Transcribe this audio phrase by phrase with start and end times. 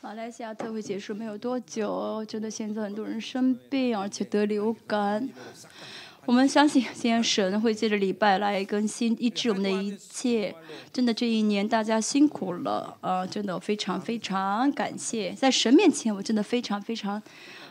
[0.00, 5.28] 马来西亚特会结束没有多久，真的现在很多人生病，而且得流感。
[6.24, 10.54] 我们相信，今天神会借着礼拜来更新医治我们的一切。
[10.92, 17.22] 真的，这一年大家辛苦了，呃，真的非常非常感谢，在神面前，我真的非常非常。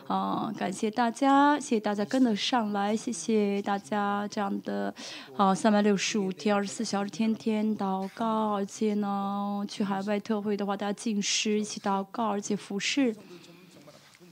[0.08, 4.92] 啊，感谢大家，谢谢大家跟得上来，谢谢大家这样的
[5.36, 13.14] 啊，三百六十五天、二十四小时天天祷告，而且呢，去海外特会的话，大家进食一起祷告，而且服侍。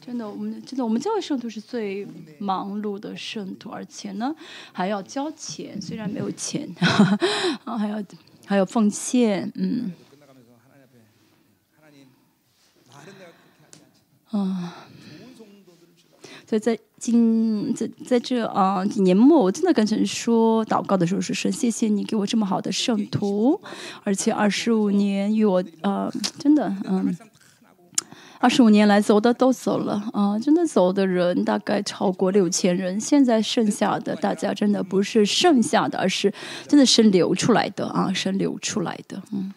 [0.00, 2.08] 真的，我们真的，我们教会圣徒是最
[2.38, 4.34] 忙碌的圣徒，而且呢，
[4.72, 6.66] 还要交钱，虽然没有钱，
[7.64, 8.02] 啊，还要
[8.46, 9.92] 还要奉献，嗯，
[14.30, 14.74] 啊。
[16.48, 23.60] 所以在今在在这啊年末，我真的跟神说，祷告的时候是神，谢谢你给我这么好的圣徒，
[24.04, 27.16] 而且二十五年与我呃真的嗯，
[28.38, 36.32] 二十五年来走的都走了啊，真的走的人大概超过六千人，现在剩下的大家真的不是剩下的，而是
[36.68, 39.52] 真的是流出来的啊，是流出来的嗯。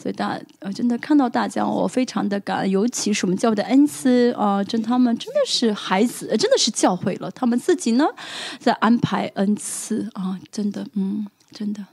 [0.00, 7.30] 所以大呃，真的看到大家，我非常的感恩，尤其是我们教会的恩赐啊，真他们真的是孩子，真的是教会了。
[7.32, 8.06] 他们自己呢，
[8.58, 11.86] 在安排恩赐啊，真的，嗯，真的。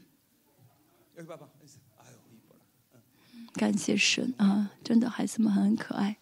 [3.55, 6.15] 感谢神啊，真的孩子们很可爱。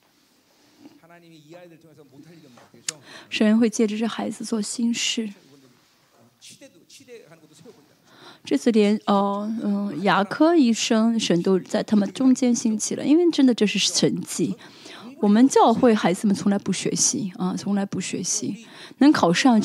[3.29, 5.33] 神会借着这孩子做心事。
[8.45, 14.55] 这次连哦嗯牙科医生神都在他们中间兴起了，因为真的这是神迹。
[15.21, 18.65] 我们教会孩子们从来不学习啊，从来不学习，
[18.99, 19.59] 能考上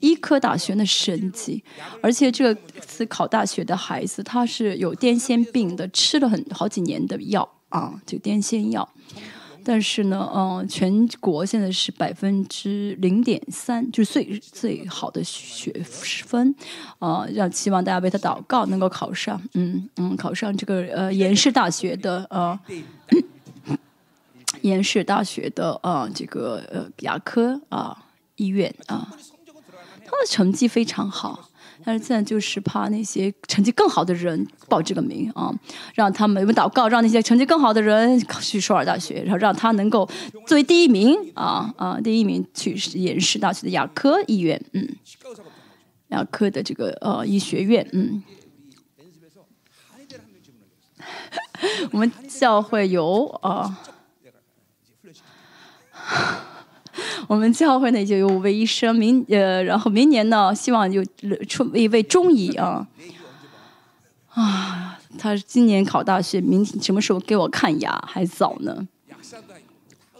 [0.00, 1.62] 医科大学的神迹。
[2.02, 8.86] 而且这次考大学的孩子他是有癫痫病的，吃了很好几年的药啊，就癫痫药。
[9.68, 16.54] 但是呢，嗯，全国现在是百分之零点三，就是最最好的学分，
[17.00, 22.56] 啊，要希望大家为他祷告，能够考上，嗯嗯，考上这个呃延世大学的呃
[24.62, 28.04] 延世大学的呃这个呃牙科啊
[28.36, 29.08] 医院啊，
[30.04, 31.48] 他的成绩非常好。
[31.86, 35.54] 但是现在就是怕那些成绩更好的人报这个名啊，
[35.94, 40.04] 让他们我们祷告，让那些成绩更好的人去首尔大学，然后让他能够
[40.48, 44.96] 作为第一名啊啊，第一名去延世大学的牙科医院，嗯，
[46.08, 48.20] 牙科的这个呃医学院，嗯，
[51.92, 53.78] 我们教会有啊。
[57.28, 61.04] 我们教会呢就有五位医生，明呃，然后明年呢，希望有
[61.48, 62.86] 出一位中医啊
[64.30, 68.86] 啊，他今年考大学，明天什么时候给我看牙还早呢？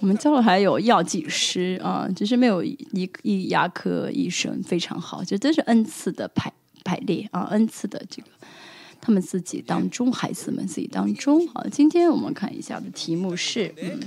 [0.01, 6.53] 我们教会还有药剂师啊，只是没有一一牙科医生非常好，这都是恩赐的排
[6.85, 8.29] 排列啊，恩赐的这个
[9.01, 11.65] 他们自己当中，孩子们自己当中啊。
[11.73, 14.01] 今天我们看一下的题目是嗯。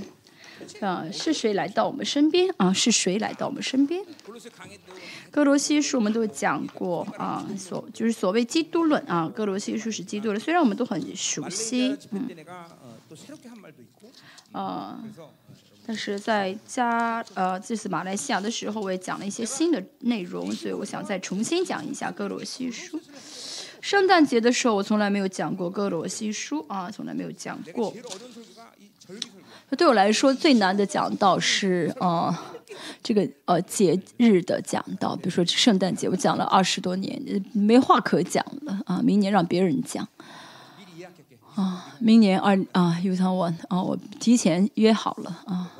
[0.80, 2.72] 啊，是谁来到我们身边啊？
[2.72, 4.02] 是谁来到我们身边？
[5.30, 9.30] 哥罗西书我们都讲过啊，所就是所谓基督论啊。
[9.34, 12.28] 哥罗西书是基督论，虽然我们都很熟悉，嗯，
[14.52, 15.02] 啊，
[15.86, 23.00] 但是在加呃这次马来西亚的时候，我也讲了一些新的内容，所以我想再重新讲一下哥罗西书。
[23.80, 27.94] 圣诞节的时候，我从来没有讲过哥罗西书啊，从来没有讲过。
[29.76, 32.36] 对我来说最难的讲道是呃
[33.02, 37.20] 这个呃节日的讲道，比如说圣诞节，我讲了二十多年，
[37.52, 39.00] 没话可讲了啊！
[39.02, 40.06] 明年让别人讲
[41.54, 41.94] 啊！
[41.98, 45.70] 明年二啊有场我啊，我提前约好了啊。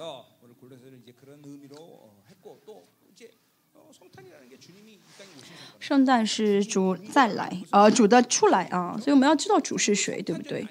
[5.79, 10.67] 圣诞是主再来啊，主的出来啊，所以我们要知道主是谁，对不对？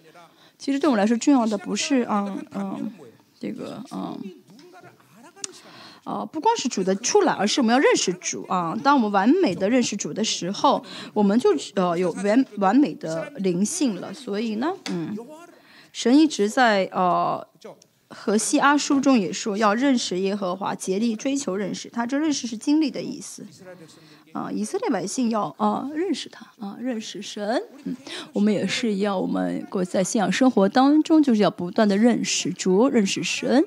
[0.58, 2.92] 其实对我来说重要的不是嗯嗯。
[3.40, 4.20] 这个嗯，
[6.04, 8.78] 啊，不光是主的出来，而是我们要认识主啊。
[8.84, 10.84] 当我们完美的认识主的时候，
[11.14, 14.14] 我们就呃有完完美的灵性了。
[14.14, 15.16] 所以呢，嗯，
[15.94, 17.48] 神一直在呃
[18.10, 22.06] 和西阿书中也说要认识耶和华，竭力追求认识他。
[22.06, 23.46] 这认识是经历的意思
[24.32, 27.62] 啊，以色列百姓要啊认识他啊，认识神。
[27.84, 27.96] 嗯，
[28.34, 33.64] 我们也是一样，我们过在信仰生活当中，就是要不断的认识主，认识神，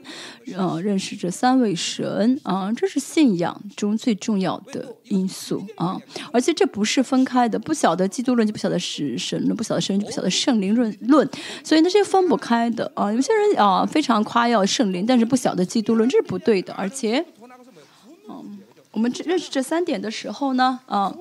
[0.56, 6.00] 啊，认识这三位神啊，这是信仰中最重要的因素啊。
[6.32, 11.28] 而且这不是分开的，不晓得基督论就不晓得是神论，不晓得神就不晓得圣灵论论，
[11.64, 13.12] 所以那，些分不开的啊。
[13.12, 17.24] 有些人啊非常夸耀圣灵，但是不晓得基督论，这是不对的，而且。
[18.28, 18.58] 嗯
[18.92, 21.12] 我们认识这三点的时候呢，啊，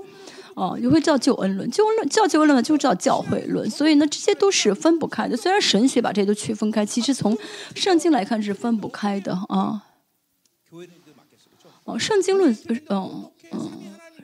[0.56, 5.38] 哦，也会叫救恩论，救恩论叫救恩论就叫教会论，所以呢，这些都是分不开的。
[5.38, 7.38] 虽然神学把这些都区分开，其实从
[7.74, 9.84] 圣经来看是分不开的啊。
[11.86, 12.56] 哦，圣经论，
[12.90, 13.72] 嗯嗯，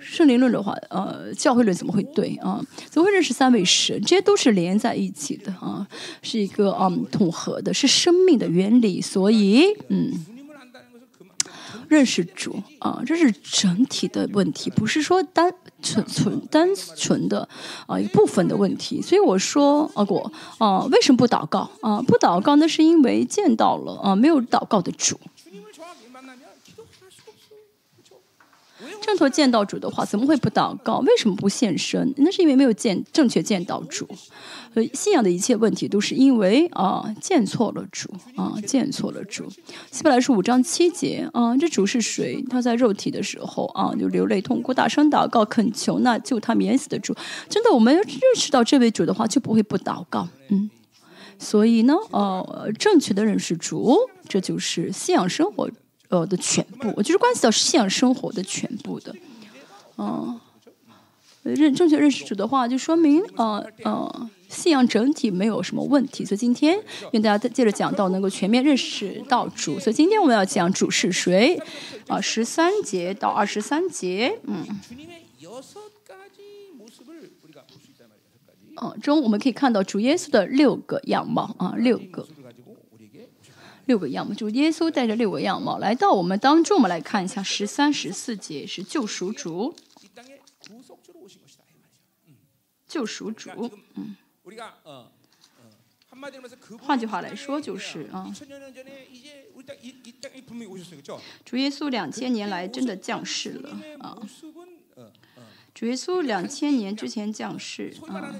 [0.01, 2.61] 圣灵论的话，呃，教会论怎么会对啊？
[2.89, 3.99] 怎么会认识三位神？
[4.01, 5.87] 这些都是连在一起的啊，
[6.21, 10.11] 是一个嗯统合的，是生命的原理，所以嗯。
[11.89, 17.47] 认识主啊，这是整体的问题，不是说单纯纯单纯的
[17.85, 19.01] 啊一部分的问题。
[19.01, 22.01] 所以我说啊，我啊为什么不祷告啊？
[22.01, 25.19] 不祷告那是因为见到了啊没有祷告的主。
[29.07, 30.97] 正头见到主的话，怎么会不祷告？
[30.99, 32.13] 为什么不现身？
[32.17, 34.05] 那是因为没有见正确见到主。
[34.73, 39.45] 呃，信仰的一切问题都是因为啊见错了主啊见错了主。
[39.89, 42.43] 希伯来书五章七节啊，这主是谁？
[42.49, 47.15] 他在肉体的时候啊就流泪痛哭，大声祷告恳求那救他免死的主。
[47.47, 50.27] 真的，我们要认识到这位主的话，就不会不祷告。
[50.49, 50.69] 嗯，
[51.39, 55.69] 所以呢，呃，正确的认识主，这就是信仰生活。
[56.09, 59.13] 呃的全部，就是关系到信仰生活的全部的，
[59.97, 60.39] 嗯，
[61.43, 66.23] 认正确认识主的话，就说明呃呃信仰整体没有什么问题。
[66.23, 66.79] 所以今天
[67.11, 69.79] 愿大家接着讲到能够全面认识到主。
[69.79, 71.61] 所以今天我们要讲主是谁
[72.07, 74.65] 啊，十三节到二十三节，嗯，
[78.79, 82.25] 嗯，中我们可以看到主耶稣的六个样貌啊，六个。
[83.87, 86.77] 六个样貌，就耶稣带着六个样貌来到我们当中。
[86.77, 89.73] 我们来看一下十三、十四节是救赎主，
[92.87, 93.49] 救赎主。
[93.95, 94.15] 嗯，
[96.79, 98.31] 换句话来说就是啊，
[101.45, 104.17] 主耶稣两千年来真的降世了啊。
[105.77, 108.33] 主耶稣两千年之前降世啊，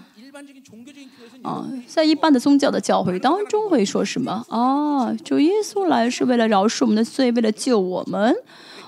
[1.44, 5.14] 啊，在一般的宗教的教会当中会说什么啊？
[5.24, 8.36] 主耶稣来是为了饶恕我们的罪，为了救我们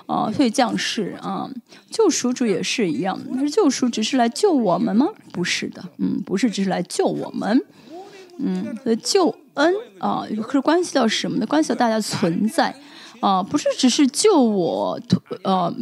[0.06, 1.48] 啊，所以降世啊。
[1.92, 5.06] 救赎主也是一样，但是救赎只是来救我们吗？
[5.30, 7.64] 不是的，嗯，不是只是来救我们，
[8.38, 11.46] 嗯，救恩啊，可是关系到什么呢？
[11.46, 12.74] 关系到大家存在。
[13.20, 14.98] 啊，不是只是救我，
[15.44, 15.72] 呃，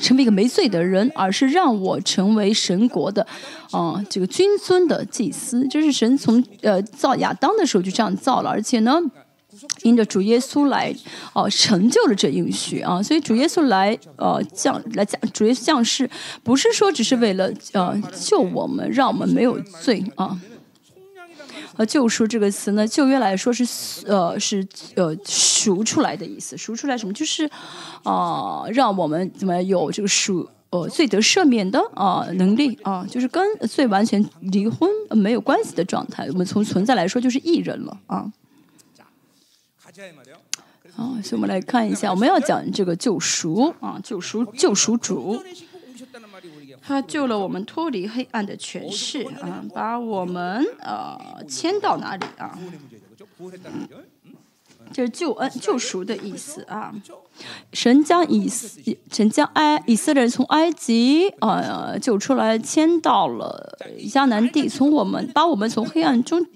[0.00, 3.26] 成为一个没罪的人，而是让我成为神国的，
[3.72, 5.66] 啊，这个君尊的祭司。
[5.68, 9.00] 这是神从呃造亚当的时候就这样造了，而且呢，
[9.82, 10.94] 因着主耶稣来，
[11.32, 13.02] 哦，成就了这应许啊。
[13.02, 16.08] 所以主耶稣来，呃，降来降，主耶稣降世，
[16.42, 20.38] 不是说只是为了呃救我们，让我们没有罪啊。
[21.76, 23.64] 呃，救赎这个词呢，旧约来说是
[24.06, 27.12] 呃是呃赎出来的意思，赎出来什么？
[27.12, 27.50] 就是
[28.02, 36.26] 啊，让我们怎么有这个赎呃罪得赦免的啊能力啊，就是跟罪完全离婚没有关系的状态。
[36.28, 38.32] 我们从存在来说就是艺人了啊。
[40.96, 45.42] 啊，所以我们来看一下，我们要讲这个救赎啊，救赎救赎主。
[46.86, 52.58] 他救了我们脱离黑暗的权势啊，把我们呃迁到哪里啊？
[54.92, 56.94] 就是救恩救赎的意思啊。
[57.72, 58.48] 神将以
[59.10, 66.46] 神将埃以色列人从埃及呃救出来，迁到了迦南地，从我们把我们从黑暗中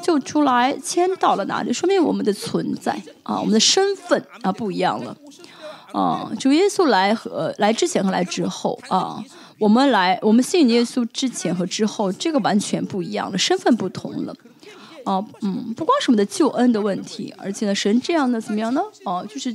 [0.00, 1.72] 救出来，迁到了哪里？
[1.72, 2.92] 说明我们的存在
[3.24, 5.16] 啊，我们的身份啊不一样了
[5.92, 6.30] 啊。
[6.38, 9.20] 主耶稣来和来之前和来之后啊。
[9.58, 14.34] 我们来，我们信耶稣之前和之后，这个完全不一样了，身份不同了。
[15.04, 18.80] 哦，嗯，不光是我们的救恩的问题，而且呢，神这样的怎么样呢？
[19.04, 19.54] 哦，就是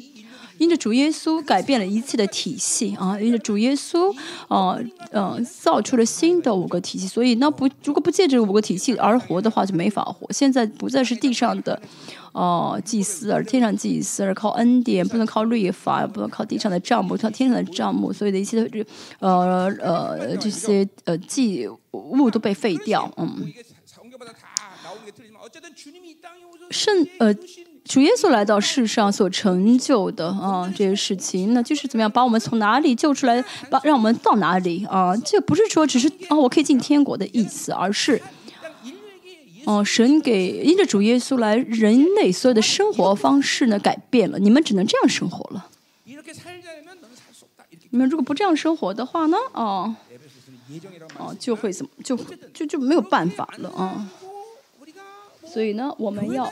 [0.59, 4.15] 因着主耶稣改变了一切的体系啊，因着主耶稣，
[4.47, 4.79] 哦，
[5.11, 10.31] 嗯，造出了新的五个体系，所以那不如果不借这五个体系而活的话，就没法活。
[10.31, 11.81] 现在不再是地上的。
[12.31, 18.85] 哦，祭司而天上祭司而靠恩典，不能靠律法，不能靠地上的账目，靠天上的账目，所有的一切这
[19.17, 23.51] 呃呃这些呃祭物都被废掉，嗯。
[26.69, 27.33] 圣呃
[27.89, 35.17] 主耶稣来到世上所成就的啊这些事情，那就是怎么样把我们从哪里救出来，把让我们到哪里啊？
[35.17, 38.21] 这不是说只是啊我可以进天国的意思，而是。
[39.65, 45.67] 哦，神给因着主耶稣来，人类所有的生活方式呢改变了，你们只能这样生活了。
[47.89, 49.95] 你们如果不这样生活的话呢，哦，
[51.17, 52.15] 哦，就会怎么就
[52.53, 54.07] 就就没有办法了啊。
[55.51, 56.51] 所以呢，我们要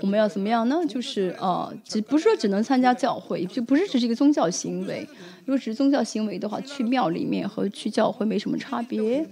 [0.00, 0.84] 我们要怎么样呢？
[0.86, 5.08] 就是呃，只不是说只能参加教会，就不是只是一个宗教行为。
[5.44, 9.28] 如果只是宗教行为的话，去庙里面和去教会没什么差别。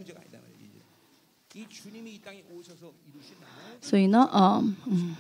[3.81, 5.17] 所以呢，啊，嗯，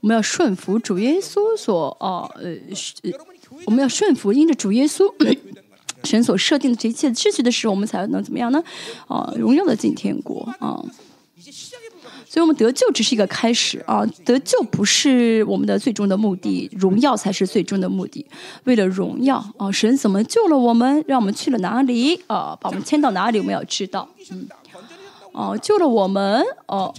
[0.00, 2.56] 我们要顺服主耶稣所，啊，呃，
[3.66, 5.12] 我们要顺服因着主耶稣
[6.02, 8.62] 神所设定的这一切秩序的时候，我们才能怎么样呢？
[9.06, 10.82] 啊，荣耀的进天国啊。
[12.32, 18.24] 所以，我们得救只是一个开始啊，得救不是我们的最终的目的，荣耀才是最终的目的。
[18.64, 24.48] 为了荣耀啊，神怎么救了我们，让我们去了哪里啊，把我们迁到哪里，我们要知道，嗯。
[25.32, 26.94] 哦，救了我们，哦，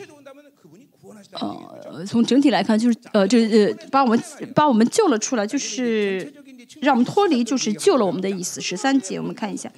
[1.32, 4.24] 呃，从整体来看，就是呃，这呃，把我们
[4.54, 6.32] 把我们救了出来，就是
[6.80, 8.62] 让我们脱离，就是救了我们的意思。
[8.62, 9.72] 十三节，我们看一下，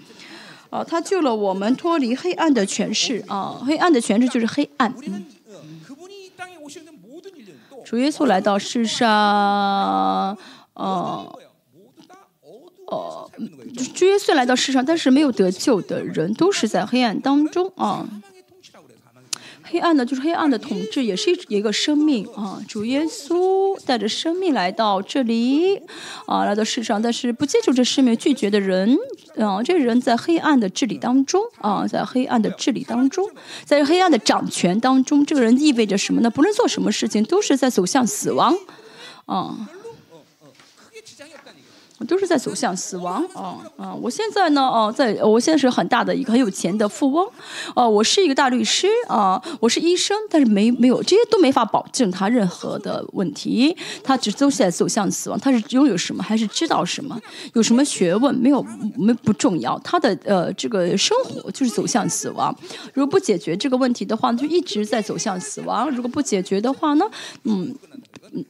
[0.69, 4.93] 哦，他救了我们脱离黑暗的权势，啊，黑暗的权势就是黑暗。
[5.07, 5.25] 嗯
[7.85, 9.07] 主耶稣来到世上，
[10.73, 11.37] 呃，
[12.87, 13.29] 哦，
[13.93, 18.05] 主耶稣来到世上，但是没有得救的人都是在黑暗当中啊。
[19.75, 22.61] 黑暗呢，就是黑暗的统治，也是一一个生命啊。
[22.65, 25.81] 主耶稣带着生命来到这里
[26.25, 28.97] 啊，来到世上，但是不接受这生命，拒绝的人
[29.37, 33.29] 啊，这人在黑暗的治理当中啊，在黑暗的治理当中，
[33.65, 36.29] 在黑暗的掌权当中，这个人意味着什么呢？
[36.29, 38.55] 不论做什么事情，都是在走向死亡
[39.25, 39.67] 啊。
[42.07, 43.93] 都是在走向死亡啊啊！
[43.93, 47.25] 我现在呢，哦，在我现在是很大的一个很有钱的富翁，
[47.73, 55.39] 哦，我是一个大律师啊，我是医生，但是没没有这些都没法保证他任何的问题，他只都是在走向死亡。
[55.39, 57.17] 他是拥有什么，还是知道什么，
[57.53, 58.61] 有什么学问没有
[58.97, 62.53] 没不重要，他的呃这个生活就是走向死亡。
[62.93, 65.89] 如果不解决这个问题的话，就一直在走向死亡。
[65.91, 67.05] 如果不解决的话呢，
[67.43, 67.73] 嗯。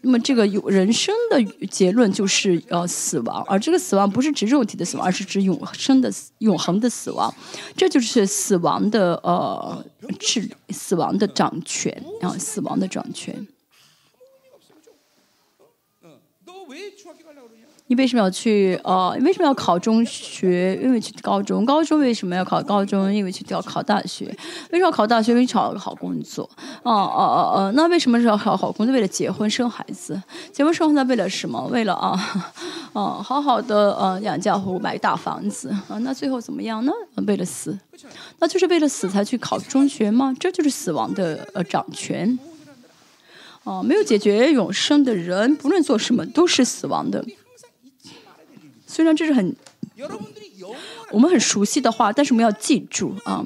[0.01, 7.33] 那么这个有人生的结论就是呃死亡，而这个死亡不是指肉体的死亡，而是指永生的永恒的死亡，
[7.77, 9.85] 这就是死亡的呃
[10.19, 13.47] 治死亡的掌权啊，死亡的掌权。
[17.87, 18.79] 你为什么要去？
[18.83, 20.75] 呃，为什么要考中学？
[20.81, 21.63] 因为去高中。
[21.63, 23.13] 高中为什么要考高中？
[23.13, 24.25] 因为去要考大学。
[24.71, 25.33] 为什么要考大学？
[25.33, 26.49] 因为找个好工作。
[26.81, 28.93] 哦哦哦哦，那为什么是要考好工作？
[28.93, 30.19] 为了结婚生孩子。
[30.51, 31.63] 结婚生孩子为了什么？
[31.67, 32.19] 为了啊，
[32.93, 35.99] 哦，好好的呃养家糊买大房子啊。
[35.99, 36.91] 那最后怎么样呢？
[37.27, 37.77] 为了死，
[38.39, 40.33] 那就是为了死才去考中学吗？
[40.39, 42.39] 这就是死亡的呃掌权。
[43.63, 47.23] 哦，没有解决永生的人，不论做什么都是死亡的。
[48.95, 49.53] 虽然这是很
[51.11, 53.43] 我们很熟悉的话，但是我们要记住啊，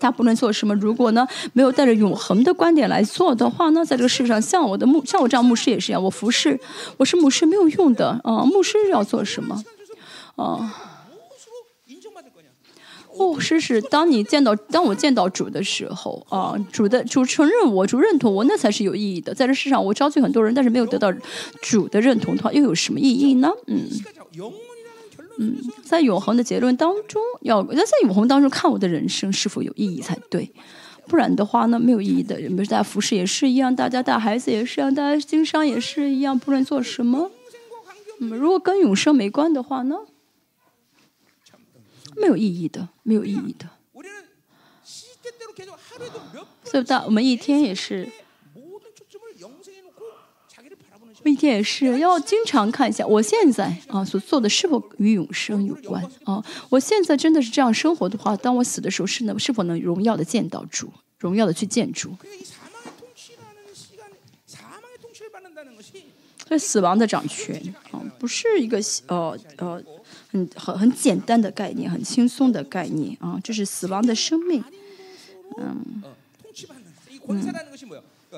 [0.00, 0.74] 他不能做什么。
[0.74, 6.58] 如果呢没有带着永恒的观点来做的话呢，在这个世上，像我的牧，像我这样牧师也是一样，我服侍，
[6.96, 8.44] 我是牧师没有用的啊。
[8.44, 9.62] 牧师要做什么
[10.34, 10.93] 啊？
[13.16, 19.32] 哦，是是当你见到当我见到主的时候啊，主的主承认我，主认同我，那才是有意义的。
[19.32, 21.12] 在这世上，我招聚很多人，但是没有得到
[21.62, 23.50] 主的认同的话，又有什么意义呢？
[23.66, 23.88] 嗯
[25.38, 30.48] 嗯，在永恒的结论当中，要要在永恒当中看我的人生是否有意义才对，
[31.08, 32.36] 不然的话呢，没有意义的。
[32.36, 37.30] 比如大家服侍也是一样，大家带孩子也是一样，大家经商也是一样，不论做什么，
[38.20, 39.96] 嗯，如果跟永生没关的话呢？
[42.16, 43.68] 没有意义的，没有意义的。
[46.64, 48.10] 所以，到我们一天也是，
[51.24, 56.44] 一天也是要经常看一下，我现在啊所做的是否与永生有关啊？
[56.68, 62.14] 我现在真的是这样生活的话，当我死的时候，是能是否能荣耀的见到主，荣耀的去见主？
[66.46, 69.82] 这死亡的掌权啊，不是一个呃呃。
[70.34, 74.64] 很很很简单的概念，很轻松的概念啊，就是死亡的生命，
[75.58, 76.02] 嗯
[77.28, 77.54] 嗯，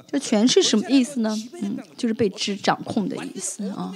[0.07, 1.35] 这全是什么意思呢？
[1.62, 3.95] 嗯，就是被知掌控的意思啊，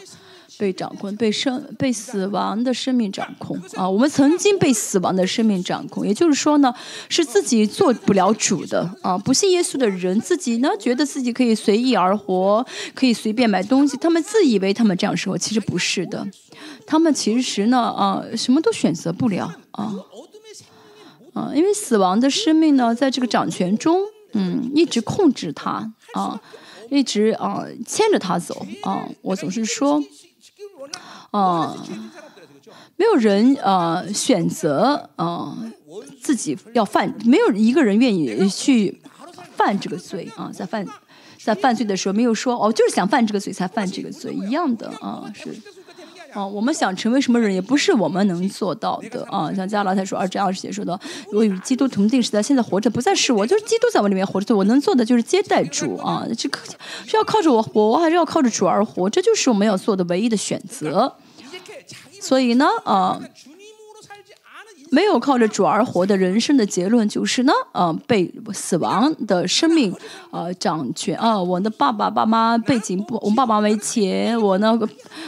[0.61, 3.89] 被掌控，被生被死亡的生命掌控啊！
[3.89, 6.75] 我们曾经被死亡的生命掌控，也就是说呢，
[7.09, 9.17] 是自己做不了主的啊！
[9.17, 12.63] 不信耶稣的人，自己呢觉得自己可以随意而活，
[12.95, 16.27] 可以随便买东西，他们自以为他们这样生活，其实不是的，
[16.87, 19.95] 他们其实呢啊，什么都选择不了啊
[21.33, 21.53] 啊！
[21.55, 23.99] 因为死亡的生命呢，在这个掌权中，
[24.35, 26.39] 嗯，一直控制他啊，
[26.91, 29.09] 一直啊牵着他走啊！
[29.23, 30.05] 我总是说。
[31.31, 31.77] 啊，
[32.97, 35.57] 没有人呃选择呃
[36.23, 39.01] 自己要犯，没有一个人愿意去
[39.57, 40.87] 犯这个罪啊，在犯
[41.43, 45.57] 在犯罪的时候没有说哦，就是想犯这个罪才犯这个罪一样的啊，是。
[46.33, 50.99] 啊，我们想成为什么人也不是我们能做到的啊，像加拉太说二章二十节说的，
[51.33, 56.59] 我与基督同定时代，现在活着不再是我，就是基督在我里面活着，我能做的就是接待主啊，这个
[57.07, 61.15] 是要靠着我活，还是要靠着主而活，这就是我们要做的唯一的选择。
[62.21, 63.21] 所以呢，啊，
[64.91, 69.95] 没有靠着主而活的人生的结论就是呢，啊，被死亡的生命
[70.31, 71.41] 呃掌权啊。
[71.41, 74.79] 我的爸爸爸妈背景不，我爸爸没钱，我呢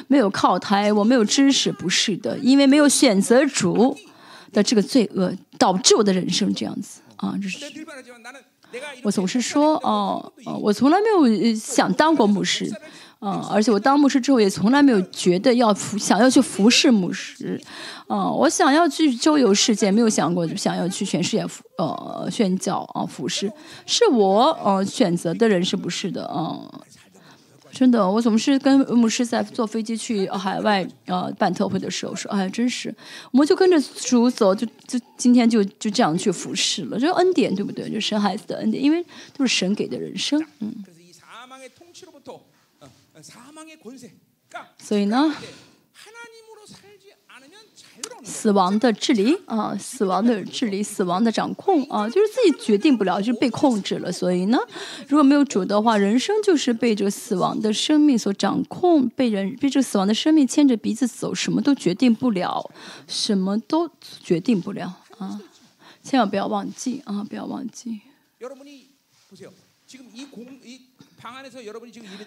[0.08, 3.96] 没有靠台，我没有知识，不是的，因为没有选择主
[4.52, 7.34] 的这个罪恶，导致我的人生这样子啊。
[7.40, 7.58] 这是
[9.02, 12.70] 我总是说，哦，我从来没有想当过牧师。
[13.24, 17.60] 嗯，而且我当牧师之后，也从来没有觉得要服想要去服侍牧师。
[18.08, 23.50] 嗯，我想要去周游世界，没有想过想要去全世界服呃宣教啊服侍，
[23.86, 26.28] 是我呃选择的人是不是的？
[26.34, 26.68] 嗯，
[27.70, 32.92] 真的，我总是跟牧师在坐飞机去海外呃办特会的时候说，哎，真是，
[33.30, 37.88] 我们就跟着主走，就就今天就就这样去服侍了，这恩典对不对？
[37.88, 39.00] 就生孩子的恩典，因为
[39.36, 40.74] 都是神给的人生，嗯。
[44.78, 45.34] 所以呢，
[48.24, 54.10] 死亡的治理啊，死亡的治理，死亡的掌控啊，就是自己决定不了，就是被控制了。
[54.10, 54.58] 所以呢，
[55.08, 62.70] 如果没有主的话，人生就是被这个死亡的生命所掌控，被人被这个死亡的生命牵着鼻子走，什么都决定不了，
[63.06, 63.88] 什么都
[64.22, 65.40] 决定不了啊！
[66.02, 68.00] 千万不要忘记啊，不要忘记。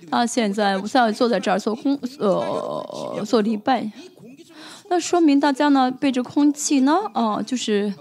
[0.09, 3.91] 啊，现在在坐在这儿做空呃做礼拜，
[4.89, 7.93] 那说明大家呢被这空气呢啊，就是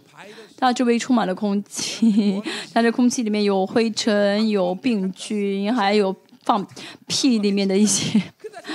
[0.58, 6.66] 大家周围充满了空气，但这空气里面有灰尘、有病菌，还有放
[7.06, 8.22] 屁里面的一些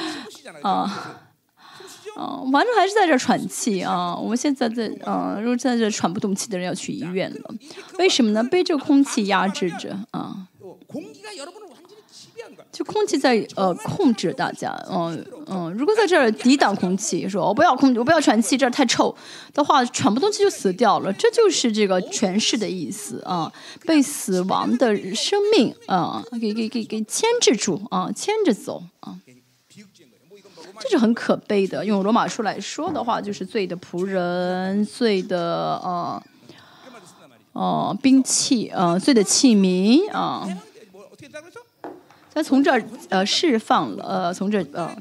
[0.61, 1.15] 啊
[2.17, 4.13] 啊，反正还是在这喘气啊。
[4.15, 7.53] 我们现在在啊，如果在这喘不动气的人要去医院了，
[7.97, 8.43] 为什么呢？
[8.43, 10.47] 被这个空气压制着啊。
[12.79, 19.13] 就空气在呃控制大家，嗯嗯，如果在这儿抵挡空气，说我不要空，我不要喘气，这儿太臭
[19.53, 23.51] 的话，喘不动气就死掉了，这就是这个诠释的意思啊，
[23.85, 29.19] 被死亡的生命啊给给给给牵制住啊，牵着走啊，
[30.79, 31.85] 这是很可悲的。
[31.85, 36.23] 用罗马书来说的话，就是罪的仆人，罪的呃
[37.51, 40.47] 哦兵器，呃罪的器皿啊。
[42.33, 44.95] 他从这儿呃释放了，呃从这呃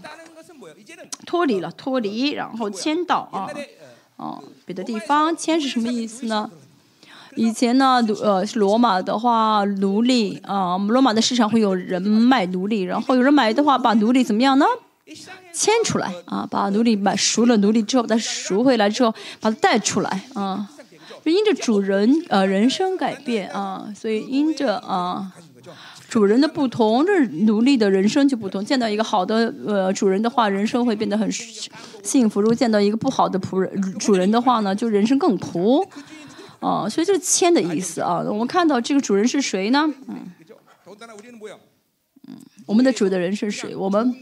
[1.27, 3.49] 脱离了，脱离，然后迁到啊，
[4.17, 6.51] 哦别的地方，迁是什么意思呢？
[7.37, 14.67] 以前呢，呃罗马的话，奴隶啊，罗马的市场会有人卖奴隶，然后有人买的话，把奴隶怎么样呢？
[15.53, 20.69] 迁出来啊，把奴隶买赎了奴隶之后，把它赎回来之后，把它带出来啊，
[21.25, 25.33] 就因着主人呃人生改变啊，所以因着啊。
[26.09, 28.65] 主人的不同，这奴隶的人生就不同。
[28.65, 35.87] 见到一个好的呃主人的话，人生会变得很幸福；如果见到一个不好的仆人主人的话呢，就人生更苦。
[36.61, 38.21] 啊，所以这是谦的意思啊。
[38.27, 39.87] 我们看到这个主人是谁呢？
[40.09, 40.33] 嗯，
[42.65, 43.77] 我们的主的人是谁？
[43.77, 44.15] 我们，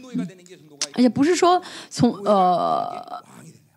[0.93, 3.23] 而且不是说从呃。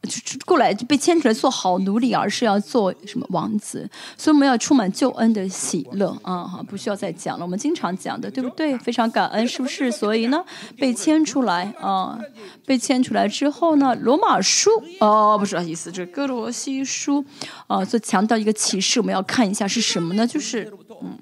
[0.08, 3.88] 就过来就被牵出来做好奴隶，而是要做什么王子？
[4.16, 6.42] 所以我们要充满救恩的喜乐啊！
[6.42, 8.76] 哈，不需要再讲了，我们经常讲的，对不对？
[8.78, 9.92] 非常感恩，是不是？
[9.92, 10.42] 所以呢，
[10.78, 12.18] 被牵出来啊，
[12.64, 17.22] 被牵出来之后呢，罗马书哦，不是啊意思，这哥罗西书
[17.66, 20.26] 啊，就强调一个启示，我们要看一下是什么呢？
[20.26, 21.18] 就是嗯，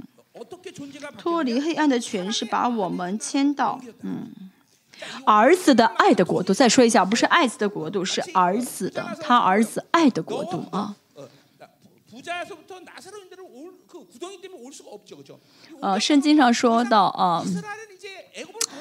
[1.19, 4.29] 脱离黑暗的权势，把我们牵到嗯。
[5.25, 10.97] 儿子的爱的国度，再说一下，不是爱子的国度，是儿子的，他儿子爱的国度啊。
[15.81, 17.45] 呃，圣经上说到啊，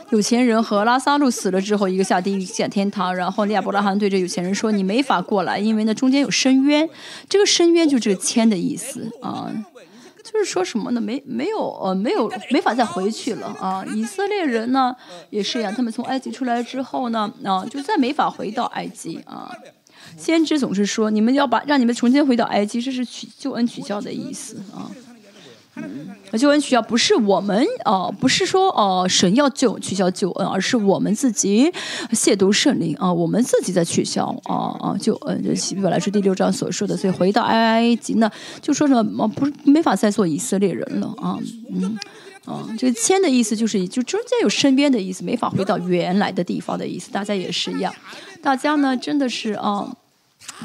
[0.09, 3.15] 有钱人和拉萨路死了之后，一个下地狱，一个下天堂。
[3.15, 6.89] 然后利亚伯拉罕对着有钱人说：“你没法过来，因为呢中间有深渊。
[7.29, 9.51] 这个深渊就这个签的意思啊，
[10.37, 11.01] 就是说什么呢？
[11.01, 13.83] 没没有呃没有没法再回去了啊。
[13.95, 14.95] 以色列人呢
[15.31, 19.51] 也是一样，他们从埃及出来之后呢啊，就再没法回到埃及啊。
[20.15, 24.91] 先知总是说，你们要把让你们重新回到埃及，这是取救恩取消的意思啊。”
[26.37, 31.71] 救恩取消不是我们哦，不是说哦神要救取消救恩，而是我们自己
[32.11, 35.41] 亵渎圣灵啊，我们自己在取消啊啊救恩。
[35.43, 38.29] 这希伯来是第六章所说的，所以回到埃及呢，
[38.61, 41.37] 就说什么不是没法再做以色列人了啊
[41.71, 41.97] 嗯
[42.45, 47.09] 啊，这个签的意思就是就中间有身边的意思，没法回到原来的地方的意思。
[47.09, 47.93] 大家也是一样，
[48.41, 49.89] 大家呢真的是啊，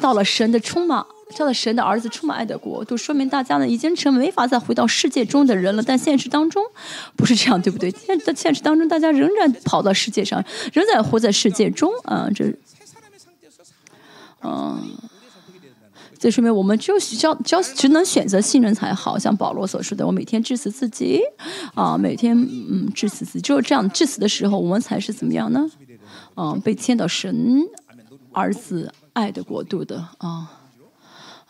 [0.00, 1.04] 到了神的充满。
[1.32, 5.82] 叫了神的儿子充满爱的国，度说明大家呢已经成为没法再回到世界中的人了。
[5.82, 6.62] 但现实当中
[7.16, 7.90] 不是这样，对不对？
[7.90, 12.28] 现在现实当中，大家仍然跑到世界上，仍然活在世界中啊！
[12.34, 12.54] 这，
[14.42, 14.96] 嗯，
[16.18, 19.18] 这说明我们只有只要只要只能选择信任才好。
[19.18, 21.20] 像保罗所说的，我每天致死自己
[21.74, 25.70] 啊，每天嗯致死自己，只有这样致死的时候，我们才是怎么样呢？
[26.36, 27.62] 嗯，被牵到神
[28.32, 30.58] 儿子爱的国度的啊。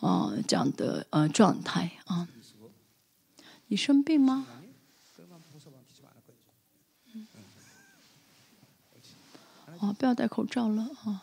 [0.03, 2.29] 啊，这样的呃状态啊，
[3.69, 4.47] 你生病吗？
[9.79, 11.23] 啊，不要戴口罩了啊，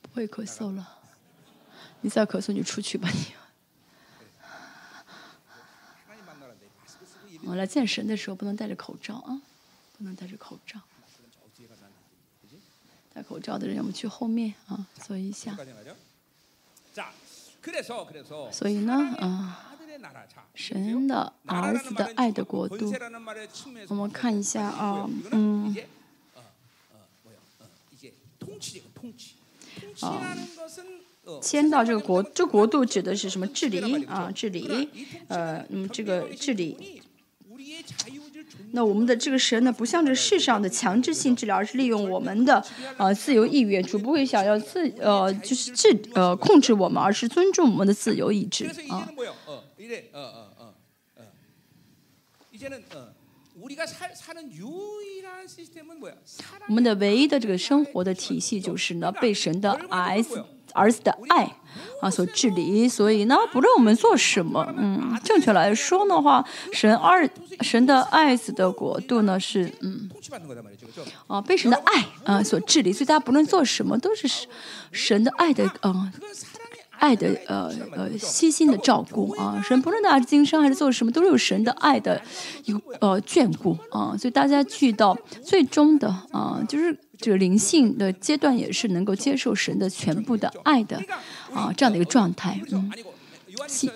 [0.00, 0.88] 不会咳嗽了。
[2.02, 3.34] 你再咳嗽，你出去吧你。
[7.44, 9.42] 我来见神的时候不能戴着口罩啊，
[9.98, 10.80] 不能戴着口罩。
[13.12, 15.56] 戴口罩的人，我们去后面啊，坐一下。
[18.52, 19.74] 所以呢，啊，
[20.54, 22.92] 神的儿子的爱的国度，
[23.88, 25.74] 我们看一下啊，嗯，
[30.00, 30.36] 啊，
[31.42, 33.46] 迁到这个国，这国度指的是什么？
[33.48, 34.88] 治理啊，治理，
[35.28, 37.02] 呃，那么这个治理。
[38.76, 42.62] 那我们的这个神呢，不像这世上的强制性治疗，而是利用我们的
[42.98, 49.08] 呃自由意愿，主不会想要自呃就是治呃控制我们，而是尊重我们的自由意志啊。
[56.68, 60.44] 我们的唯一的这个生活的体系就是呢，被神的 S。
[60.72, 61.56] 儿子的爱
[62.00, 67.28] 啊，所治理，所以呢，不论我们做什么，嗯，正确来说的话，神二
[67.60, 70.08] 神的爱子的国度呢是嗯，
[71.26, 74.46] 啊，被神的爱啊所治理，所以大家不论做什么，都是
[74.92, 76.12] 神的爱的嗯，
[76.98, 82.20] 爱的呃呃悉心的照顾啊，神不论大家今生还是做什么，都是有神的爱的
[82.64, 86.96] 一个呃眷顾啊，所以大家去到最终的啊，就是。
[87.18, 91.00] 这个灵性的阶段也是能够接受神的全部的爱的
[91.52, 92.60] 啊，这样的一个状态。
[92.70, 92.92] 嗯，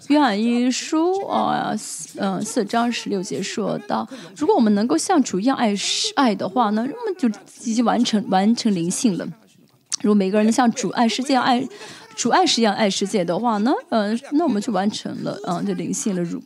[0.08, 1.74] 约翰一书啊，
[2.16, 5.74] 嗯，四章十六节说到，如果我们能够像主一样爱
[6.16, 7.28] 爱的话呢，那么就
[7.64, 9.28] 已经完成完成灵性了。
[10.02, 11.62] 如果每个人像主爱世界爱
[12.16, 16.22] 主爱是一样爱世界的话呢，嗯，那我们就完成了嗯，就灵性了。
[16.22, 16.42] 如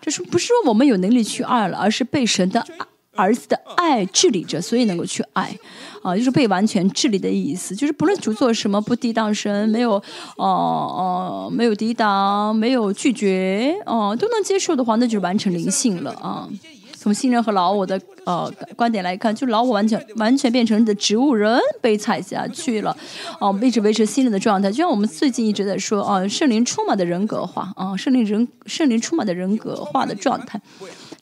[0.00, 2.86] 这是不是说我们有能力去爱了，而是被神的爱。
[3.16, 5.56] 儿子的爱治理着，所以能够去爱，
[6.02, 7.74] 啊，就是被完全治理的意思。
[7.74, 9.92] 就是不论主做什么，不抵挡神，没有，
[10.36, 16.48] 哦哦，没有抵挡，没有拒绝，哦，都能接受的话，那就是完成灵性了啊。
[16.96, 22.96] 从新人和老我的呃观点来看，就老我完全完全变成你的植物人被踩下去了，
[23.38, 24.70] 哦，一直维持新人的状态。
[24.70, 30.58] 就像我们最近一直在说，啊，圣灵充满的人格化，啊，圣灵人圣灵充满的人格化的状态。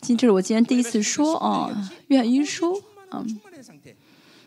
[0.02, 1.70] 今这是我今天第一次说啊，
[2.08, 2.74] 《约翰一书》
[3.08, 3.24] 啊，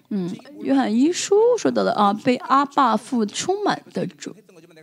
[0.10, 0.30] 嗯，
[0.62, 4.36] 《约翰一书》说到的啊，被阿爸父充满的主，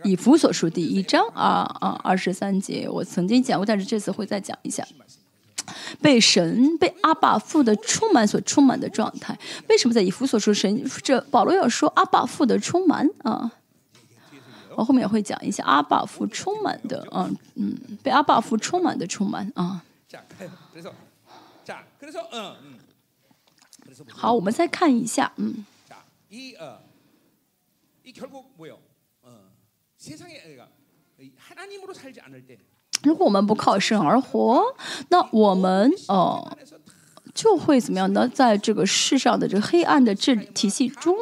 [0.03, 4.83] 以弗所书第一章啊啊二十三节，我曾经讲过，但是这次会再讲一下，
[6.01, 9.37] 被神被阿爸父的充满所充满的状态。
[9.69, 13.51] 为什么在以弗所书神这保罗要说阿爸父的充满啊？
[14.75, 19.83] 我后面也会讲一下阿爸父充满的啊，嗯，被阿爸父充满的充满啊。
[24.09, 25.65] 好，我们再看一下，嗯。
[33.03, 34.75] 如果我们不靠神而活，
[35.09, 36.57] 那我们哦，
[37.33, 38.27] 就会怎么样呢？
[38.27, 41.15] 在这个世上的这个黑暗的治理体系中，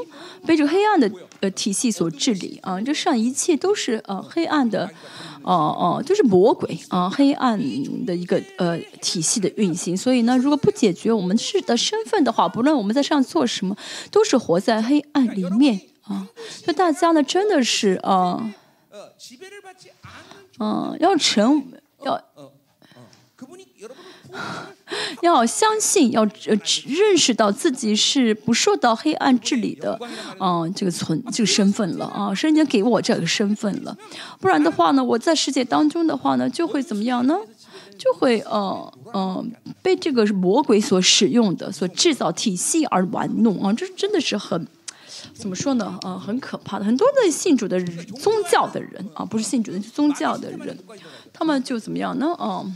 [0.45, 4.93] 被这个黑暗的呃体系所治理啊，这世上一切都是呃黑暗的，
[5.43, 7.57] 哦哦，就是魔鬼啊，黑暗
[8.05, 9.95] 的一个呃体系的运行。
[9.95, 13.75] 所以呢，如果不解决我们是的身份的话，不论我们在上做什么，
[14.11, 16.27] 都是活在黑暗里面啊。
[16.49, 18.53] 所以大家呢，真的是啊，
[20.59, 21.63] 嗯，要成
[22.03, 22.13] 要。
[22.35, 22.50] 呃
[25.21, 29.97] 要相信，要呃认识到自己是不受到黑暗治理的，
[30.39, 33.95] 嗯，这个存这个身份了啊，神已经给我这个身份了，
[34.39, 37.37] 不然的话呢，我在世界当中的话呢，就会怎么样呢？
[37.97, 39.45] 就会呃呃
[39.81, 44.67] 被这个魔鬼所使用的，所制造体系而玩弄啊，这真的是很
[45.33, 45.99] 怎么说呢？
[46.01, 46.85] 呃，很可怕的。
[46.85, 47.79] 很多的信主的
[48.19, 50.75] 宗教的人啊，不是信主的，是宗教的人，
[51.31, 52.35] 他们就怎么样呢？
[52.39, 52.75] 嗯。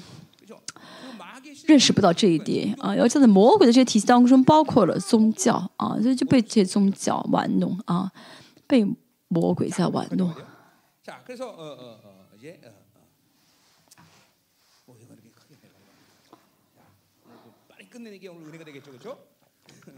[1.68, 2.96] 认识不到这一点啊！
[2.96, 8.12] 要在魔鬼的这些体系当中，包括了宗教啊，所以就被这些宗教玩弄啊，
[8.68, 8.86] 被
[9.28, 10.34] 魔鬼在玩弄。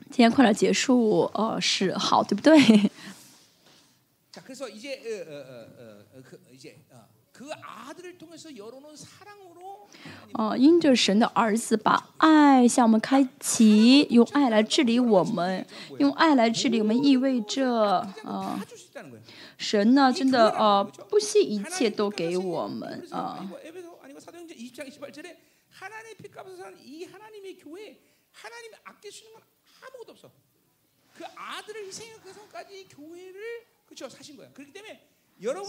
[0.09, 2.57] 今天快点结束，呃，是好，对不对？
[10.33, 15.65] 哦，因着神的儿子把爱向我们开启，用爱来治理我们，
[15.99, 18.59] 用爱来治理我们，意味着啊，
[19.57, 23.49] 神呢真的呃不惜一切都给我们啊。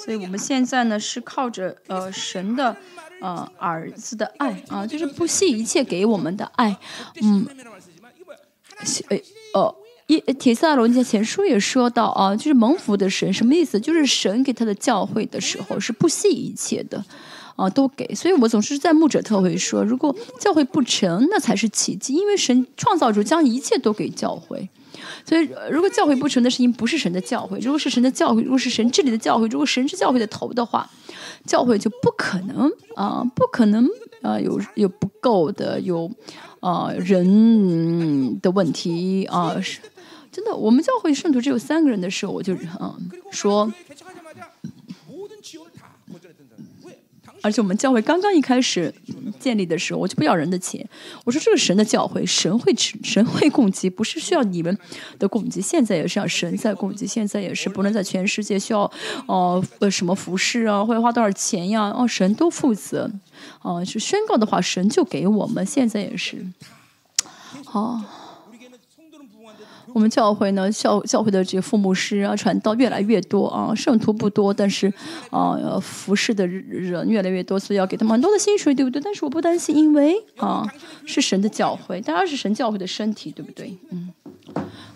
[0.04, 2.74] 所以我们现在呢是靠着呃神的
[3.20, 6.74] 呃儿子的爱啊，就是不惜一切给我们的爱，
[7.20, 7.46] 嗯，
[9.08, 9.18] 呃
[9.52, 9.74] 呃，
[10.06, 13.78] 一铁萨罗尼前书也说到啊，就是蒙福的神什么意思？
[13.78, 17.04] 就是神给他的教会的时候是不惜一切的
[17.56, 18.14] 啊，都给。
[18.14, 24.70] 所以我总是在牧者特会说，如果教会不成，那才是奇迹，因为神创造主将一切都给教会。
[25.24, 30.88] 所以，如果教会不成的事情不是神的教会，如果是神的教会，如果是神治理的教会，如果神是教会的头的话，
[31.46, 33.86] 教会就不可能啊，不可能
[34.22, 36.10] 啊，有有不够的，有
[36.60, 39.80] 啊人的问题啊，是
[40.32, 40.54] 真的。
[40.54, 42.96] 我们教会圣徒只有三个人的时候，我就啊
[43.30, 43.72] 说。
[47.42, 48.92] 而且我们教会刚刚一开始
[49.38, 50.86] 建立的时候，我就不要人的钱。
[51.24, 54.76] 我说这个神的教会，神会吃，神会供给，不是需要你们
[55.18, 55.60] 的供给。
[55.60, 58.90] 现在也是要神在供给，现在也是不能在全世界需要
[59.26, 61.92] 哦呃什么服饰啊，会花多少钱呀？
[61.96, 63.10] 哦，神都负责。
[63.62, 65.64] 哦，是宣告的话，神就给我们。
[65.64, 66.44] 现在也是，
[67.64, 68.02] 好。
[69.98, 74.86] 我们教会呢，教教会的这些父母师啊，传道越来越多啊，圣徒不多，但是
[75.30, 79.02] 啊，服侍的人越来越多，所以要给他们很多的薪水，对不对？
[79.02, 80.64] 但是我不担心，因为啊，
[81.04, 83.76] 是神的教会，大家是神教会的身体，对不对？
[83.90, 84.12] 嗯，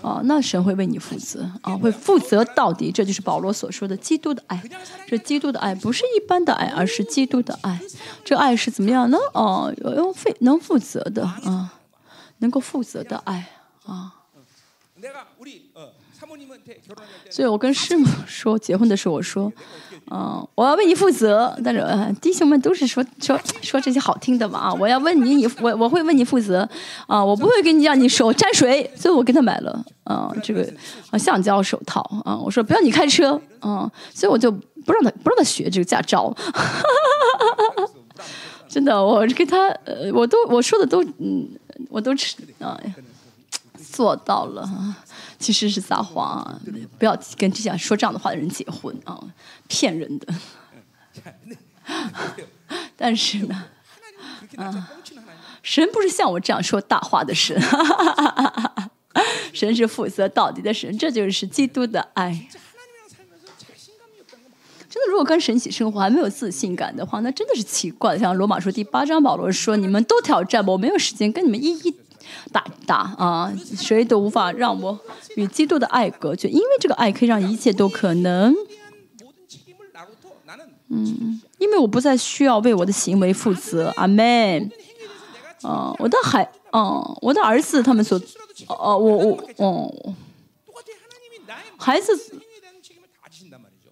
[0.00, 4.62] 啊，那神会为你负责啊，会负责到底，这就是保罗所说的基督的爱。
[5.08, 7.80] 这基督的爱不是一般的爱，而是基督的爱。
[8.24, 9.18] 这爱是怎么样呢？
[9.34, 11.74] 哦，用负能负责的啊，
[12.38, 13.48] 能够负责的爱
[13.84, 14.21] 啊。
[17.28, 19.52] 所以我跟师母说，结婚的时候我说，
[20.08, 21.52] 嗯，我要为你负责。
[21.64, 21.82] 但是
[22.20, 26.68] 弟兄们都是说说说这些好听的嘛啊，我要问你，你我我会为你负责
[27.08, 28.88] 啊，我不会给你让你手沾水。
[28.94, 30.62] 所以我给他买了啊这个
[31.10, 36.32] 啊橡胶手套啊，我说不要你开车啊，所以我就不让他不让他学这个驾照。
[38.68, 41.48] 真的，我给他呃，我都我说的都嗯，
[41.90, 42.80] 我都吃啊。
[43.92, 44.96] 做到了，
[45.38, 46.60] 其实是撒谎，啊
[46.98, 49.20] 不要跟这样说这样的话的人结婚啊，
[49.68, 50.34] 骗人的。
[52.96, 53.64] 但是呢，
[54.56, 54.90] 啊，
[55.62, 57.60] 神不是像我这样说大话的神，
[59.52, 62.48] 神是负责到底的神，这就是基督的爱。
[64.88, 68.18] 真的，如果跟神一起生活还没有自信感的话，那真的是奇怪。
[68.18, 71.94] 像罗马书第八章，保罗说：“你们都挑战我，没有时间跟你们一一。”
[72.52, 73.52] 打打啊！
[73.76, 74.98] 谁都无法让我
[75.36, 78.54] 与基督的爱隔绝，因为这个爱可以让一切都可能。
[80.88, 83.92] 嗯，因为我不再需要为我的行为负责。
[83.96, 84.70] 阿门。
[85.62, 88.20] 啊，我的孩，哦，我的儿子，他们所，
[88.66, 90.14] 哦，我我，哦，
[91.76, 92.12] 孩子，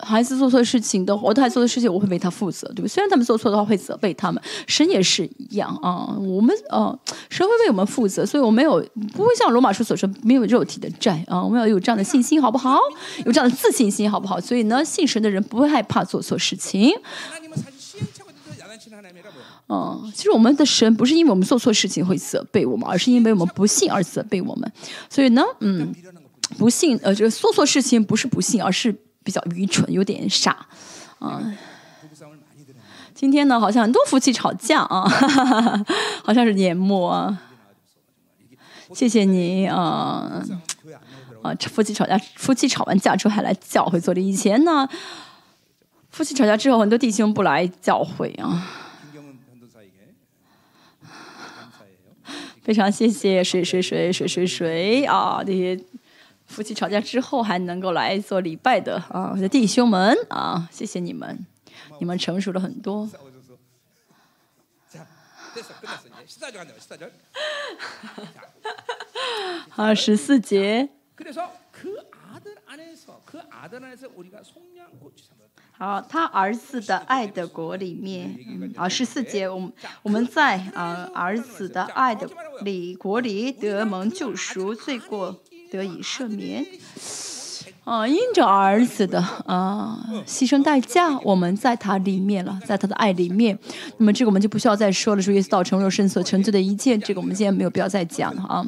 [0.02, 2.88] 孩子做错事情的，我的孩子做的事情，我会为他负责，对不？
[2.88, 6.14] 虽然他们做错的话会责备他们，神也是一样啊。
[6.18, 11.42] 我们呃，神会为我们负责，所以我没有不会像罗马书所说没有肉体的债啊。
[11.42, 12.78] 我们要有这样的信心，好不好？
[13.24, 14.40] 有这样的自信心，好不好？
[14.40, 16.92] 所以呢，信神的人不会害怕做错事情。
[19.68, 24.72] 嗯，其实我们的神不是因为我们做错事情会责备我们，而是因为我们不信而责备我们。
[25.08, 25.94] 所以呢，嗯，
[26.58, 28.94] 不信呃，这个做错事情不是不信，而是。
[29.22, 30.66] 比较愚蠢，有点傻，
[31.18, 31.42] 啊。
[33.14, 35.06] 今天呢，好像很多夫妻吵架啊，
[36.24, 37.37] 好像是年末。
[38.94, 40.42] 谢谢你啊
[41.42, 41.54] 啊！
[41.70, 44.26] 夫妻吵架，夫妻吵完架之后还来教会做礼。
[44.26, 44.88] 以前呢，
[46.11, 48.66] 夫妻吵架之后，很多弟兄不来教会啊。
[52.62, 55.78] 非常谢谢谁谁谁谁谁谁啊这些。
[56.50, 61.46] 夫妻吵架之后还能够来做礼拜的啊，我的弟兄们啊，谢谢你们，
[62.00, 63.08] 你们成熟了很多。
[69.76, 70.88] 啊，十四节。
[75.78, 82.28] 好，他儿子的爱的国里面，啊，十四节，我们我们在啊儿子的爱的
[82.62, 85.40] 里国里得蒙救赎，罪过。
[85.70, 86.66] 得以赦免，
[87.85, 93.56] 啊，因着儿子的啊牺牲代价，我们在他里面了，在他的爱里面。
[93.98, 95.22] 那么这个我们就不需要再说了。
[95.22, 98.66] 说耶稣道成肉身所成就的一切，这个我们今天没有必要再讲了啊。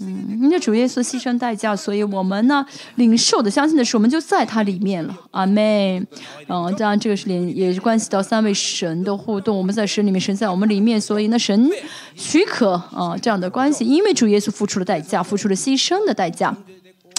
[0.00, 5.14] 嗯，因为主耶稣牺牲代价，所以我们呢领受的、相信的是，我们就在他里面了。
[5.30, 6.02] 阿妹，
[6.48, 9.56] 嗯，当然这个是连也是关系到三位神的互动。
[9.56, 11.70] 我们在神里面，神在我们里面，所以呢，神
[12.14, 16.56] 许可啊这样的关系，因为主耶稣付出了代价，付出了牺牲的代价，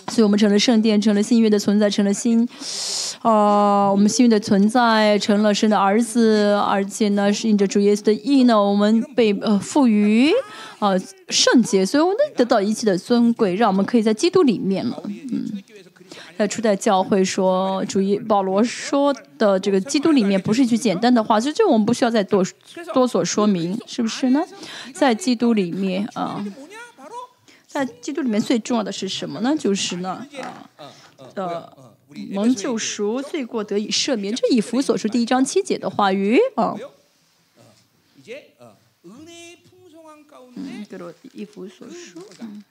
[0.08, 2.48] 所以我们成了圣殿，成了新约的存在，成了新
[3.22, 10.32] 啊，我们新约的存在成了神的儿子，而且呢，是印着主耶稣的意呢，我们被呃赋予。
[10.80, 10.96] 啊，
[11.30, 15.00] 圣洁，所以我们得到一切的尊贵，让我们可以在基督里面了。
[15.06, 15.62] 嗯，
[16.36, 22.44] 在初代教会说，主义保罗说的这个基督里面不是一句简单的话，所以这我们不需要再多
[22.96, 24.42] 多所说明，是不是呢？
[24.92, 26.44] 在基督里面啊，
[27.72, 29.56] 在基督里面最重要的是什么呢？
[29.58, 30.28] 就是呢
[30.78, 31.74] 啊呃
[32.32, 36.76] 蒙救赎，罪过得以赦免，这以弗所说第一章七节的话语啊。
[40.54, 41.00] 嗯，对
[41.32, 42.62] 一弗所书，嗯，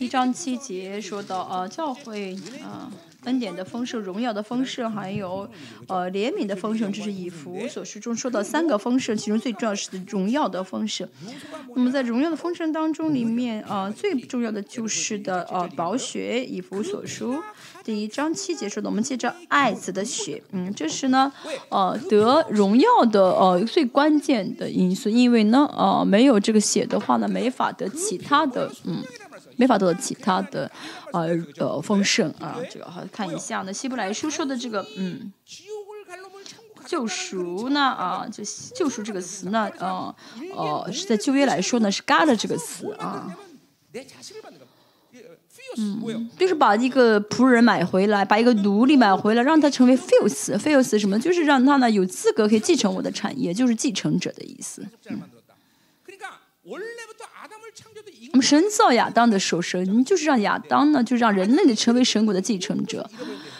[0.00, 2.90] 一章七节说到啊，教会啊，
[3.26, 5.48] 恩典的丰盛、荣耀的丰盛，还有
[5.88, 11.06] 呃怜悯的丰盛，这是以弗所书中说到三个丰盛，其中最重要是荣耀的丰盛。
[11.74, 17.42] 那么在荣耀的丰盛当中，里面啊最重要的就是的呃宝血，以弗所书。
[17.84, 21.32] 第一章七节说的，我们借着爱子的血，嗯，这是呢，
[21.68, 29.04] 呃，得荣耀的呃最关键的因素，因为呢，呃，没有这个血的话呢，没法得其他的，嗯，
[29.56, 30.70] 没法得到其他的，
[31.12, 35.32] 呃呃丰盛啊，这个好看一下呢，希伯来书说的这个，嗯，
[36.86, 40.14] 救赎呢，啊，就救赎这个词呢，呃
[40.54, 43.36] 呃，是在旧约来说呢，是 God 这个词啊。
[45.78, 51.18] 嗯，就是把一个仆人买回来，把一个奴隶买回来，让他成为 f i l s f i l s 什么？
[51.18, 54.86] 就是让他呢有资格可以继承我的产业，就是继承者的意思。
[55.08, 55.20] 嗯。
[58.32, 63.08] 我们神造亚当的时候，神就是让亚当呢，就让人类的成为神国的继承者。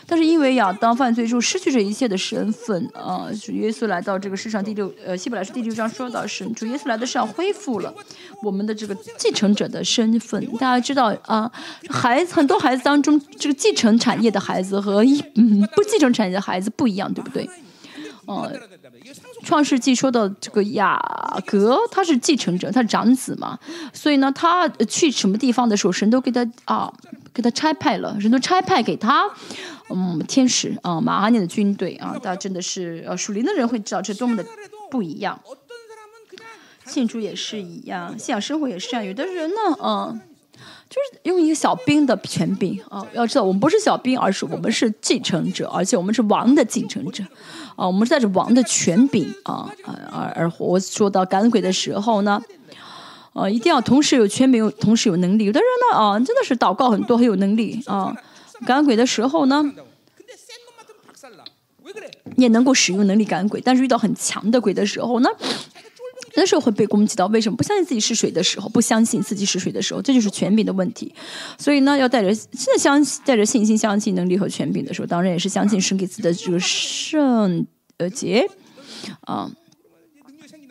[0.08, 7.92] 但是因为亚当犯罪之后失去这一切的身份啊，主耶稣来到这个世上第六呃希伯来书第六章说到神主耶稣来的是要恢复了
[8.40, 10.44] 我们的这个继承者的身份。
[10.58, 11.50] 大家知道啊，
[11.88, 17.48] 孩子很多孩子当中，这个继承产业的孩子和一嗯不继承产业的孩子不一样，对不对？
[18.26, 18.50] 哦，
[19.42, 21.00] 创世纪说的这个雅
[21.46, 23.58] 各他是继承者，他是长子嘛，
[23.92, 26.92] 所以呢，他去什么地方的时候，神都给他啊
[27.32, 29.30] 给他差派了，神都差派给他。
[29.88, 34.44] 嗯，天使啊，马哈尼的军队啊，大家真的是呃，属灵的人会知道这多么的
[34.90, 35.40] 不一样。
[36.84, 39.04] 信主也是一样，信仰生活也是这样。
[39.04, 40.20] 有的人呢，嗯，
[40.88, 47.22] 就是用一个小兵的权柄啊，要知道我们不是小兵，而是我们是继承者，而且我们是王的继承者
[47.76, 50.80] 啊，我们是带着王的权柄啊而而而我。
[50.80, 52.42] 说到赶鬼的时候呢，
[53.34, 55.44] 呃，一定要同时有权柄，同时有能力。
[55.44, 58.16] 有的人呢，啊，真的是祷告很多，很有能力啊。
[58.64, 59.62] 赶鬼的时候呢，
[62.36, 65.28] 你也能够使用能力赶鬼，但是遇到很强的鬼的时候呢，
[66.36, 67.26] 那时候会被攻击到。
[67.26, 71.12] 为什么不相信自己是谁的时候，不相信自己是谁的时候，这就是权柄的问题。
[71.58, 78.48] 所以呢，要带着现在相信，带着信心相信能力和权柄的时候，当然也是相信神给自己的这个圣呃节
[79.22, 79.50] 啊，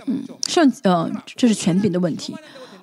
[0.06, 2.34] 嗯，圣呃，这是权柄的问题。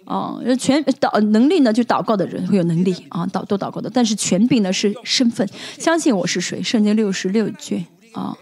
[0.04, 3.88] 啊，权祷能力呢，就祷告的人会有能力啊，祷都祷告的。
[3.88, 6.60] 但是权柄呢是身份，相信我是谁？
[6.60, 8.36] 圣经六十六卷啊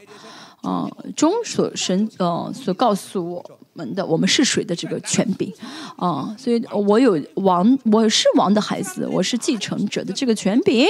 [0.62, 3.59] 啊中所神呃所告诉我
[3.94, 5.52] 的，我们是谁的这个权柄
[5.96, 6.34] 啊？
[6.38, 10.86] 所以我有王，我是王的孩子，我是继承者的这个权柄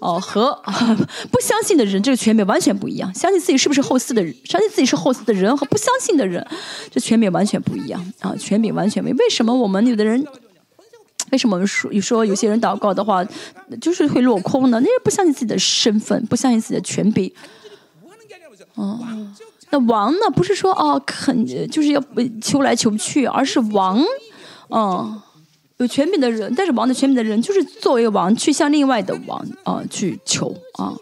[0.00, 0.52] 哦，和
[1.30, 3.12] 不相信的人这个权柄完全不一样。
[3.14, 6.46] 相信自己是不是后嗣的人，相信自己是后嗣的人和不相信的人，
[6.90, 8.34] 这权柄完全不一样啊！
[8.36, 9.18] 权柄完全不一样。
[9.18, 10.26] 为什么我们有的人？
[11.32, 13.24] 为什么我们说说有些人祷告的话，
[13.80, 14.78] 就是会落空呢？
[14.80, 17.32] 那是不相信自己的身份，不相信自己的权柄。
[18.74, 19.00] 哦，
[19.70, 20.30] 那王呢？
[20.34, 22.02] 不是说哦，肯就是要
[22.40, 24.00] 求来求去，而是王，
[24.70, 25.20] 嗯，
[25.78, 30.94] 有权柄的人，但是王的权柄的人，就是作为王去向另外的王啊去求啊，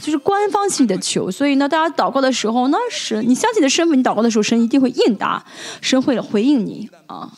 [0.00, 1.30] 就是官方性的求。
[1.30, 5.44] 所以呢，大家祷告的时候，那神你相信的身份，你祷告的时候，神一定会应答，
[5.82, 7.30] 神会回应你啊。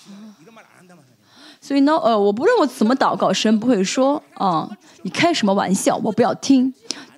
[1.60, 4.70] 所以呢，呃，我不论我怎么祷告，神不会说啊，
[5.02, 6.72] 你开什么玩笑，我不要听。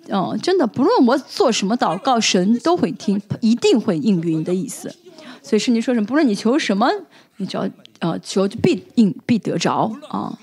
[0.08, 4.94] 嗯，真的，不论我做什么祷告，神都会听，一定会应允的意思。
[5.42, 6.06] 所以圣经说什么？
[6.06, 6.88] 不论你求什么，
[7.36, 7.68] 你只要
[8.00, 10.38] 呃求，必应必得着啊，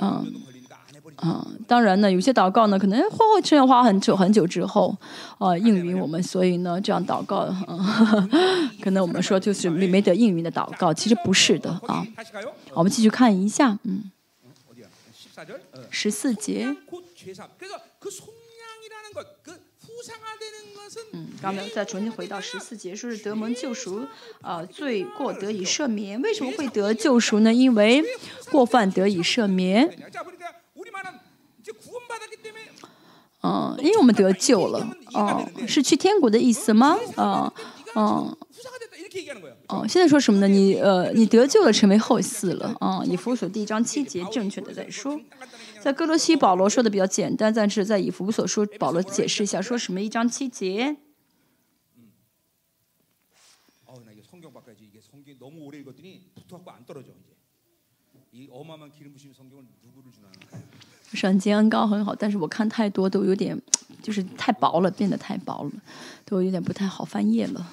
[0.00, 0.26] 嗯。
[1.16, 4.96] 啊，当然呢，有些祷告呢，可能花花真要花很久很久之后，
[5.38, 7.52] 啊，应允我们，所以呢，这样祷告，
[8.80, 12.06] 可能我们说就是没没得应允的祷告，其实不是的啊。
[12.72, 14.12] 我们继续看一下，嗯，
[15.90, 16.76] 十四节。
[21.18, 24.06] 嗯，刚才再重新回到十四节，说是得蒙救赎，
[24.40, 26.20] 呃，罪过得以赦免。
[26.22, 27.52] 为什么会得救赎呢？
[27.52, 28.04] 因为
[28.52, 29.98] 过犯得以赦免。
[33.42, 36.96] 嗯，因为我们得救了，哦，是去天国的意思吗？
[37.16, 37.52] 啊，
[37.94, 38.36] 哦，
[39.68, 40.46] 哦，现在说什么呢？
[40.46, 45.20] 你呃，你得救了，成为后嗣了，啊，以弗所第一章七节正确的在说，
[45.80, 50.96] 在哥罗西保罗说的比较简单，但是在以弗所说保罗解释一下，说什么一章七节。
[61.12, 63.58] 圣 经恩高很好，但是我看太多都有点，
[64.02, 65.72] 就是太薄了，变得太薄了，
[66.24, 67.72] 都有点不太好翻页了。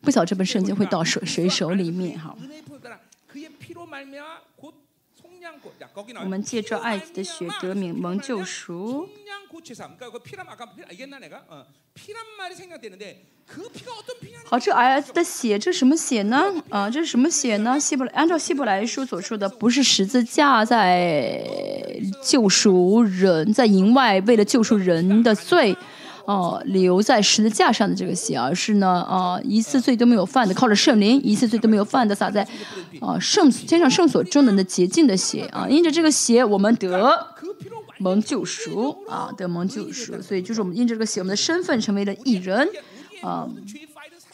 [0.00, 2.36] 不晓得这本圣经会到谁谁手里面哈。
[6.20, 9.08] 我们借着爱子的血得名蒙救赎。
[14.44, 16.44] 好，这儿子的血，这什么血呢？
[16.70, 17.78] 啊，这是什么血呢？
[17.78, 21.44] 希伯来按照希伯来书所说的，不是十字架在
[22.22, 25.76] 救赎人，在营外为了救赎人的罪，
[26.24, 32.46] 哦，留在十字架上的这个血，而是呢，啊，一次罪都没有犯的，靠着圣灵，一次罪都没有犯的，洒在
[33.00, 37.26] 啊圣天上圣所中能的洁净的血啊，因着这个血，我们得
[37.98, 42.68] 蒙救赎啊，得蒙救赎，所以就是我们因着这个血，我们的身份成为了艺人。
[43.22, 43.48] 啊，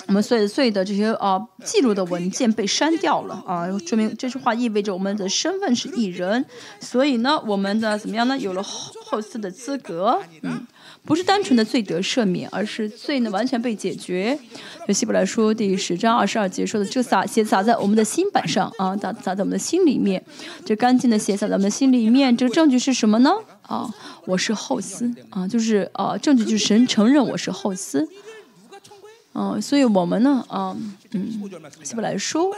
[0.07, 6.47] 我们所有所有的这些啊记录的文件被删掉了啊，说明这句话意味着我们的身份是艺人，
[6.81, 8.39] 所以呢，我们的怎么样呢？
[8.39, 10.67] 有了后后嗣的资格，嗯，
[11.09, 14.39] 不是单纯的罪得赦免，而是罪呢完全被解决。
[14.87, 20.23] 就希伯来书第十章二十二节说的，这洒血洒在我们的心板上啊，洒洒在我们的心里面，
[20.67, 23.31] 这干净的血洒在我们的心里面，这个证据是什么呢？
[23.63, 23.89] 啊，
[24.27, 28.07] 我是后嗣啊，就是啊，证据就是神承认我是后嗣。
[29.33, 30.77] 嗯，所以我们呢，啊，
[31.13, 31.41] 嗯，
[31.83, 32.53] 希伯来书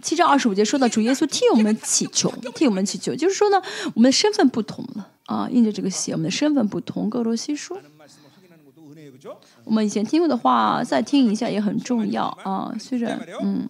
[0.00, 3.62] 七章二十五节说到主耶稣替我们祈求，替我们祈求，就是说呢，
[3.94, 7.10] 我们的身份不同了啊，印着这个血，我们的身份不同。
[7.10, 7.78] 哥罗西书，
[9.64, 12.74] 我们以前听过的话，再听一下也很重要啊。
[12.80, 13.68] 虽然，嗯，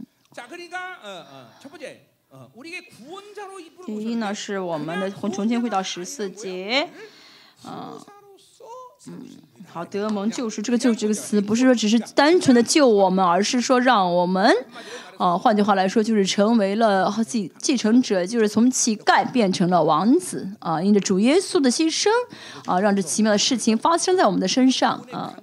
[3.84, 6.88] 第一呢，是我们的从重新回到十四节，
[7.66, 7.98] 嗯，
[9.08, 9.26] 嗯。
[9.68, 14.54] 好，德蒙救赎这个“救”这个词，不是说只是单纯的救我们，而是说让我们，
[15.18, 20.82] 啊，换句话来说，就是成为了继继承者，就是从乞丐变成了王子啊！
[20.82, 22.08] 因着主耶稣的牺牲
[22.66, 25.34] 啊，让这奇妙的事情发生在我们的身上啊，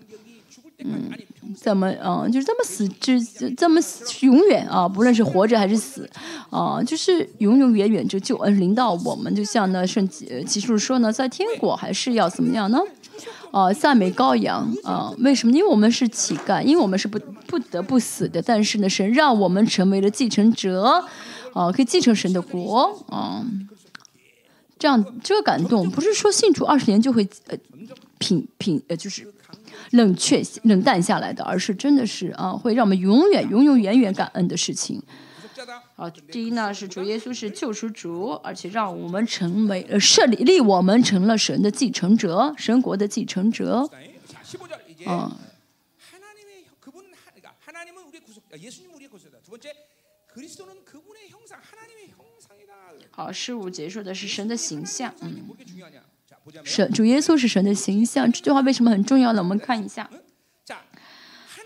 [0.80, 1.12] 嗯，
[1.56, 3.22] 怎么嗯，就是这么死之
[3.56, 3.80] 这么
[4.22, 6.10] 永远啊，不论是活着还是死
[6.50, 12.80] 啊，就是永永远远就救恩临到我们，就像呢圣启示说呢，在天国还是要怎么样呢？
[13.52, 15.56] 啊，赞美羔羊啊，为什么？
[15.56, 18.42] 因为我们是乞丐，因为我们是不不得不死的。
[18.42, 21.04] 但是呢，神让我们成为了继承者，
[21.54, 23.44] 啊，可以继承神的国啊。
[24.78, 27.58] 这样这个感动，不是说信主二十年就会呃
[28.18, 29.28] 品品呃就是
[29.92, 35.02] 冷却冷淡下来的，而是真的是啊，会让我们永远永永远远感恩的事情。
[36.00, 43.90] 啊，第一呢是主耶稣是救赎主，而且让我们成为呃设立立我们成了神的继承者，神国的继承者。
[45.06, 45.30] 嗯。
[53.12, 55.44] 好，十五结束的是神的形象，嗯，
[56.64, 59.44] 神主耶稣是神的形象，这句话为什么很重要呢？
[59.44, 60.10] 我们看一下。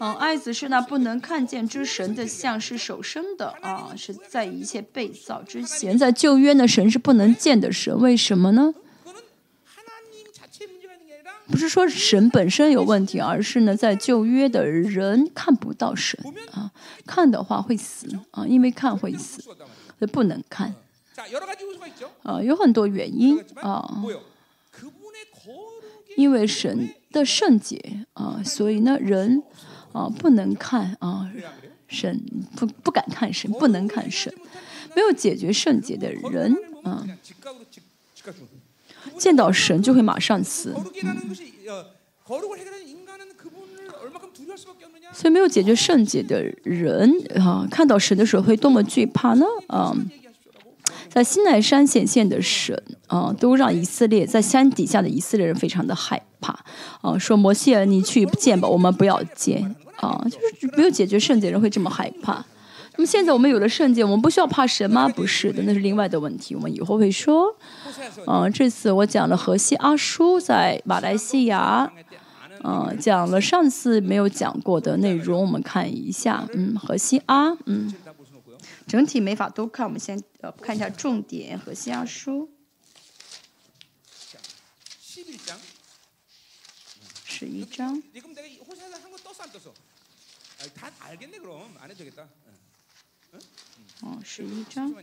[0.04, 8.74] 嗯，爱子是那不能看见之神的像，是手生的啊，是在一切被造之前，在旧约呢，神是不能见的神，为什么呢？
[11.47, 16.20] 不是说神本身有问题，而是呢，在旧约的人看不到神
[16.51, 16.70] 啊，
[17.08, 19.56] 看的话会死啊，因为看会死，所
[20.01, 20.76] 以不能看。
[22.24, 24.04] 啊，有很多原因啊，
[26.18, 29.41] 因为神的圣洁啊，所以呢，人。
[29.93, 31.31] 啊，不能看啊，
[31.87, 32.21] 神
[32.55, 34.33] 不不敢看神，不能看神，
[34.95, 37.07] 没有解决圣洁的人啊，
[39.17, 40.75] 见到神就会马上死。
[45.13, 49.45] 所以没有解决圣洁的人啊，看到神的时候会多么惧怕呢？
[49.67, 49.95] 啊，
[51.14, 56.57] 在西奈山显现的神啊，都让以色列在山底下的以色列人非常的害怕
[57.01, 59.76] 啊，说摩西尔，你去见吧，我们不要见。
[59.97, 62.43] 啊，就是没有解决圣洁人会这么害怕。
[62.95, 65.07] 那么现在我们有了圣洁，我们不需要怕神吗？
[65.07, 66.55] 不是的，那是另外的问题。
[66.55, 67.55] 我们以后会说。
[68.26, 71.89] 嗯，这次我讲了河西阿叔在马来西亚，
[72.64, 76.43] 嗯，讲了上次没有讲过的内容，我们看一下。
[76.53, 77.93] 嗯，河西阿，嗯，
[78.88, 81.57] 整体没法都看，我们先呃看一下重点。
[81.57, 82.51] 和西阿叔，
[87.25, 88.01] 十一章。
[94.01, 94.93] 哦，十一章。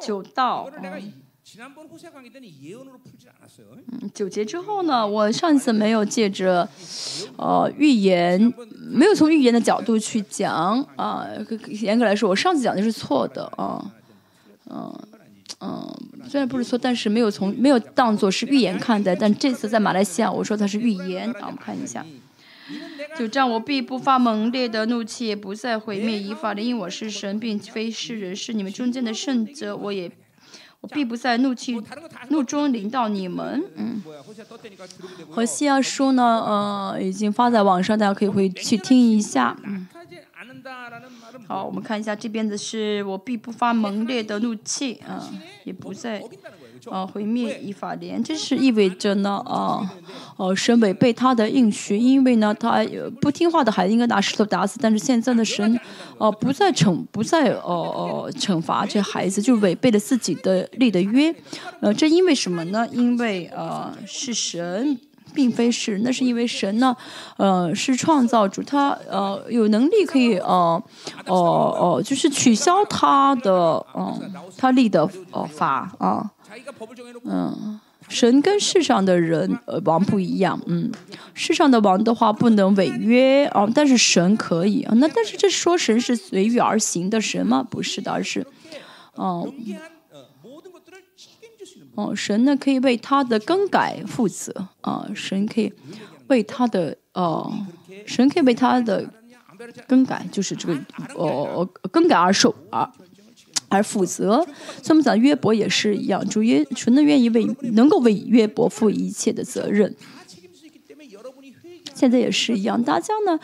[0.00, 0.70] 九到。
[3.90, 5.06] 嗯，九节之后呢？
[5.06, 6.68] 我上次没有借着
[7.36, 8.40] 呃预言，
[8.90, 11.26] 没有从预言的角度去讲啊。
[11.82, 13.92] 严格来说，我上次讲的是错的啊。
[14.70, 14.92] 嗯
[15.60, 15.94] 嗯，
[16.28, 19.14] 虽然不是错，但是没有从没有当做是预言看待。
[19.14, 21.42] 但这次在马来西亚，我说它是预言啊。
[21.42, 22.04] 我们看一下，
[23.18, 30.10] 就这样，我必不发猛烈的怒气，也不再毁灭以法的，因我是神，并非是人，是你们中间的圣者，我也。
[30.80, 31.80] 我必不在怒气
[32.28, 33.64] 怒中临到你们。
[33.74, 34.02] 嗯，
[35.30, 39.56] 和西亚书呢，呃，已经发在网上，大家可以回去听一下。
[39.64, 39.88] 嗯，
[41.48, 46.22] 好，我们看一下这边的是我必不发猛烈的怒气嗯，也不在。
[46.90, 49.80] 啊，毁灭以法莲，这是意味着呢，啊，
[50.36, 52.84] 哦，神违背他的应许，因为呢，他
[53.20, 55.78] 不听话的孩子应该拿石头打死，但是现在的神，
[56.18, 61.34] 哦，不再惩，不再哦哦惩罚这孩子，就违背了自己的立的约，
[61.80, 62.86] 呃，这因为什么呢？
[62.92, 64.98] 因为呃，是神，
[65.32, 66.94] 并非是，那是因为神呢，
[67.38, 70.82] 呃，是创造主，他呃有能力可以呃，
[71.26, 71.34] 哦
[71.98, 76.30] 哦，就是取消他的，嗯，他立的哦法啊。
[77.24, 80.90] 嗯，神跟世上的人呃王不一样，嗯，
[81.34, 84.94] 世上的王的话不能违约啊，但是神可以啊。
[84.96, 87.62] 那但是这说神是随遇而行的神吗？
[87.68, 88.46] 不是的，而是，
[89.14, 89.52] 哦，
[91.94, 95.72] 哦，神呢可以为他的更改负责啊，神可以
[96.28, 97.52] 为他的哦，
[98.06, 99.08] 神可以为他的
[99.88, 100.78] 更改，就是这个
[101.14, 102.92] 哦更改而受啊。
[103.74, 104.36] 而负责，
[104.82, 109.94] 所以我们讲约伯也是一样，主约纯的愿意为能够为约伯负一切的责任。
[111.94, 113.38] 现在也是一样，大家呢，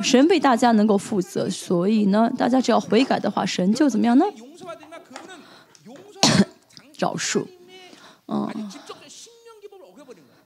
[0.00, 4.24] 神为大家能够负责，所以呢，大家只要悔改的话，神就怎么样呢？
[6.98, 7.44] 饶恕，
[8.28, 8.48] 嗯，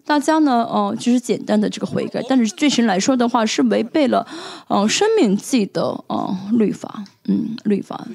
[0.06, 4.26] 大家呢，哦，就是简单的这个悔改，但是对神来说的话，是违背了，
[4.68, 8.08] 嗯，生命记的，哦，律法，嗯，律法。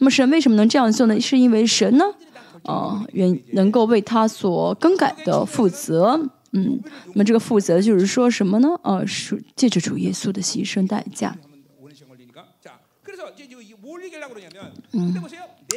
[0.00, 1.20] 那么神为什么能这样做呢？
[1.20, 2.04] 是因为神呢，
[2.62, 6.30] 啊、呃，愿能够为他所更改的负责。
[6.52, 8.70] 嗯，那么这个负责就是说什么呢？
[8.82, 11.36] 呃，是借着主耶稣的牺牲代价。
[14.92, 15.14] 嗯，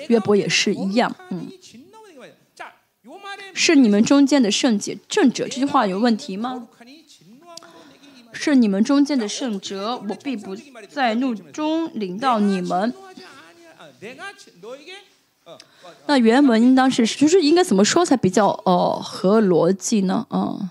[0.07, 1.13] 约伯也是一样。
[1.29, 1.47] 嗯，
[3.53, 6.69] 是你们中间的圣洁正者，这句话有问题吗？
[8.31, 10.55] 是你们中间的圣者，我必不
[10.89, 12.93] 在怒中领到你们。
[16.07, 20.25] 那原文应当是，就是应该怎么说才比较哦合逻辑呢？
[20.29, 20.69] 嗯，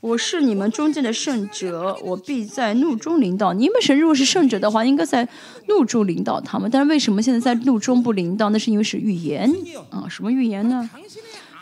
[0.00, 3.52] 我是你们中间的圣者，我必在怒中领导。
[3.52, 5.28] 你们神如果是圣者的话，应该在
[5.68, 6.70] 怒中领导他们。
[6.70, 8.50] 但是为什么现在在怒中不领导？
[8.50, 9.52] 那是因为是预言
[9.90, 10.06] 啊。
[10.08, 10.88] 什么预言呢？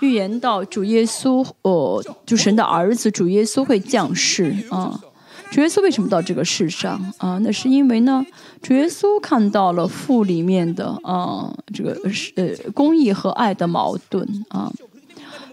[0.01, 5.01] 预言到主耶稣，呃，就神的儿子，主耶稣会降世啊。
[5.51, 7.39] 主耶稣为什么到这个世上啊？
[7.43, 8.25] 那是因为呢。
[8.63, 14.71] 主耶稣看到了父里面的啊这个是呃公义和爱的矛盾啊。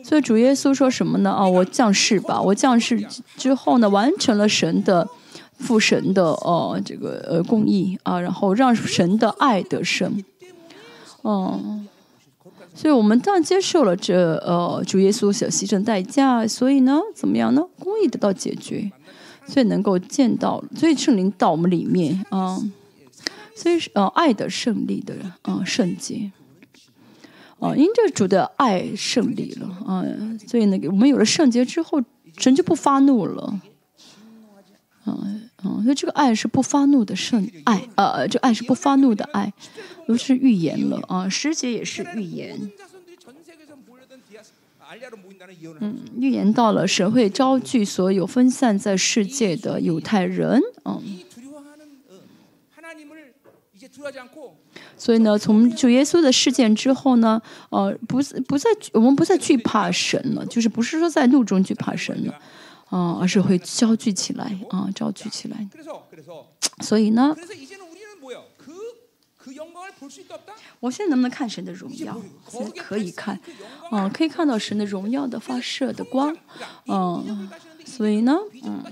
[0.04, 1.32] 所以主耶稣说什么呢？
[1.32, 3.04] 啊，我降世吧，我降世
[3.38, 5.08] 之后呢，完成了神的
[5.58, 10.24] 父神的呃这个呃公义啊，然后让神的爱得胜，
[11.24, 11.88] 嗯。
[12.78, 17.64] 所以我们当然接受了这呃主耶稣所牺牲代价，所以呢，怎么样呢？
[17.80, 18.92] 公义得到解决，
[19.48, 22.62] 所以能够见到，所以圣灵到我们里面啊、
[23.56, 26.32] 所以是呃爱的胜利的嗯圣洁。
[27.58, 32.04] 哦因着这主的爱胜利了呃所以那个我们有了圣洁之后
[32.38, 33.62] 神就不发怒了。
[35.06, 39.54] 嗯嗯所以这个爱是不发怒的圣爱呃这爱是不发怒的爱
[40.06, 42.72] 都是预言了啊时节也是预言。
[45.80, 51.02] 嗯预言到了神会招聚所有分散在世界的犹太人嗯。
[54.98, 62.34] 所以呢从主耶稣的事件之后呢呃不是不再我们不再惧怕神了就是不是说在怒中惧怕神了
[62.90, 65.68] 啊而是会焦聚起来啊焦聚起来。
[66.82, 67.36] 所以呢
[70.80, 72.20] 我现在能不能看神的荣耀？
[72.78, 73.40] 可以看
[73.92, 76.36] 嗯可以看到神的荣耀的发射的光
[76.88, 77.50] 嗯
[77.86, 78.84] 所以呢嗯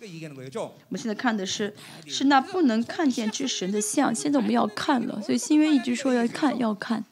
[0.00, 1.74] 我们现在看的是，
[2.06, 4.14] 是那不能看见之神的像。
[4.14, 7.04] 现在我们要看了，所以新约一直说要看，要看。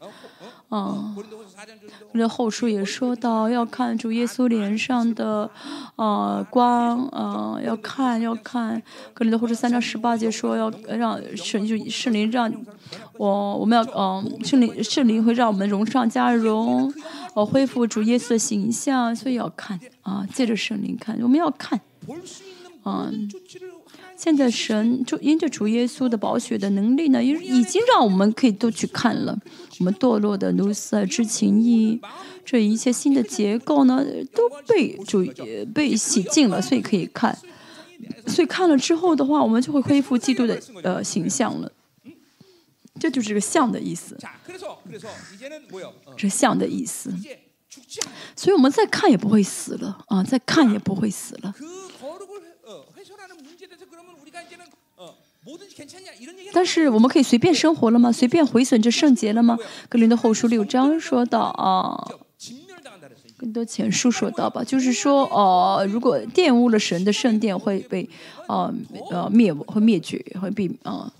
[0.70, 5.50] 嗯，我们的后书也说到要看主耶稣脸上的
[5.96, 8.82] 呃光，呃要看要看。
[9.14, 12.52] 格林的后书三章十八节说要让神就圣灵让
[13.18, 16.92] 我，我们要呃圣灵圣灵会让我们荣上加荣，
[17.34, 19.14] 呃恢复主耶稣的形象。
[19.14, 21.78] 所以要看啊，借着圣灵看，我们要看。
[22.84, 23.28] 嗯。
[24.18, 29.38] 现在神就因着主耶稣的宝血的能力呢已经让我们可以都去看了。
[29.78, 32.00] 我们堕落的奴斯啊之情谊
[32.44, 34.04] 这一切新的结构呢
[34.34, 35.24] 都被主
[35.72, 37.38] 被洗净了所以可以看。
[38.26, 41.70] 所以看了之后的话我们就会恢复基督的呃形象了。
[42.98, 44.18] 这就是个像的意思。
[46.16, 47.14] 这像的意思。
[48.34, 51.54] 所以我们再看也不会死了啊再看也不会死了。
[56.52, 58.10] 但是我们可以随便生活了吗？
[58.12, 59.58] 随便毁损这圣洁了吗？
[59.88, 62.08] 格林的后书六章说到啊，
[63.36, 68.08] 更多前书说到吧，就是说哦，如果玷污了神的圣殿，会被
[68.46, 68.72] 啊
[69.30, 71.12] 灭，会灭绝，会被啊。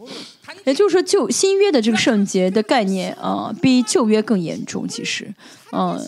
[0.64, 4.88] 也就是说，旧新约的这个圣洁的概念啊，比旧约更严重。
[4.88, 5.32] 其实
[5.72, 5.98] 嗯，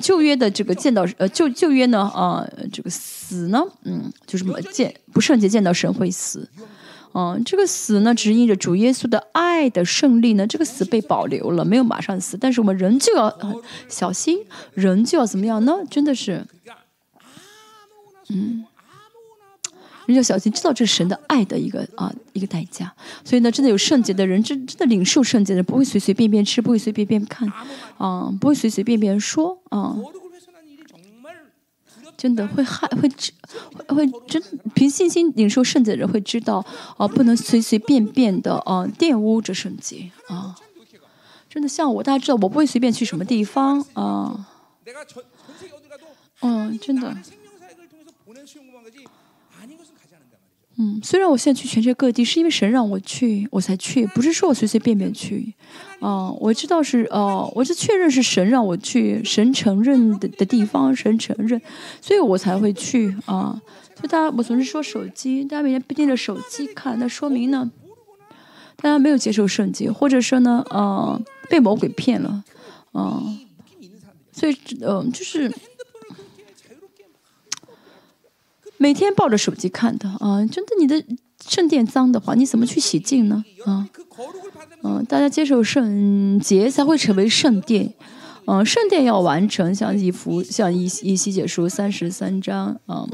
[0.00, 6.48] 旧约的这个见到呃，旧旧约呢，啊，这个死呢，嗯，就是什么见不圣洁，见到神会死。
[7.18, 13.34] 嗯这个死呢指引着主耶稣的爱的胜利呢这个死被保留了没有马上死但是我们人就要
[13.88, 14.38] 小心
[14.74, 15.78] 人就要怎么样呢？
[15.90, 16.46] 真的是
[18.28, 18.66] 嗯
[20.04, 22.92] 人要小心知道这是神的爱的一个啊一个代价。
[23.24, 27.50] 所以呢真的有圣洁的人真真的领受圣洁的人不会随随便便吃不会随随便便看
[27.96, 29.96] 啊不会随随便便说啊。
[32.16, 33.30] 真的会害，会知，
[33.88, 34.42] 会真，
[34.74, 36.64] 凭信心领受圣洁的人会知道，
[36.96, 40.56] 啊，不能随随便便的啊玷污着圣洁，啊，
[41.50, 44.46] 真的像我，大家知道我不会随便去什么地方，啊，
[46.40, 47.16] 嗯，真的。
[50.78, 55.54] 嗯，虽然我现在去全世界各地，是因为神让我去，我才去，不是说我随随便便去。
[56.00, 61.58] 啊、我知道是哦、我是确认是神让我去，神承认的的地方，神承认，
[62.02, 63.58] 所以我才会去啊。
[63.94, 67.70] 所以大家，我总是说手机，大家每天盯着手机看，那说明呢，
[68.76, 71.18] 大家没有接受圣经，或者说呢，呃，
[71.48, 72.44] 被魔鬼骗了，
[72.92, 73.38] 嗯、
[74.30, 75.50] 所以，嗯、就是。
[78.78, 81.02] 每天抱着手机看的啊，真的，你的
[81.48, 83.44] 圣殿脏的话，你怎么去洗净呢？
[83.64, 83.88] 啊，
[84.82, 87.92] 嗯，大家接受圣洁才会成为圣殿，
[88.46, 93.06] 嗯，圣殿要完成，像以弗，像以以西解书三十三章，啊，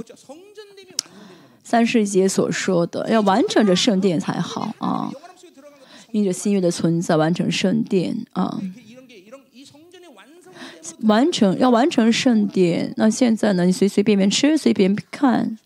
[1.62, 5.10] 三世节所说的，要完成这圣殿才好啊，
[6.10, 8.60] 因着新月的存在，完成圣殿啊。
[11.02, 13.64] 完成要完成圣殿，那现在呢？
[13.64, 15.56] 你随随便便吃，随便看，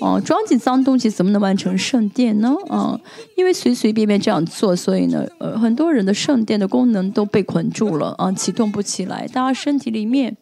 [0.00, 2.54] 哦，装进脏东西怎么能完成圣殿呢？
[2.68, 3.00] 啊，
[3.36, 9.26] 因为随随便便这样做，所以呢，呃，很多人的圣殿的功能都被捆住了啊，启动不起来。
[9.28, 10.36] 大家身体里面，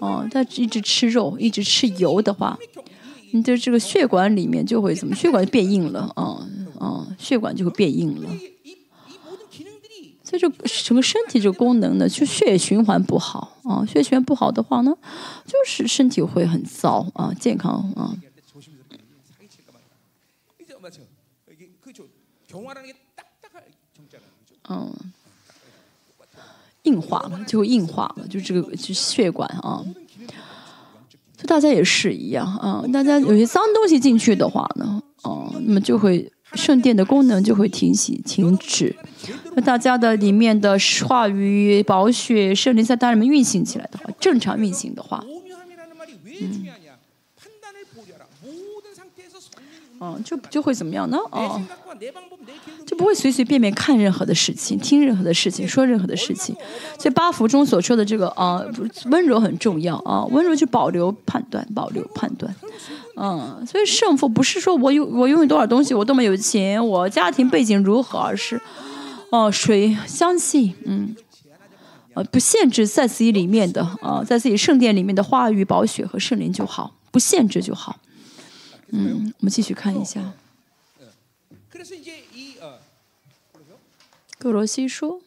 [0.00, 2.58] 啊，他一直吃肉，一直吃油的话，
[3.32, 5.14] 你的这个血管里面就会怎么？
[5.14, 6.46] 血管就变硬了啊
[6.78, 8.30] 啊，血管就会变硬了。
[10.28, 14.92] 所以就什么身体这个功能呢，就血液循环不好啊，血液循环不好的话呢，
[15.46, 18.12] 就是身体会很糟啊，健康啊。
[24.68, 24.92] 嗯。
[26.82, 29.84] 硬化了，就会硬化了，就这个就血管啊。
[31.36, 36.32] 就大家也是一样啊，大家有些脏东西进去的话呢，啊，那么就会。
[36.56, 38.96] 圣殿的功能就会停息停止。
[39.54, 45.24] 那大家的里面的话语、宝血、圣灵在大里面运行起来的话，正常运行的话，
[46.40, 46.66] 嗯，
[49.98, 51.16] 啊、就就会怎么样呢？
[51.30, 51.68] 哦、啊，
[52.86, 56.54] 就不会随随便便看任何的事情、听任何的事情、说任何的事情。
[56.98, 58.62] 所以八福中所说的这个啊，
[59.06, 62.54] 温柔很重要啊，温柔就保留判断，保留判断。
[63.16, 68.60] 嗯所以胜负不是说我有我拥有多少东西我多么有钱我家庭背景如何而是
[69.30, 71.16] 哦谁相信嗯
[72.14, 77.98] 呃不限制在自己里面的啊在自己圣殿里面的话语宝血和圣灵就好不限制就好。
[78.90, 80.32] 嗯我们继续看一下。
[84.38, 85.20] 格罗西说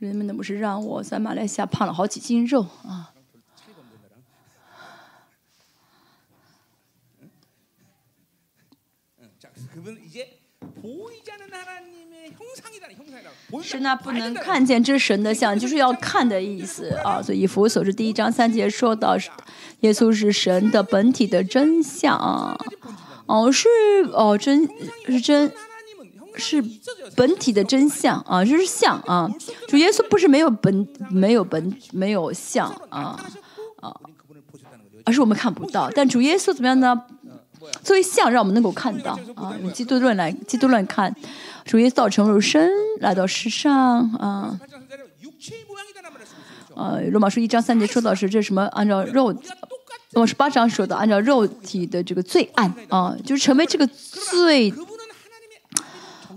[0.00, 3.12] 人们那，不是让我在马来西亚胖了好几斤肉啊。
[13.62, 17.20] 是那不能看见之神的像，就是要看的意思啊。
[17.20, 19.18] 所以以佛所知，第一章三节说到，
[19.80, 22.58] 耶稣是神的本体的真相啊。
[23.26, 23.68] 哦，是
[24.14, 24.66] 哦，真
[25.06, 25.52] 是真。
[26.36, 26.62] 是
[27.16, 29.30] 本体的真相啊，就是像啊，
[29.68, 33.18] 主耶稣不是没有本没有本没有像啊
[33.80, 33.94] 啊，
[35.04, 35.90] 而是我们看不到。
[35.90, 37.02] 但主耶稣怎么样呢？
[37.84, 41.14] 作为像，让我们能够看到啊，用基督论来基督论看，
[41.64, 42.70] 主耶稣造成肉身
[43.00, 44.58] 来到世上啊。
[46.74, 48.62] 呃，罗马书一章三节说到是这什么？
[48.72, 49.30] 按照肉，
[50.12, 54.72] 罗马书八章说的，按照肉体的这个罪案啊，就是成为这个罪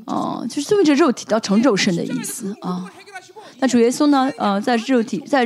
[0.06, 2.91] 哦，就是意为这肉体到成肉身的意思啊。
[3.60, 4.32] 那主耶稣呢？
[4.38, 5.45] 呃，在肉体在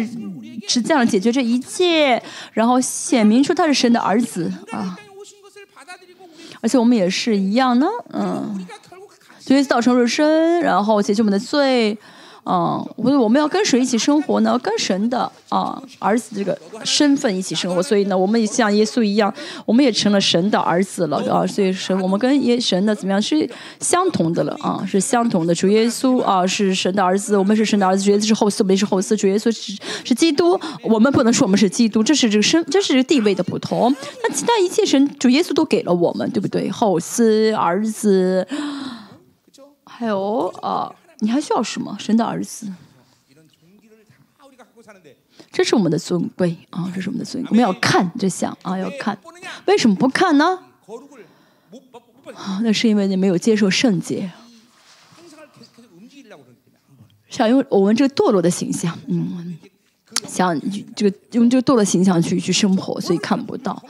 [0.68, 2.22] 实际上解决这一切，
[2.54, 4.98] 然后显明说他是神的儿子啊。
[6.62, 8.66] 而且我们也是一样呢，嗯，
[9.46, 11.98] 主耶稣成肉身，然后解决我们的罪。
[12.50, 14.58] 嗯，不是，我们要跟谁一起生活呢？
[14.60, 17.84] 跟神的啊，儿子这个身份一起生活。
[17.84, 19.34] 所以呢，我们也像耶稣一样，
[19.66, 21.46] 我们也成了神的儿子了啊。
[21.46, 23.22] 所以神，我们跟耶神的怎么样？
[23.22, 23.50] 是
[23.82, 25.54] 相同的了啊，是相同的。
[25.54, 29.18] 主耶稣啊，是神的儿子，我们是神的儿子，主耶稣是后嗣，我们是后嗣。
[29.18, 33.94] 主耶稣是是基督，我们不能说我们是基督，这是这个身，这是这个地位的不同。
[34.24, 36.70] 那其他一切神，主耶稣都给了我们，对不对？
[36.70, 38.48] 后嗣、儿子
[39.84, 40.90] 还有啊。
[41.20, 41.96] 你还需要什么？
[42.00, 42.72] 神的儿子，
[45.52, 47.50] 这是我们的尊贵啊，这是我们的尊贵。
[47.50, 49.18] 我们要看这项啊，要看，
[49.66, 50.60] 为什么不看呢？
[52.36, 54.32] 啊，那是因为你没有接受圣洁。
[57.30, 59.58] 想用我们这个堕落的形象，嗯，
[60.28, 60.60] 想
[60.96, 63.84] 这个用这个堕落形象去去生活，所以看不到。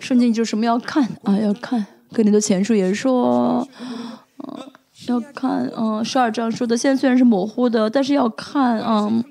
[0.00, 1.84] 圣经就什么要看啊，要看。
[2.12, 3.68] 跟你的前书也说，
[4.38, 4.72] 嗯、
[5.12, 9.22] 要看，嗯，十二章说的，现在虽然是模糊的，但是要看，嗯，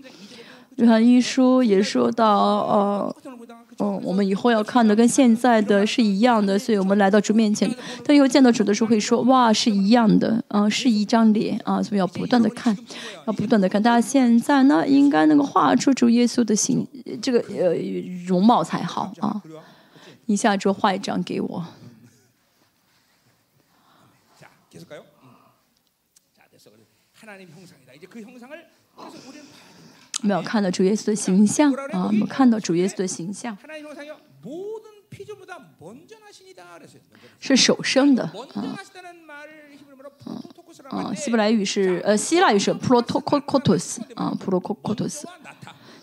[0.75, 3.15] 约翰一书也说到，呃，
[3.80, 7.69] 嗯，我们以后要看的跟现在的是一样的，所以我们来到主面前，
[8.03, 12.75] 他以后见到主的时候会说，哇，是一样的，嗯，是一张脸啊，所以要不断的看，
[13.25, 16.86] 要不断的看，大家现在呢应该能够画出主耶稣的形，
[17.21, 17.75] 这个呃
[18.25, 19.41] 容貌才好啊，
[20.25, 21.63] 你下周画一张给我。
[30.22, 32.09] 没有看到主耶稣的形象啊！
[32.11, 33.55] 没有看到主耶稣的形象。
[37.39, 38.78] 是首生的啊！
[40.89, 41.13] 啊！
[41.13, 45.24] 希伯来语是呃，希腊语是 proto kotos 啊，proto kotos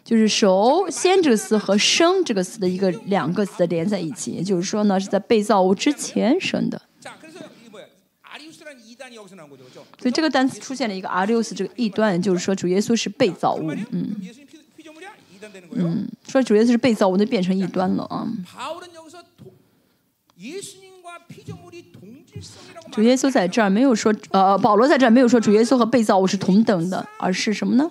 [0.04, 6.80] 就是首先这个词和生这个词的一个两个词连在一起，也就是说呢，是在被造物之前生的。
[9.98, 14.16] 所以这个单词出现了一个 arios 这个异端，就是说主耶稣是被造物，嗯，
[15.72, 18.26] 嗯，说主耶稣是被造物，就变成异端了啊。
[22.90, 27.90] 主耶稣在这儿没有说，呃，保罗在这儿没有说主耶稣和被造物是同等的，而是什么呢？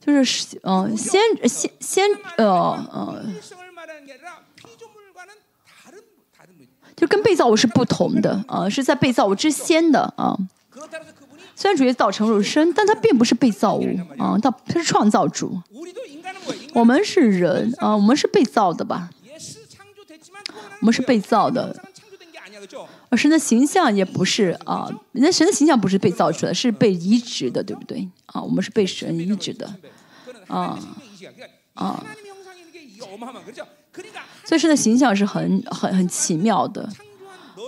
[0.00, 2.04] 就是，嗯、先先先，
[2.36, 3.24] 呃呃。
[7.00, 10.36] 就跟被造物是不同的啊是在被造物之先的啊。
[11.56, 13.86] 虽然主角造成肉身但他并不是被造物
[14.18, 15.58] 啊他他是创造主。
[16.74, 19.08] 我们是人啊我们是被造的吧？
[20.80, 21.74] 我们是被造的。
[23.08, 28.06] 而神的形象也不是啊人家神的形象不是被造出来是被移植的对不对？
[28.26, 29.74] 啊我们是被神移植的。
[30.48, 30.78] 啊
[31.72, 32.04] 啊。
[34.50, 36.82] 所以神的形象是很很很奇妙的。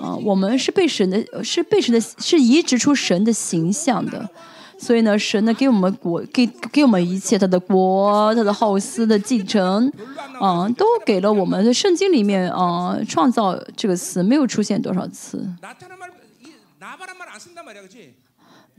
[0.01, 4.29] 啊我们是被神的是被神的是移植出神的形象的。
[4.77, 9.93] 所以呢神呢给我们国给给我们一切他的国他的后嗣的继承
[10.41, 11.65] 嗯都给了我们。
[11.65, 15.39] 的圣经里面嗯创造这个词没有出现多少次。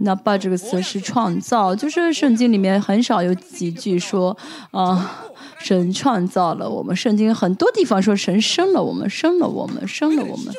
[0.03, 4.35] 那把这个词是创造，就是圣经里面很少有几句说
[4.71, 5.25] 啊，
[5.59, 6.95] 神创造了我们。
[6.95, 10.53] 圣经很多地方说神生了我们，生了我们，生了我们，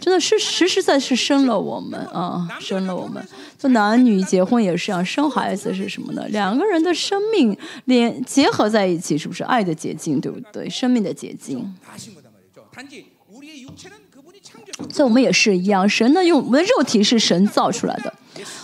[0.00, 2.46] 真的是实实在在生了我们啊。
[2.60, 3.26] 生了我们，
[3.58, 6.26] 就男女结婚也是要生孩子，是什么呢？
[6.28, 7.56] 两个人的生命
[7.86, 10.20] 连结合在一起，是不是爱的结晶？
[10.20, 10.68] 对不对？
[10.68, 11.74] 生命的结晶。
[14.90, 18.12] 所以我们也是一样神呢用我们的肉体是神造出来的。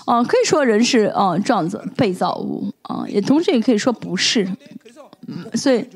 [0.04, 4.44] 啊可以说人是啊这样子被造物啊也同时也可以说不是。
[5.28, 5.86] 嗯所以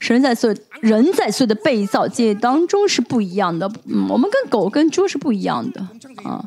[0.00, 3.70] 神在做人在做的被造界当中是不一样的。
[3.84, 5.80] 嗯我们跟狗跟猪是不一样的
[6.24, 6.44] 啊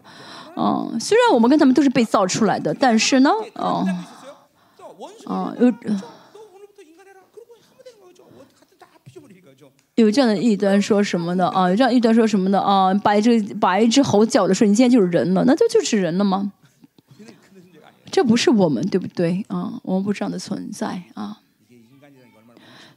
[0.58, 3.86] 嗯虽然我们跟他们都是被造出来的但是呢啊
[5.28, 6.02] 嗯嗯
[9.96, 16.52] 有这样的一端说什么的啊，有这样一端说什么的啊，摆着摆一只猴叫的说，你现在就是人了，那这就是人了吗？
[18.12, 19.80] 这不是我们对不对啊？
[19.84, 21.40] 我们不是这样的存在啊。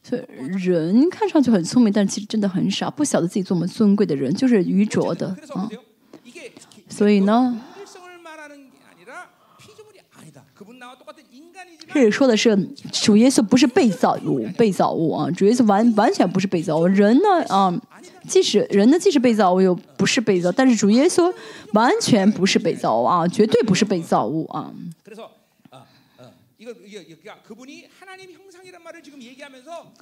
[0.03, 0.23] 所以
[0.59, 5.69] 人看上去很聪明，但其实真的很少，不晓得自己多么尊贵的人，就是愚拙的啊。
[6.89, 7.61] 所以呢。
[11.93, 12.57] 这里说的是
[12.93, 16.87] 主耶稣不是被造物，被造物啊，主耶稣完完全不是被造物。
[16.87, 17.75] 人呢，啊，
[18.29, 21.33] 即使人呢，即使被造物，又不是被造，但是主耶稣
[21.73, 24.73] 完全不是被造物啊，绝对不是被造物啊。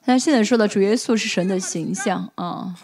[0.04, 2.74] 那现在说的主耶稣是神的形象啊。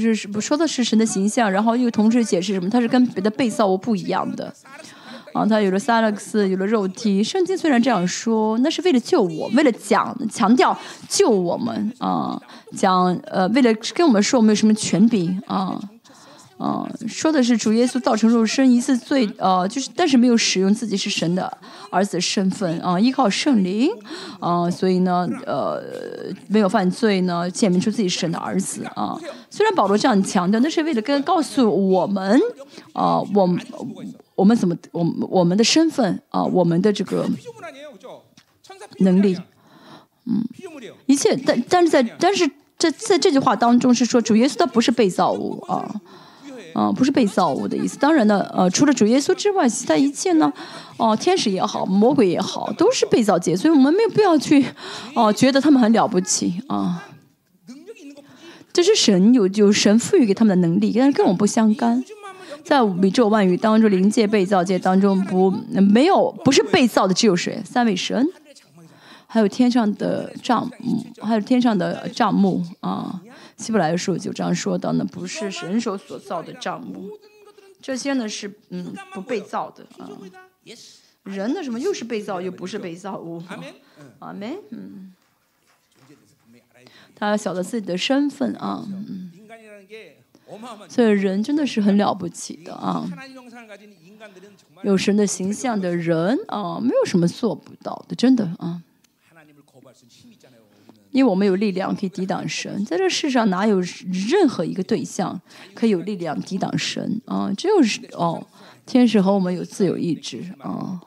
[0.00, 4.52] 就是说的是神的形象，然后又同时解释什么，他是跟别的被造物不一样的，
[5.32, 7.22] 啊，他有了萨勒克斯，有了肉体。
[7.22, 10.76] 圣经虽然这样说，那是为了救我，为了讲强调
[11.08, 12.40] 救我们啊，
[12.76, 15.80] 讲呃，为了跟我们说我们有什么权柄啊。
[16.58, 21.46] 嗯，说的是主耶稣造成肉身一次罪，呃，就是但是没有使用自己是神的
[21.90, 23.90] 儿子身份，啊，依靠圣灵，
[24.40, 25.82] 啊，所以呢，呃，
[26.48, 29.14] 没有犯罪呢，显明出自己神的儿子啊。
[29.50, 32.40] 虽然保罗这样强调，那是为了跟告诉我们，
[32.94, 33.58] 啊，我
[34.34, 37.28] 我们怎么，我我们的身份啊，我们的这个
[39.00, 39.36] 能力，
[40.24, 40.42] 嗯，
[41.04, 46.00] 一切，但但是在但是这在这句话当中是说主耶稣他不是被造物啊。
[46.76, 47.96] 啊，不是被造物的意思。
[47.98, 50.52] 当然呢，呃，除了主耶稣之外，其他一切呢，
[50.98, 54.62] 哦，天使也好，魔鬼也好，都是被造界，所以我们没有必要去，
[55.14, 57.02] 哦，觉得他们很了不起啊。
[58.74, 62.04] 这是神有有神赋予给他们的能力，但是跟我们不相干。
[62.62, 65.50] 在宇宙万语当中，灵界被造界当中，不
[65.94, 67.58] 没有不是被造的，只有谁？
[67.64, 68.28] 三位神，
[69.26, 70.70] 还有天上的帐，
[71.22, 73.22] 还有天上的帐目啊。
[73.56, 77.10] 希伯来书就这样说到呢，不是神手所造的帐幕，
[77.80, 80.10] 这些呢是嗯不被造的啊，
[81.24, 83.42] 人呢什么又是被造又不是被造物，
[84.18, 85.14] 啊，没，嗯，
[87.14, 89.32] 他晓得自己的身份啊，嗯，
[90.88, 93.08] 所以人真的是很了不起的啊，
[94.82, 98.82] 有神的形象的人啊，没有什么做不到的，真的啊。
[101.16, 102.84] 因为我们有力量可以抵挡神。
[102.84, 103.80] 在这世上哪有
[104.30, 105.40] 任何一个对象
[105.72, 107.50] 可以有力量抵挡神啊？
[107.56, 108.46] 只有是哦，
[108.84, 111.00] 天使和我们有自由意志啊。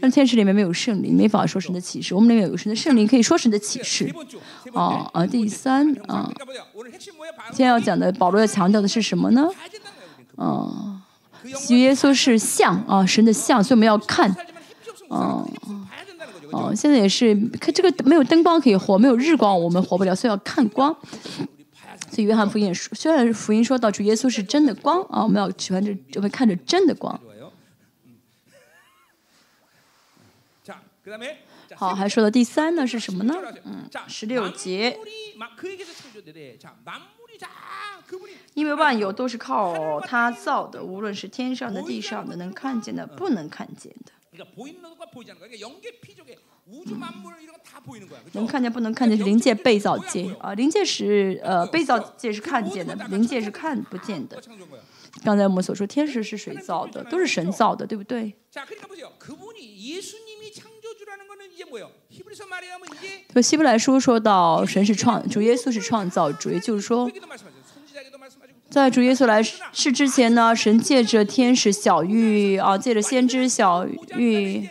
[0.00, 2.12] 但天使里面没有圣灵，没法说神的启示。
[2.12, 4.12] 我们里面有神的圣灵，可以说神的启示。
[4.74, 6.28] 啊啊，第三啊，
[7.50, 9.48] 今天要讲的保罗要强调的是什么呢？
[10.34, 11.04] 啊，
[11.68, 14.28] 耶稣是像啊，神的像，所以我们要看
[15.08, 15.46] 啊。
[16.52, 20.94] 哦，现在也是看这个没有灯光可以活，没有日光我们活不了，所以要看光。
[22.10, 27.18] 所以约翰福音也说，虽然福音说到主耶稣是真的光啊，我们要喜欢这就会看着真的光。
[31.74, 33.34] 好，还说到第三呢，是什么呢？
[33.64, 34.98] 嗯，十六节。
[38.54, 44.12] 因为万有都是靠他造的，无论是天上的、地上的，能看见的、不能看见的。
[44.31, 45.47] 그러니까 보이는 것과 보이지 않는 거.
[45.47, 46.37] 그러니까 영계 피조계
[46.67, 48.19] 우주 만물 이런 거 다 보이는 거야.
[48.33, 48.47] 能 그렇죠?
[48.51, 54.41] 看见不能看见是灵界被造界啊，灵界是呃被造界是看见的，灵界是看不见的 누가 。
[54.41, 54.79] 창조한 거야?
[55.23, 57.03] 刚才我们所说，天使是谁造的？
[57.05, 58.35] 都是神造的，对不对？
[58.51, 59.11] 자, 그러니까 보세요.
[59.17, 61.89] 그분이 예수님이 창조주라는 거는 이제 뭐예요?
[62.09, 67.09] 히브리서 말하면 이제 所以希伯来书说到神是创主耶稣是创造主，也就是说，
[68.72, 74.66] 在主耶稣来世之前呢，神借着天使小玉啊，借着先知小玉；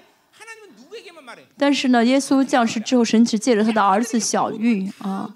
[1.55, 5.31] 但是呢，耶稣降世之后，神只借着他的儿子小玉啊，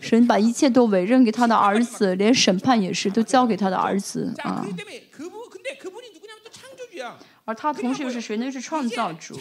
[0.00, 4.66] 神把一切都委任给他的儿子，连审判也是都交给他的儿子啊。
[7.44, 8.44] 而他同时又是谁呢？
[8.46, 9.38] 又是创造主。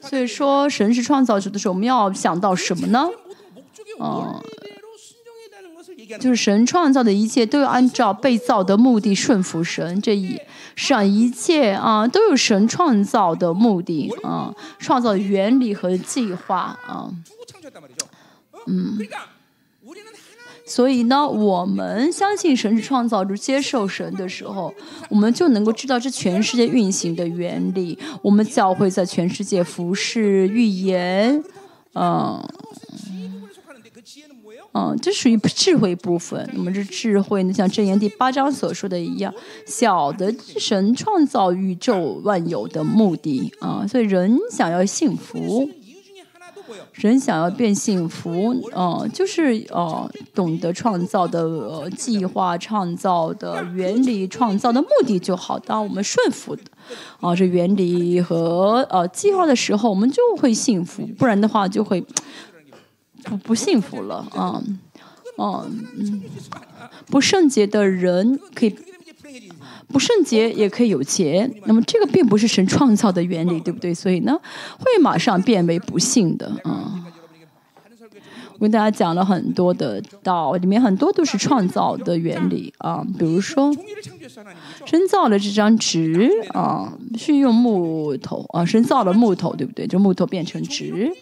[0.00, 3.08] 所以说，神是创造主的时候，我们要想到什么呢？
[4.00, 4.42] 啊。
[6.18, 10.40] 就是神创造的一切都要按照被造的目的顺服神，这一
[10.76, 17.10] 上一切啊都有神创造的目的啊，创造原理和计划啊，
[18.66, 18.98] 嗯。
[20.64, 24.72] 所以呢，我们相信神是创造主，接受神的时候，
[25.10, 27.98] 我们就能够知道这全世界运行的原理。
[28.22, 31.42] 我们教会在全世界服侍、预言，
[31.94, 32.42] 嗯，
[34.74, 39.32] 嗯这属于智慧部分那么这智慧呢像箴言第八章所说的一样
[39.66, 45.68] 小的神创造宇宙万有的目的啊所以人想要幸福
[46.94, 55.58] 人想要变幸福哦就是哦懂得创造的呃计划创造的原理创造的目的就好。
[55.58, 56.56] 当我们顺服
[57.20, 62.04] 啊这原理和呃计划的时候我们就会幸福不然的话就会
[63.24, 64.62] 不不幸福了啊，
[65.38, 66.22] 嗯，
[67.06, 68.76] 不圣洁的人可以
[69.88, 73.92] 不圣洁，也可以有钱，那么这个并不是神创造的原理，对不对？
[73.92, 74.38] 所以呢，
[74.78, 76.98] 会马上变为不幸的啊。
[78.54, 83.74] 我跟大家讲了很多的道，里面很多都是创造的原理啊，比如说，
[84.86, 89.86] 神造了这张纸啊，是用木头啊，神造了木头，对不对？
[89.86, 91.12] 就木头变成纸。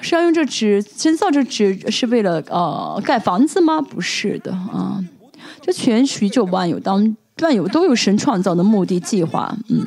[0.00, 3.80] 是要用这纸先造这纸是为了呃盖房子吗？
[3.80, 5.04] 不是的啊。
[5.60, 9.84] 这全局就万有当万有都有神创造的目的计划嗯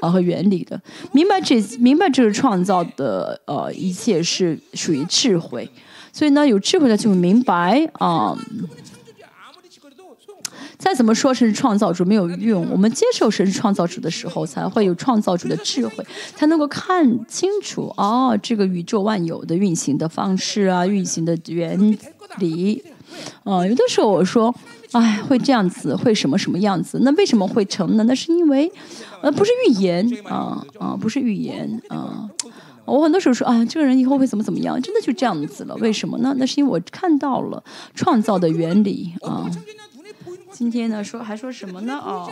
[0.00, 0.80] 啊和原理的。
[1.12, 5.68] 明白这明白这个创造的呃一切是属于智慧。
[6.12, 8.36] 所以呢有智慧的就会明白啊
[10.80, 16.04] 再怎么说神是创造主没有用，我们接受神是创造主的时候，才会有创造主的智慧，
[16.34, 21.78] 才能够看清楚哦这个宇宙万有的运行的方式啊，运行的原
[22.38, 22.82] 理。
[23.44, 24.54] 嗯、有的时候我说，
[24.92, 26.98] 哎，会这样子，会什么什么样子？
[27.02, 28.04] 那为什么会成呢？
[28.04, 28.70] 那是因为，
[29.20, 32.30] 呃，不是预言啊啊、不是预言啊。
[32.86, 35.74] 我很多时候说啊，这个人以后会怎么怎么样，真的就这样子了。
[35.76, 36.34] 为什么呢？
[36.38, 37.62] 那是因为我看到了
[37.94, 39.50] 创造的原理啊。
[40.60, 41.94] 今天呢说还说什么呢？
[41.94, 42.30] 哦，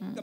[0.00, 0.14] 嗯，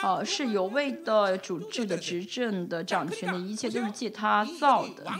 [0.00, 5.10] 哦，是有位的、主治的、执政的、掌权的，一切都是借他造的。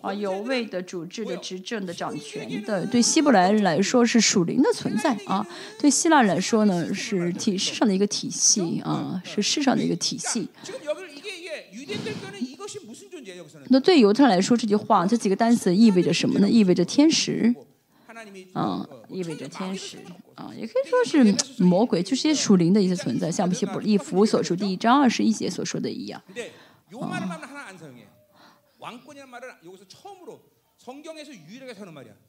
[0.00, 5.44] 啊，有位的、主治的、执政的、掌权的，对希伯来人来说是属灵的存在啊；
[5.80, 10.48] 对希腊来说呢，是体世上的一个体系啊，是世上的一个体系。
[13.68, 16.48] 那对犹太来说，这句话这几个单词意味着什么呢？
[16.48, 17.54] 意味着天使，
[18.54, 19.98] 嗯，意味着天使，
[20.34, 26.22] 啊，也可以说是魔鬼，就是些属灵的一些存在，像《彼得一夫》所说，第一章二十一节所说的一样。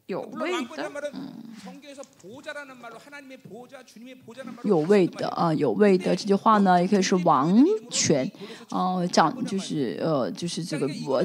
[0.05, 0.89] 有位的
[4.63, 7.53] 有味的啊有位的这句话呢也可以是王
[7.89, 8.29] 权
[8.69, 11.21] 哦讲就是呃就是这个我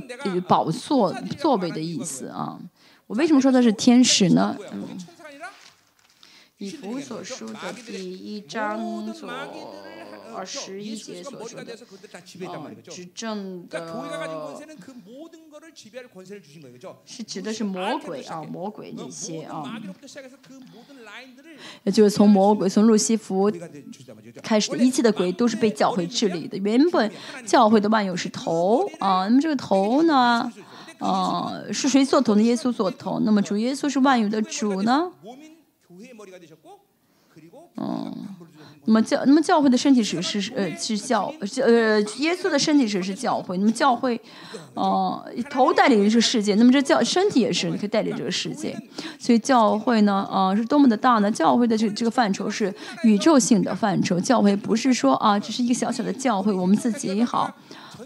[0.49, 2.59] 保座座位的意思啊
[3.07, 4.83] 我为什么说它是天使呢嗯
[6.61, 9.31] 以弗所书的第一章左
[10.37, 13.83] 二十一节所说的，啊，执政的，
[17.07, 19.81] 是指的是魔鬼啊，魔鬼那些啊，
[21.85, 23.51] 也就是从魔鬼，从路西弗
[24.43, 26.59] 开始的一切的鬼都是被教会治理的。
[26.59, 27.11] 原本
[27.47, 30.53] 教会的万有是头啊，那么这个头呢，
[30.99, 32.43] 啊，是谁做头呢？
[32.43, 33.19] 耶稣做头。
[33.21, 35.11] 那么主耶稣是万有的主呢？
[37.77, 38.13] 嗯
[38.87, 44.21] 那么教那么教会的身体是是呃是教呃耶稣的身体是是教会那么教会
[44.75, 48.77] 呃头带领的是世界那么这教身体也是你可以带领这个世界。
[49.19, 51.31] 所以教会呢呃是多么的大呢？
[51.31, 52.75] 教会的这这个范畴是
[53.05, 57.55] 宇宙性的范畴教会不是说啊只是一个小小的教会我们自己也好。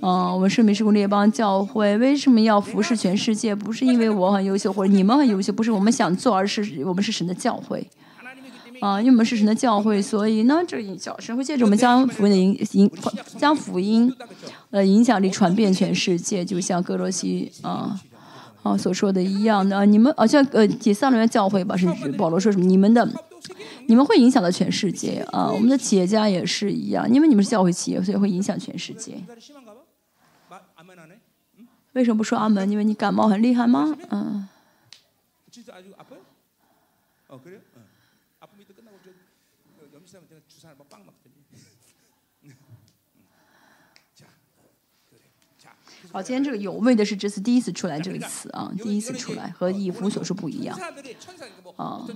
[0.02, 7.86] 嗯我们是美世公列邦教会为什么要服侍全世界不是因为我很优秀或者你们很优秀不是我们想做而是我们是神的教会。
[8.80, 12.90] 啊因为我们是神的教会所以呢这个神会借着我们将福音的影影
[13.38, 14.12] 将福音
[14.70, 17.98] 呃影响力传遍全世界就像格罗西啊
[18.62, 19.66] 啊所说的一样。
[19.66, 22.66] 的你们啊像呃解散了教会吧甚至保罗说什么？
[22.66, 23.08] 你们的
[23.86, 29.12] 你们会影响到全世界啊我们的企业家也是一样因为你们是教会企业所以会影响全世界
[31.94, 32.68] 为什么不说阿门？
[32.70, 33.96] 因为你感冒很厉害吗？
[34.10, 34.48] 嗯，
[46.14, 50.78] 好，今天这个有位的是这次第一次出来这个词啊，第一次出来和以夫所说不一样。
[51.74, 52.06] 啊，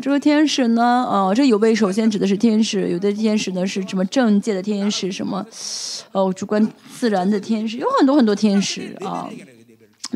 [0.00, 5.46] 这个天使呢，呃，这有位首先指的是天使，有的天使呢是什么政界的天使，什么
[6.12, 6.66] 哦，主观
[6.98, 9.28] 自然的天使，有很多很多天使啊，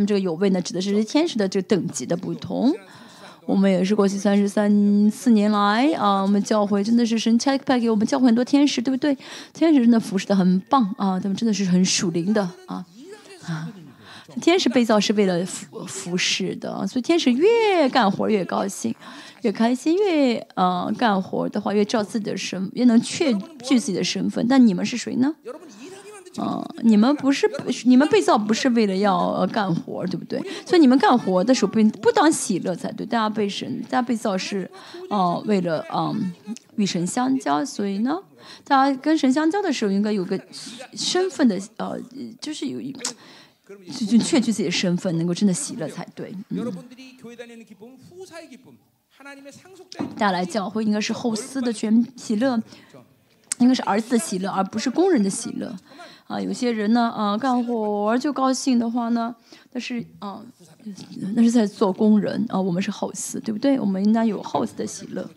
[0.07, 2.75] 这个有位呢指的是天使的这个等级的不同。
[3.51, 4.71] 我们也是过去三十三
[5.11, 9.17] 四年来啊，我们教会真的是神差派给我们教会很多天使，对不对？
[9.53, 12.87] 天使真的服侍的很棒啊，他们真的是很属灵的啊。
[13.47, 13.69] 啊，
[14.41, 18.95] 天使被造是为了服服侍的，所以天使越干活越高兴，
[19.43, 23.33] 越开心，越呃干活的话越照自己的身，越能确
[23.65, 24.47] 据自己的身份。
[24.49, 25.35] 但你们是谁呢？
[26.39, 27.51] 嗯，你们不是，
[27.85, 30.41] 你们被造不是为了要呃干活，对不对？
[30.65, 33.05] 所以你们干活的时候不应当喜乐才对。
[33.05, 34.71] 大家被神，大家被造是
[35.09, 36.33] 呃为了嗯
[36.77, 37.65] 与神相交。
[37.65, 38.17] 所以呢，
[38.63, 40.41] 大家跟神相交的时候应该有个
[40.95, 41.99] 身份的呃，
[42.41, 42.93] 就是有一，
[43.93, 46.33] 就就确确自己的身份，能够真的喜乐才对。
[50.17, 52.63] 大家来教会应该是后嗣的全喜乐，
[53.59, 55.75] 应该是儿子的喜乐，而不是工人的喜乐。
[56.31, 59.35] 啊有些人呢，啊干活就高兴的话呢，
[59.73, 60.41] 那是啊，
[61.35, 62.61] 那是在做工人啊。
[62.61, 63.81] 我们是 house，对不对？
[63.81, 65.29] 我们应该有 house 的喜乐。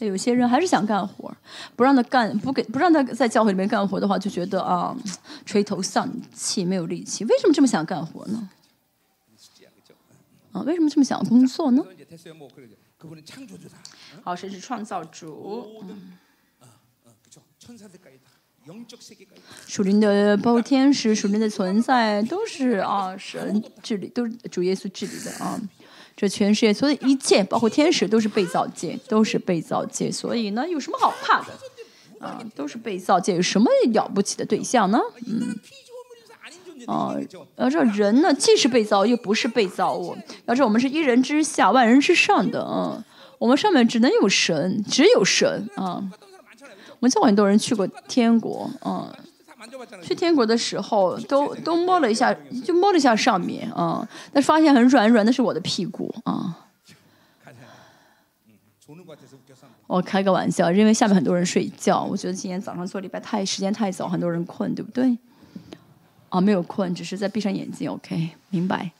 [0.00, 1.32] 有些人还是想干活，
[1.76, 4.96] 不让他干，不给，不让他在教会里面干活的话，就觉得啊，
[5.46, 7.24] 垂头丧气，没有力气。
[7.24, 8.50] 为什么这么想干活呢？
[10.50, 11.84] 啊，为什么这么想工作呢？
[14.24, 15.84] 好，谁是创造主？
[19.66, 25.60] 属灵的，包括天使，属灵的存在都是啊，神治理，都是主耶稣治理的啊。
[26.16, 30.10] 这全世界所有一切，包括天使，都是被造界，都是被造界。
[30.10, 31.46] 所以呢，有什么好怕的
[32.18, 32.42] 啊？
[32.56, 34.98] 都是被造界，有什么了不起的对象呢？
[35.26, 35.56] 嗯，
[36.86, 37.14] 啊，
[37.56, 40.16] 要这人呢，既是被造，又不是被造物。
[40.46, 43.04] 要这我们是一人之下，万人之上的，嗯，
[43.38, 46.02] 我们上面只能有神，只有神啊。
[46.98, 49.12] 我们见过很多人去过天国嗯。
[50.02, 52.34] 去天国的时候都都摸了一下
[52.64, 54.06] 就摸了一下上面嗯。
[54.32, 56.66] 但发现很软软的是我的屁股啊
[59.86, 65.18] 我开个玩笑因为下面很多人睡觉我觉得今天早上做礼拜太时间太早很多人困对不对？
[66.28, 68.92] 啊没有困只是在闭上眼睛 ok 明白。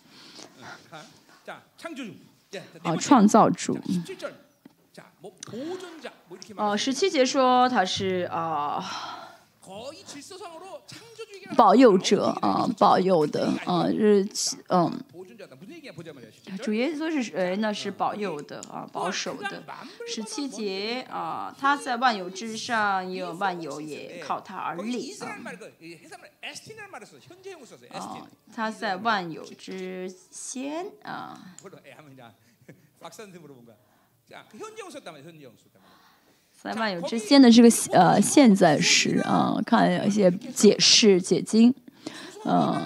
[2.82, 3.78] 啊创造主
[6.56, 8.82] 哦十七节说他是啊
[11.56, 15.04] 保佑者啊保佑的啊日是嗯
[16.62, 17.56] 主耶稣是谁？
[17.56, 19.62] 那是保佑的啊保守的。
[20.06, 25.36] 十七节啊他在万有之上也有万有也靠他而立啊。
[28.54, 31.38] 他在万有之先啊。
[36.60, 41.72] 三万有之先的这个呃现在时啊，看一些解释解经，
[42.44, 42.82] 呃，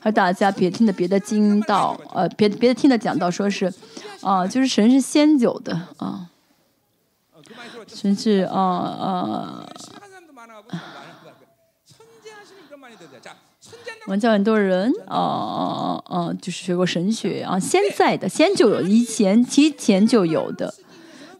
[0.00, 3.74] 而大家别听的别的经道，呃，别别的听的讲到说是，
[4.20, 6.30] 啊，就是神是先有的啊，
[7.88, 9.66] 神是啊啊。
[14.06, 20.74] 我们教很多人啊啊啊啊就是学过神学啊现在的先就有以前提前就有的。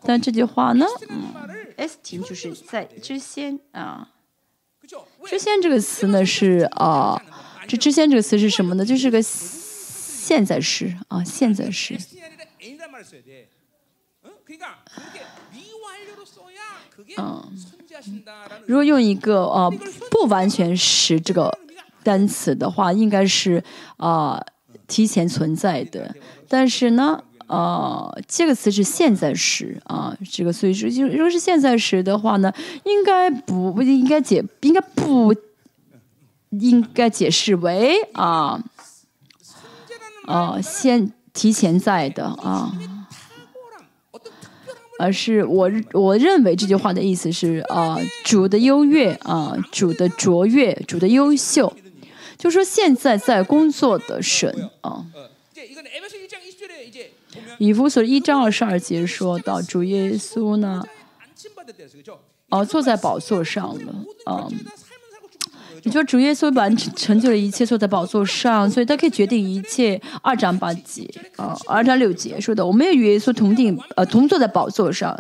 [0.03, 1.35] 但这句话呢嗯。
[1.77, 4.11] S 提就是在之先啊。
[5.27, 7.21] 之先这个词呢是啊
[7.67, 8.85] 这之先这个词是什么呢？
[8.85, 11.99] 就是个现在时啊现在时。
[17.19, 17.43] 嗯。
[18.67, 19.69] 如果用一个啊
[20.11, 21.59] 不完全时这个
[22.05, 23.65] 单词的话应该是
[23.97, 24.41] 啊
[24.87, 26.15] 提前存在的，
[26.47, 32.53] 但是呢啊这个词是现在时啊，这个所以说就如果是现在时的话呢，
[32.85, 35.35] 应该不不应该解应该不
[36.51, 38.63] 应该解释为啊
[40.27, 42.73] 啊先提前在的啊，
[44.99, 51.75] 而是我我认为这句话的意思是啊主的优越啊主的卓越主的优秀。
[52.37, 55.05] 就说现在在工作的神啊，
[57.59, 60.83] 《以弗所一章二十二节》说到主耶稣呢，
[62.51, 63.95] 哦，坐在宝座上了
[64.27, 64.49] 啊。
[65.87, 70.01] 你说主耶稣完成就了一切，坐在宝座上，所以他可以决定一切。
[70.23, 71.07] 二章八节
[71.37, 75.15] 啊，二章六节说的，我们也与耶稣同定，呃，同坐在宝座上。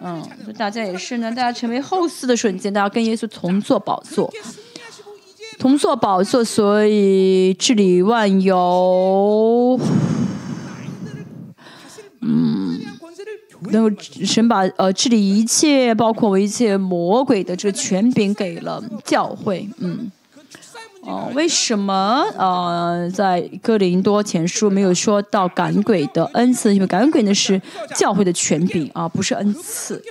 [0.00, 0.22] 嗯，
[0.58, 4.30] 大家也是呢，大家成为后嗣的瞬间，大家跟耶稣同坐宝座。
[5.58, 9.80] 同作宝座，所以治理万有，
[12.20, 12.80] 嗯，
[13.70, 20.10] 能够神把呃治理一切，包括一切魔鬼的这个权柄给了教会，嗯，
[21.02, 26.74] 哦，为什么呃在哥林多前书没有说到赶鬼的恩赐？
[26.74, 27.60] 因为赶鬼呢是
[27.94, 30.02] 教会的权柄啊，不是恩赐。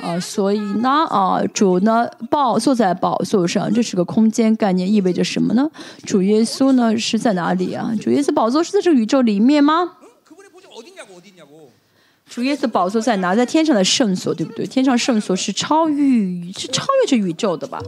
[0.00, 5.70] 啊，所以呢，啊，主呢，宝座在宝座上，这是个空间概念，意味着什么呢？
[6.04, 7.92] 主耶稣呢，是在哪里啊？
[8.00, 9.96] 主耶稣宝座是在这个宇宙里面吗？
[12.26, 13.34] 主耶稣宝座在哪？
[13.34, 14.66] 在天上的圣所，对不对？
[14.66, 17.82] 天上圣所是超越，是超越这宇宙的吧？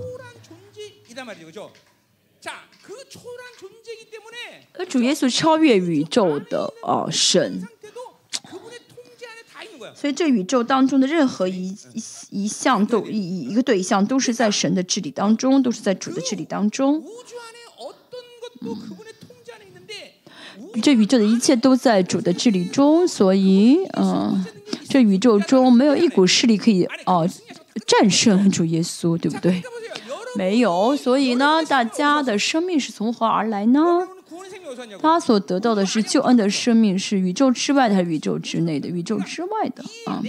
[4.79, 7.69] 啊，主耶稣超越宇宙的啊，神。
[10.01, 12.03] 所以这宇宙当中的任何一一
[12.45, 17.05] 一项都一一个对象都是在神的治理当中都是在主的治理当中。
[20.83, 24.43] 这宇宙的一切都在主的治理中所以嗯
[24.89, 27.29] 这宇宙中没有一股势力可以哦
[27.87, 29.63] 战胜主耶稣对不对？
[30.37, 33.81] 没有所以呢大家的生命是从何而来呢？
[35.01, 40.23] 他所得到的是救恩的生命是宇宙之外的还是宇宙之内的宇宙之外的啊。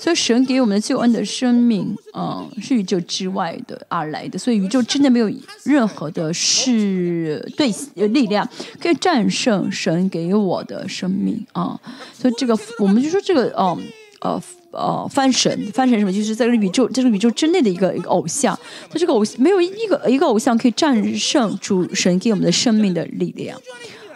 [0.00, 5.30] 所以神给我们的救恩的生命嗯是宇宙之外的而来的所以宇宙之内没有
[5.62, 7.72] 任何的是对
[8.08, 8.46] 力量
[8.80, 11.78] 可以战胜神给我的生命啊。
[12.12, 13.82] 所以这个我们就说这个嗯
[14.20, 14.42] 呃
[14.74, 18.58] 呃翻神翻神什么就是在这宇宙这是宇宙之内的一个一个偶像
[18.90, 23.58] 他这个偶像没有一个一个偶像可以战胜主神给我们的生命的力量。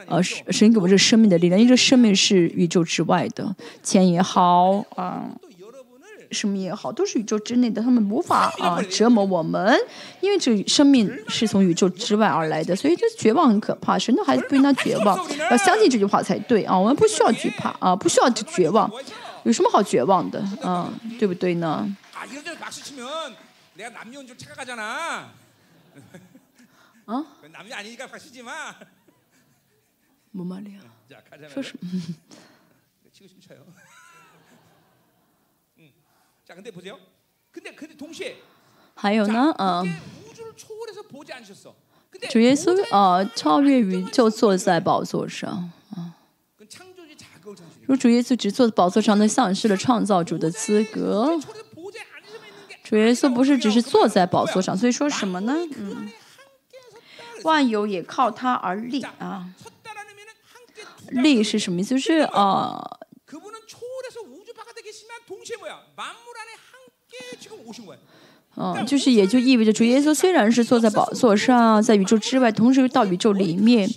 [0.08, 3.54] 呃神神给我们这生命的力量因为这生命是宇宙之外的。
[3.82, 5.30] 钱也好啊
[6.30, 9.74] 什么也好都是宇宙之内的他们无法啊折磨我们
[10.20, 15.16] 因为这生命是从宇宙之外而来的所以这绝望很可怕神的孩子不应该绝望。
[15.50, 18.90] 要相信这句话才对啊我们不需要惧怕啊不需要绝望。
[19.47, 20.91] 有什么好绝望的啊？
[21.19, 21.95] 对不对呢？
[22.13, 23.35] 아 이런 데 박수 치면
[23.75, 25.33] 내가 남녀인 줄 착각하잖아.
[27.05, 27.23] 어?
[27.35, 28.73] 그건 남녀 아니니까 박수 치지 마.
[30.31, 31.47] 不玛利亚 자 가자.
[31.49, 31.89] 说什么？
[33.11, 33.65] 치고 싶으면 쳐요.
[35.77, 35.91] 음.
[36.45, 36.97] 자 근데 보세요.
[37.51, 38.41] 근데 근데 동시에
[38.95, 41.75] 还有呢， 자, 啊、 그게 우주를 초월해서 보지 않으셨어.
[42.09, 45.71] 근데 主耶稣 보좌의 啊、超越宇宙，坐在宝座上。
[46.57, 46.96] 그 창조주 자격을 창조주.
[47.86, 51.38] 如主耶稣只坐在宝座上，那丧失了创造主的资格。
[52.84, 55.54] 主耶稣不是只是坐在宝座上，所以说什么呢？
[55.76, 56.10] 嗯，
[57.44, 59.50] 万有也靠他而立啊。
[61.10, 61.90] 立是什么意思？
[61.90, 62.98] 就是啊。
[68.60, 73.88] 嗯，就是也就意味着主耶稣虽然是坐在宝座上，在宇宙之外，同时又到宇宙里面。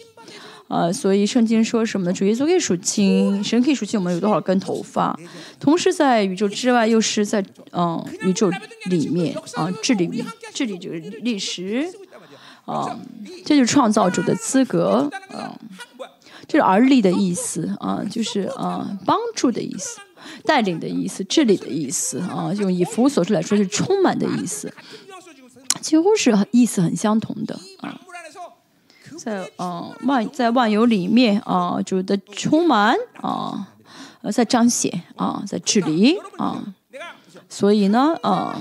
[0.72, 5.20] 呃，所以圣经说什么，主耶稣可以数清，神可以数清我们有多少根头发。
[5.60, 7.44] 同时，在宇宙之外，又是在
[7.74, 8.50] 嗯宇宙
[8.86, 10.24] 里面，啊治理，
[10.54, 11.86] 治理就是历史，
[12.64, 12.98] 啊，
[13.44, 15.60] 这就是创造主的资格，啊，
[16.48, 20.00] 这是而立的意思，啊，就是啊帮助的意思，
[20.46, 24.74] 带领的意思，治理的意思，啊，用以弗所说来说，是充满的意思，
[25.82, 28.00] 几乎是意思很相同的，啊。
[29.24, 33.68] 在嗯万在万有里面啊，就的充满啊，
[34.34, 36.60] 在彰显啊，在治理啊。
[37.48, 38.60] 所以呢，啊，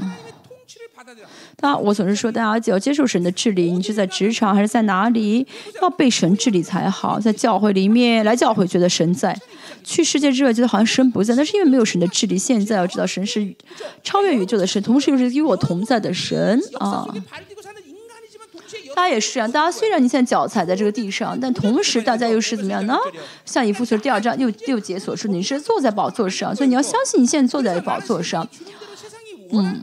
[1.56, 5.46] 他我总是说大家要接受神的治理，你是在职场还是在哪里？
[5.80, 9.34] 要被神治理才好，在教会里面来教会，觉得神在
[9.82, 11.34] 去世界之外，觉得好像神不在。
[11.36, 13.54] 那是因为没有神的治理，现在要知道神是
[14.02, 17.06] 超越宇宙的神，同时又是与我同在的神啊。
[18.94, 22.98] 大家也是啊，大家虽然你现在脚踩在这个地上，但同时大家又是怎么样呢？
[23.44, 26.54] 像以父所第二章六六节所说，你是坐在宝座上。
[26.54, 28.46] 所以你要相信你现在坐在宝座上，
[29.52, 29.80] 嗯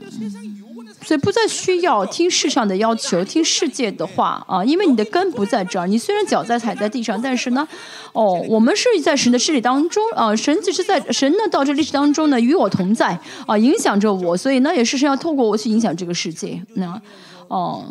[1.04, 4.64] 所以不再需要听世上的要求，听世界的话啊。
[4.64, 7.66] 因为你的根不在这儿，你虽然脚在踩在地上，但是呢，
[8.12, 14.36] 哦，我们是在神的势力当中啊，神只是在神呢到这历史当中呢，与我同在啊，影响着我。
[14.36, 16.62] 所以呢，也是神要透过我去影响这个世界。
[16.74, 17.00] 那
[17.48, 17.84] 哦。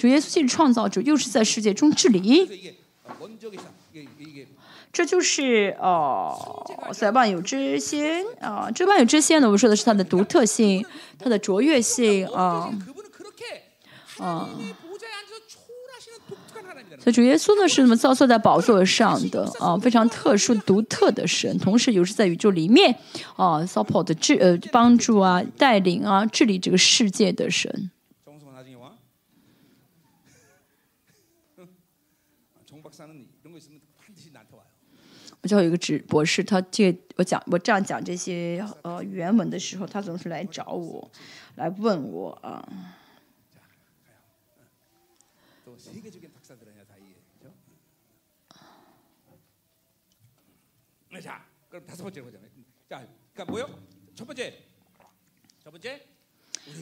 [0.00, 2.48] 主耶稣既是创造者，又是在世界中治理。
[4.90, 6.34] 这就是呃，
[6.94, 10.82] 在万有之先啊，这万有之先呢，我们说的是它的独特性，
[11.18, 12.72] 它的卓越性啊
[14.16, 14.48] 啊。
[16.98, 18.14] 所以，主耶稣呢，是那么造？
[18.14, 22.96] 坐在宝座上的啊，非常特殊独特的神，同时又是在宇宙里面
[23.36, 27.90] 啊，support 治呃帮助啊、带领啊、治理这个世界的神。
[35.41, 41.11] 我就有一个指博士，他这我讲我这样讲这些呃原文的时候，他总是来找我，
[41.55, 42.67] 来问我啊。
[45.63, 47.15] 또 세계적인 박사들은요 다 이해.
[47.39, 47.53] 그죠?
[51.09, 52.37] 네, 자, 그럼 다섯 번째 보자.
[52.89, 53.65] 자, 그러니까 뭐요?
[53.65, 54.68] 첫 번째, 첫 번째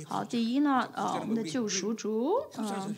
[0.06, 2.88] 好第一呢啊我们的救赎主啊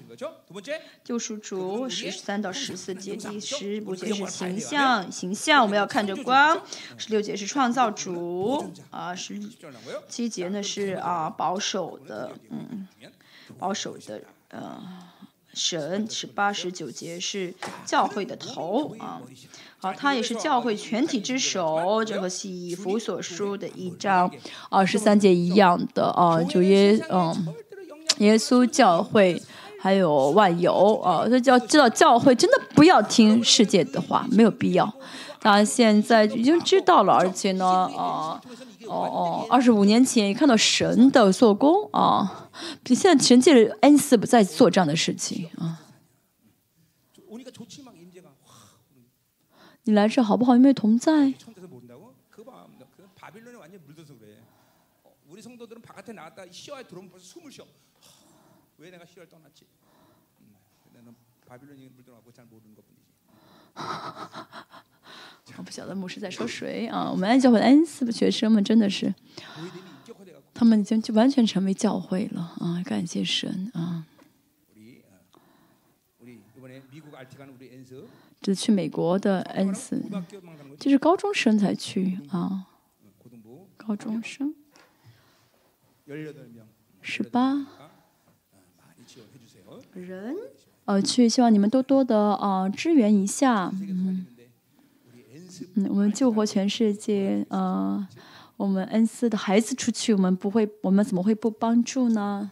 [1.03, 6.61] 救赎主十三到十四节第十五节是形象形象我们要看着光
[6.97, 9.41] 十六节是创造主啊十
[10.09, 12.87] 七节呢是啊保守的嗯
[13.59, 14.81] 保守的呃
[15.53, 17.53] 神是八十九节是
[17.85, 19.21] 教会的头啊
[19.83, 24.31] 好，他也是教会全体之首，这和《西弗》所书的一章
[24.69, 26.43] 二十三节一样的啊。
[26.43, 27.49] 就耶，嗯，
[28.19, 29.41] 耶稣教会
[29.81, 34.85] 还有万有啊，这叫知道教会真的不要听世界的话，没有必要。
[35.41, 37.65] 当然，现在已经知道了，而且呢，
[37.97, 38.39] 啊，
[38.87, 42.51] 哦哦，二十五年前一看到神的做工啊，
[42.83, 45.81] 比现在神界的恩赐不再做这样的事情啊。
[49.93, 50.55] 来世好不好？
[50.55, 51.33] 有没有同在？
[65.57, 66.87] 我不晓得牧师在说谁。
[66.87, 69.15] 啊我们安教会的 n 四的学生们真的是
[70.55, 72.55] 他们已经就完全成为教会了。
[72.59, 74.07] 啊感谢神啊
[78.41, 80.03] 就去美国的恩斯
[80.79, 82.67] 就是高中生才去啊。
[83.77, 84.55] 高中生。
[87.01, 87.67] 十八。
[89.95, 90.37] 人？
[90.87, 94.27] 呃去希望你们多多的啊支援一下嗯。
[95.75, 98.07] 嗯我们救活全世界呃
[98.57, 102.51] 我们恩斯的孩子出去我们不会我们怎么会不帮助呢？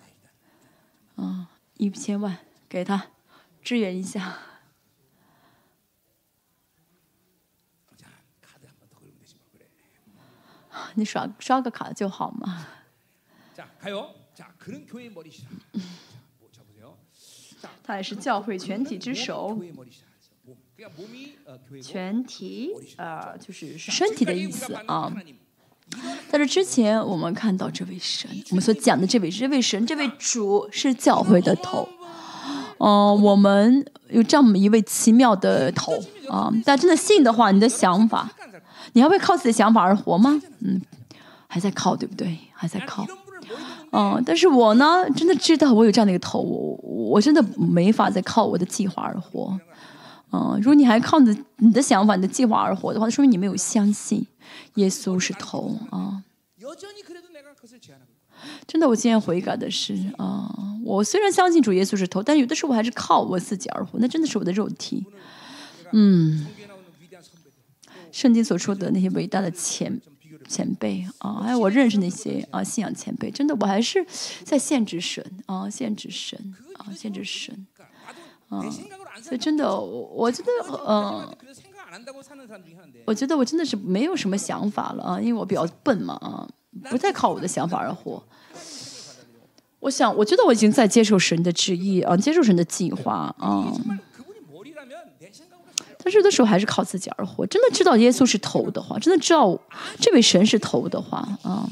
[1.16, 1.48] 啊
[1.78, 2.38] 一千万
[2.68, 3.06] 给他
[3.62, 4.38] 支援一下。
[10.94, 12.66] 你刷刷个卡就好嘛。
[17.82, 19.58] 他也是教会全体之首，
[21.82, 25.12] 全体呃就是身体的意思啊。
[26.30, 31.88] 在这之前，我们看到这位神，我们所讲的这位这位神，这位主是教会的头。
[32.78, 35.92] 嗯，我们有这么一位奇妙的头
[36.28, 36.52] 啊。
[36.64, 38.30] 但真的信的话，你的想法。
[38.92, 40.40] 你要会靠自己的想法而活吗？
[40.60, 40.80] 嗯，
[41.46, 42.38] 还在靠，对不对？
[42.52, 43.06] 还在靠。
[43.90, 49.58] 嗯，但是我呢，真的知道我有这样的一个头，我我真的没法再靠我的计划而活。
[50.30, 54.26] 嗯，如果你还靠你的你的想法、你的计划而活的话，那说明你没有相信
[54.74, 56.22] 耶稣是头啊！
[58.66, 60.54] 真的，我今天悔改的是啊，
[60.84, 65.06] 我虽然相信主耶稣是头，但有的时候我还是靠我自己而活，那真的是我的肉体。
[65.92, 66.46] 嗯。
[68.18, 70.00] 圣经所说的那些伟大的前
[70.48, 74.04] 前辈啊还有我认识那些啊信仰前辈真的我还是
[74.42, 76.36] 在限制神啊限制神
[76.78, 77.64] 啊限制神
[78.48, 78.60] 啊
[79.22, 80.50] 所以真的我我觉得
[80.84, 81.32] 嗯
[83.06, 86.48] 我觉得我真的是没有什么想法了啊因为我比较笨嘛啊
[86.90, 88.20] 不太靠我的想法而活。
[89.78, 93.72] 我想我觉得我已经在接受神的旨意啊接受神的计划啊。
[96.08, 97.46] 但是有的时候还是靠自己而活。
[97.46, 99.60] 真的知道耶稣是头的话，真的知道
[100.00, 101.68] 这位神是头的话啊。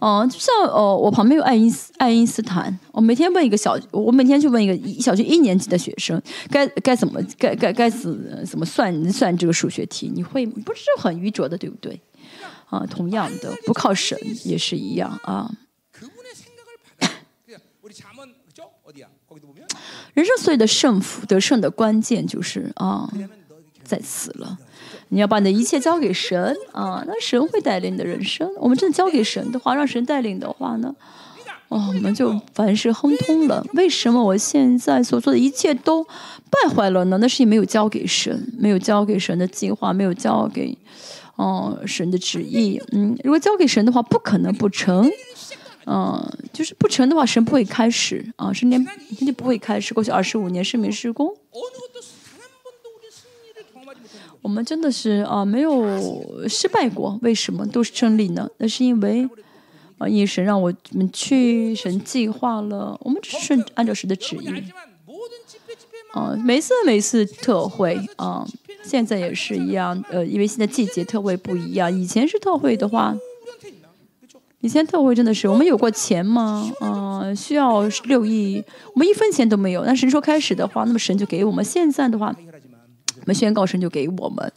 [0.00, 6.20] 嗯、就像呃，我旁边有爱因斯爱因斯坦，我每天问一个小，我每天去问一个一小学一年级的学生，
[6.50, 10.12] 该该怎么该该该怎怎么算算这个数学题？
[10.14, 11.98] 你会不是很愚拙的，对不对？
[12.66, 15.50] 啊，同样的，不靠神也是一样啊。
[20.18, 23.08] 人生所有的胜负得胜的关键就是啊
[23.84, 24.58] 在此了。
[25.10, 28.50] 你要把你的一切交给神啊那神会带领你的人生。
[28.58, 30.92] 我们真的交给神的话让神带领的话呢
[31.68, 33.64] 哦我们就凡事亨通了。
[33.74, 37.18] 为什么我现在所做的一切都败坏了呢？
[37.18, 40.76] 那是因为没有交给神没有交给神的计划没有交给
[41.36, 42.82] 哦神的旨意。
[42.90, 45.08] 嗯如果交给神的话不可能不成。
[45.90, 49.94] 嗯，就是不成的话，神不会开始啊，十年他就不会开始。
[49.94, 51.34] 过去二十五年是没施工，
[54.42, 57.18] 我们真的是啊，没有失败过。
[57.22, 58.46] 为什么都是胜利呢？
[58.58, 59.26] 那是因为
[59.96, 64.46] 啊，因为神让我们去神计划了，我们只顺按照神的旨意。
[66.12, 68.46] 啊，每次每次特会啊，
[68.84, 70.04] 现在也是一样。
[70.10, 73.16] 呃，因为现在季节特会不一样，以前是特会的话。
[74.60, 76.68] 以前特会真的是，我们有过钱吗？
[76.80, 78.62] 嗯，需要六亿，
[78.92, 79.84] 我们一分钱都没有。
[79.84, 82.34] 那神说开始的话，那么神就给我们；现在的话，
[83.20, 84.52] 我们宣告神就给我们。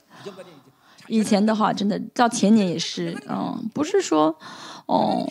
[1.07, 4.36] 以前的话，真的到前年也是，嗯，不是说
[4.88, 5.30] 哦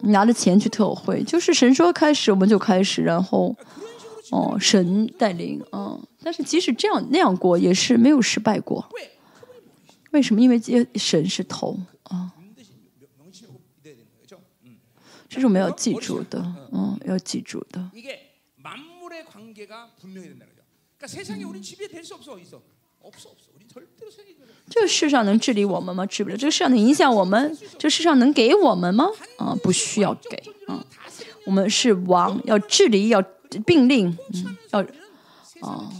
[0.00, 3.56] 拿着钱去特会，就是神说开始，我们就开始，然后
[4.30, 6.00] 哦神带领，嗯。
[6.22, 8.88] 但是即使这样那样过，也是没有失败过。
[10.12, 10.40] 为什么？
[10.40, 10.60] 因为
[10.94, 11.76] 神是头。
[15.32, 16.38] 这是我们要记住的
[16.72, 16.94] 嗯。
[17.06, 17.90] 要记住的。
[24.68, 26.04] 这个世上能治理我们吗？
[26.04, 26.36] 治不了。
[26.36, 27.56] 这个世上能影响我们？
[27.78, 29.08] 这世上能给我们吗？
[29.38, 30.36] 啊不需要给。
[30.66, 30.84] 啊
[31.46, 33.22] 我们是王要治理要
[33.64, 34.80] 并令嗯要
[35.66, 35.90] 啊。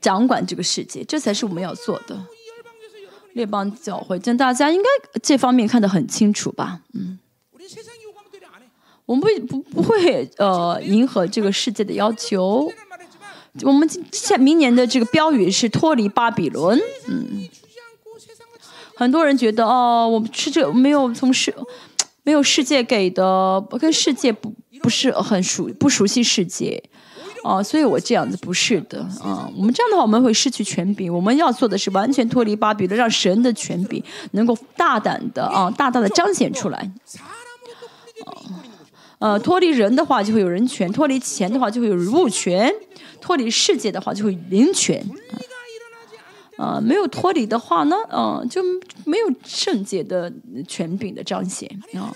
[0.00, 2.26] 掌管这个世界这才是我们要做的。
[3.34, 4.88] 列邦教会这大家应该
[5.22, 6.82] 这方面看得很清楚吧？
[6.92, 7.20] 嗯。
[9.06, 12.70] 我们不不不会呃迎合这个世界的要求。
[13.62, 17.46] 我们今前明年的这个标语是脱离巴比伦，嗯，
[18.94, 21.54] 很多人觉得哦，我们吃这没有从世
[22.22, 26.82] 没有世界给的，跟世界不不是很熟不熟悉世界，
[27.44, 36.90] 哦、啊，所以我这样子不是的，啊，我们这样的话我们会失去权柄，我们要做的是完全脱离巴比伦，让神的权柄能够大胆的啊，大大的彰显出来，
[39.22, 42.74] 呃脱离人的话就会有人权脱离钱的话就会有物权
[43.20, 45.00] 脱离世界的话就会灵权。
[46.58, 48.60] 啊没有脱离的话呢嗯就
[49.04, 50.32] 没有圣洁的
[50.66, 51.70] 权柄的彰显。
[51.94, 52.12] 啊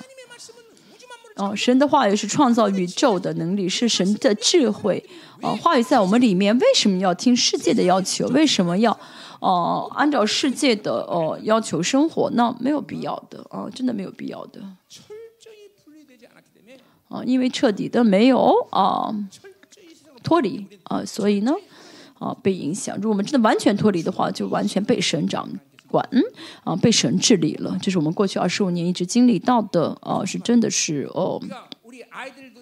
[1.36, 5.02] 哦神的话语是创造宇宙的能力是神的智慧。
[5.42, 8.26] 哦话语在我们里面为什么要听世界的要求？
[8.28, 8.98] 为什么要
[9.38, 12.30] 哦按照世界的哦要求生活？
[12.30, 14.60] 那没有必要的哦真的没有必要的。
[17.08, 19.14] 啊，因为彻底的没有啊
[20.22, 21.52] 脱离啊，所以呢
[22.18, 22.96] 啊被影响。
[22.96, 25.48] 如果我们真的完全脱离的话，就完全被神掌
[25.88, 26.08] 管
[26.64, 27.78] 啊，被神治理了。
[27.80, 31.40] 这是我们过去二十五年一直经历到的啊，是真的是哦。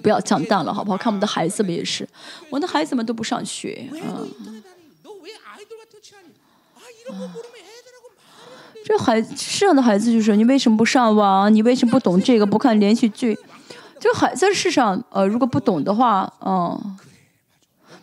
[0.03, 0.99] 不要降淡了，好不好？
[0.99, 2.07] 看我们的孩子们也是，
[2.51, 4.21] 我的孩子们都不上学啊。
[8.85, 11.53] 这孩世上的孩子就是，你为什么不上网？
[11.55, 12.45] 你为什么不懂这个？
[12.45, 13.39] 不看连续剧？
[14.05, 16.99] 就还在世上呃如果不懂的话嗯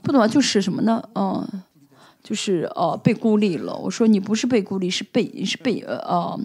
[0.02, 1.00] 不懂就是什么呢？
[1.14, 1.48] 嗯
[2.24, 3.76] 就是呃被孤立了。
[3.76, 6.40] 我说你不是被孤立是被你是被呃呃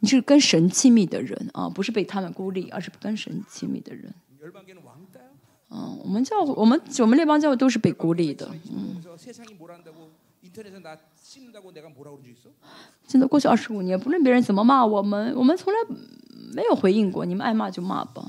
[0.00, 4.12] 你是跟神亲密的人啊不是被他们孤立而是跟神亲密的人。
[5.70, 9.00] 嗯我们教会我们我们那帮教会都是被孤立的嗯。
[13.06, 15.78] 现在过去二十五年不论别人怎么骂我们我们从来
[16.52, 18.26] 没有回应过你们爱骂就骂吧。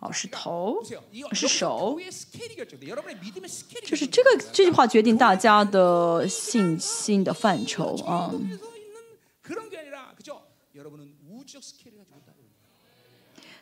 [0.00, 0.76] 哦是头
[1.32, 1.98] 是手
[3.84, 8.30] 就是这个这句话决定大家的信心的范畴啊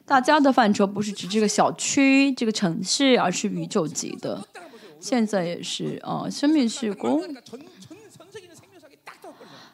[0.05, 4.45] 大家的范畴不是指这个小区这个城市而是宇宙级的。
[4.99, 7.23] 现在也是啊生命是公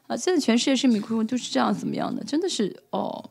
[0.07, 2.23] 啊现在全世界是米空空都是这样怎么样的？
[2.23, 3.29] 真的是哦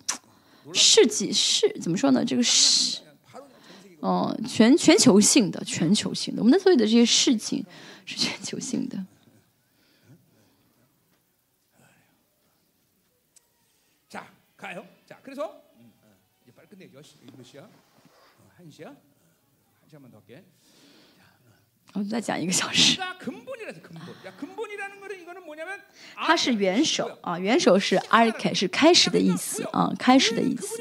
[0.75, 2.25] 世纪世怎么说呢？
[2.25, 3.01] 这个世，
[3.31, 7.65] 바로 그냥 전 세계 哦，全全球性的，全球性的，我们的所有的这些事情
[8.07, 9.05] 是全球性的。
[14.09, 14.27] 자
[14.57, 14.87] 가요.
[15.07, 17.01] 자 그래서 음, 어, 이제 빨리 끝내죠.
[17.03, 17.63] 시- 이거 몇 시야?
[17.65, 18.95] 어, 한 시야?
[21.96, 23.00] 我们再讲一个小时。
[26.16, 30.78] 它是元首啊，元首是 a r c 是开始的意思啊，开始的意思。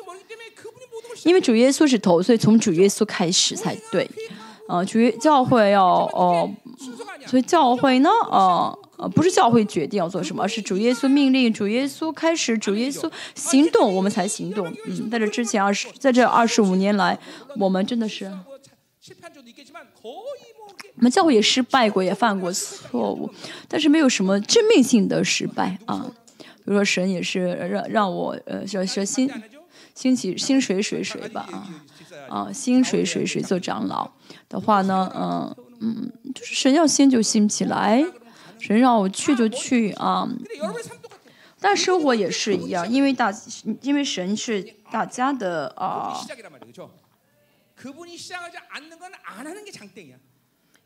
[1.24, 4.10] 因为主耶稣是头，所以从主耶稣开始才对。
[4.68, 6.52] 啊，主教会要哦、
[7.26, 8.76] 所以教会呢，啊。
[8.96, 14.72] 呃，不是教会决定要做什么，而是主耶稣命令，主耶稣开始，主耶稣行动，我们才行动。
[14.86, 17.18] 嗯，在这之前二十，在这二十五年来，
[17.56, 18.30] 我们真的是，
[20.96, 23.28] 我们教会也失败过也犯过错误
[23.68, 26.10] 但是没有什么致命性的失败啊。
[26.64, 29.30] 比如说神也是让让我呃小小心
[29.94, 31.68] 心起心水水水吧啊
[32.28, 34.10] 啊薪水水水做长老
[34.48, 38.02] 的话呢嗯嗯就是神要兴就兴起来
[38.58, 40.26] 神让我去就去啊。
[41.60, 43.32] 但生活也是一样因为大
[43.82, 46.14] 因为神是大家的啊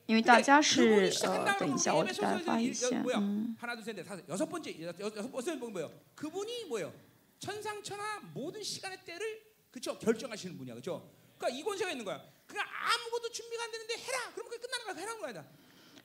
[0.09, 2.89] 因为大家是呃，等一下，我给大家发一下。
[3.20, 3.55] 嗯。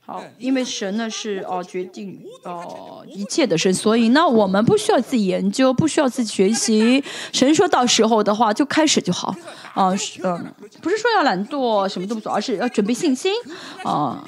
[0.05, 7.01] 好，因为神呢是哦决定哦一切的神，所以那我们不需要自己研究，不需要自己学习。
[7.31, 9.34] 神说到时候的话就开始就好，
[9.73, 9.93] 啊
[10.23, 13.31] 嗯，不是说要懒惰什么都不做，而是要准备信心
[13.84, 14.21] 啊。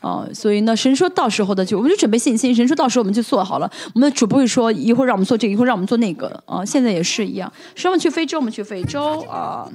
[0.00, 2.54] 啊，所以呢，神说到时候的就我们就准备信心。
[2.54, 3.68] 神说到时候我们就做好了。
[3.94, 6.62] 我们的主播会说一会儿让我们做这个，一会儿让我们做那个啊。
[6.62, 9.66] 现在也是一样，说我们去非洲，我们去非洲啊。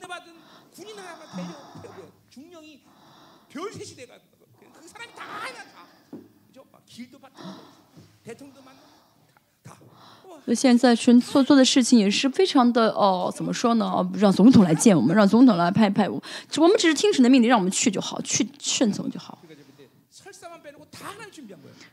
[0.00, 0.94] 没有
[1.36, 1.42] 没
[1.84, 2.80] 有没有中央一
[10.46, 13.84] 那现在纯所做的事情也是非常的哦怎么说呢？
[13.84, 16.22] 哦让总统来见我们让总统来派派我。
[16.56, 19.38] 我们只是听神的命令让我们去就好去顺从就好。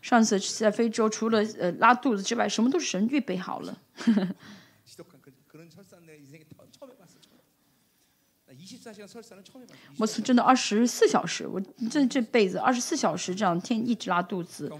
[0.02, 3.78] 上次在非洲除了呃拉肚子之外什么都是神预备好了。
[9.98, 11.60] 我是真的二十四小时我
[11.90, 14.72] 这这辈子二十四小时这样天一直拉肚子。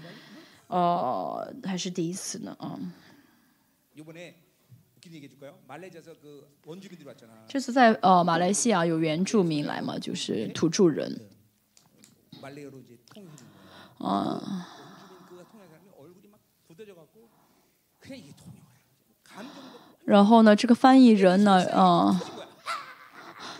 [0.68, 2.78] 呃还是第一次呢啊
[7.48, 11.20] 这次在呃马来西亚有原住民来嘛就是土著人。
[14.00, 14.40] 嗯
[20.04, 22.18] 然后呢这个翻译人呢嗯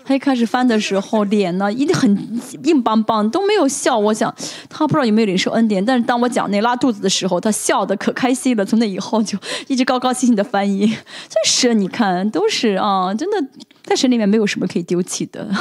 [0.08, 3.98] 他一开始翻的时候，脸呢一定很硬邦邦，都没有笑。
[3.98, 4.34] 我想
[4.70, 8.64] 他不知道有没有领受恩典，但是当我讲那拉肚子的时候，他笑的可开心了。
[8.64, 10.86] 从那以后就一直高高兴兴的翻译。
[11.28, 13.36] 这神，你看都是啊，真的
[13.82, 15.46] 在神里面没有什么可以丢弃的。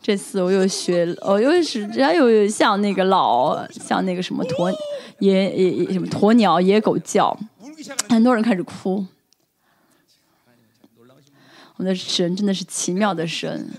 [0.00, 4.74] 这次我又学，我又是，还有像那个老，像那个什么鸵
[5.18, 7.38] 野野什么鸵鸟野狗叫，
[8.08, 9.04] 很多人开始哭。
[11.80, 13.72] 我们的神真的是奇妙的神。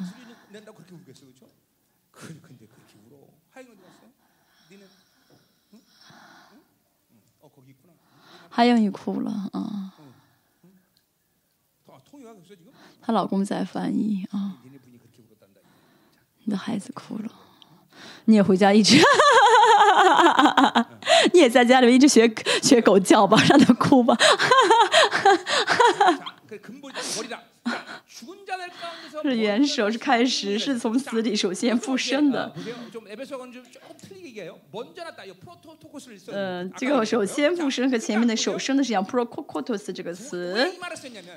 [8.49, 9.93] 还有你哭了啊
[13.03, 14.57] 她老公在翻译啊
[16.43, 17.31] 你的孩子哭了。
[18.25, 18.97] 你也回家一直
[21.33, 22.27] 你也在家里面一直学
[22.63, 24.17] 学狗叫吧让他哭吧。
[29.23, 32.51] 是元首，是开始，是从死里首先复生的。
[36.27, 40.53] 嗯、呃，这个首先复生和前面的首生的是一样 p r o c o c o t o s 这个词，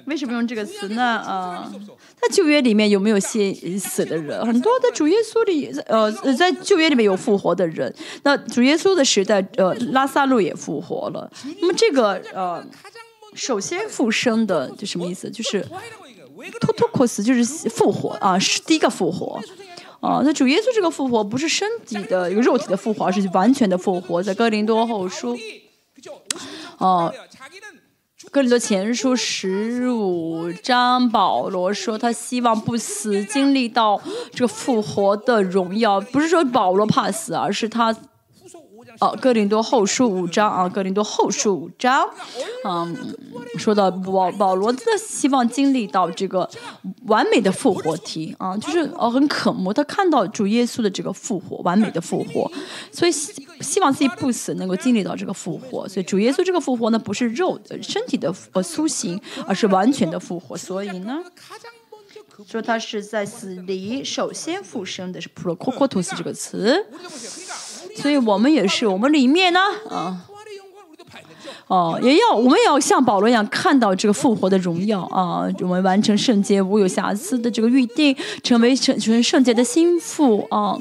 [0.06, 1.02] 为什么用这个词呢？
[1.02, 1.70] 啊，
[2.16, 4.44] 在旧约里面有没有先死的人？
[4.46, 7.94] 很多的主耶稣里，呃，在旧约里面有复活的人。
[8.22, 11.30] 那主耶稣的时代，呃，拉萨路也复活了。
[11.60, 12.64] 那么这个呃，
[13.34, 15.30] 首先复生的，就什么意思？
[15.30, 15.64] 就是。
[16.50, 19.40] 托托克斯就是复活啊，是第一个复活。
[20.00, 24.22] 啊，那主耶稣这个复活不是身体的一个肉体的复活，而是完全的复活。
[24.22, 25.34] 在哥林多后书，
[26.76, 27.12] 哦、啊，
[28.30, 33.98] 哥林多前书十五章，保罗说他希望不死，经历到
[34.30, 35.98] 这个复活的荣耀。
[35.98, 37.96] 不是说保罗怕死，而是他
[39.20, 42.08] 哥林多后书五章啊，哥林多后书五章，
[42.64, 42.96] 嗯，
[43.58, 46.48] 说到保保罗的希望经历到这个
[47.06, 52.50] 完美的复活体啊，就是哦很渴慕他看到主耶稣的这个复活，完美的复活，
[52.92, 61.18] 所以希希望自己不死能够经历到这个复活，所以主耶稣这个复活呢不是肉身体的呃苏醒，而是完全的复活，所以呢。
[62.48, 66.84] 说他是在死里首先复生的是普罗库库图斯这个词，
[67.96, 70.20] 所以我们也是，我们里面呢，啊，
[71.66, 80.78] 哦，也要，我们也要像保罗一样看到这个复活的荣耀，啊，我们完成圣洁无有瑕疵的这个预定，成为圣，成为圣洁的心腹，啊。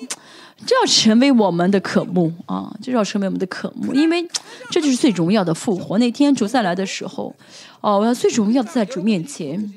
[0.66, 4.26] 这要成为我们的渴慕啊，这要成为我们的渴慕，因为
[4.72, 5.98] 这就是最荣耀的复活。
[5.98, 7.36] 那天主再来的时候，
[7.82, 9.74] 啊，我要最荣耀的在主面前。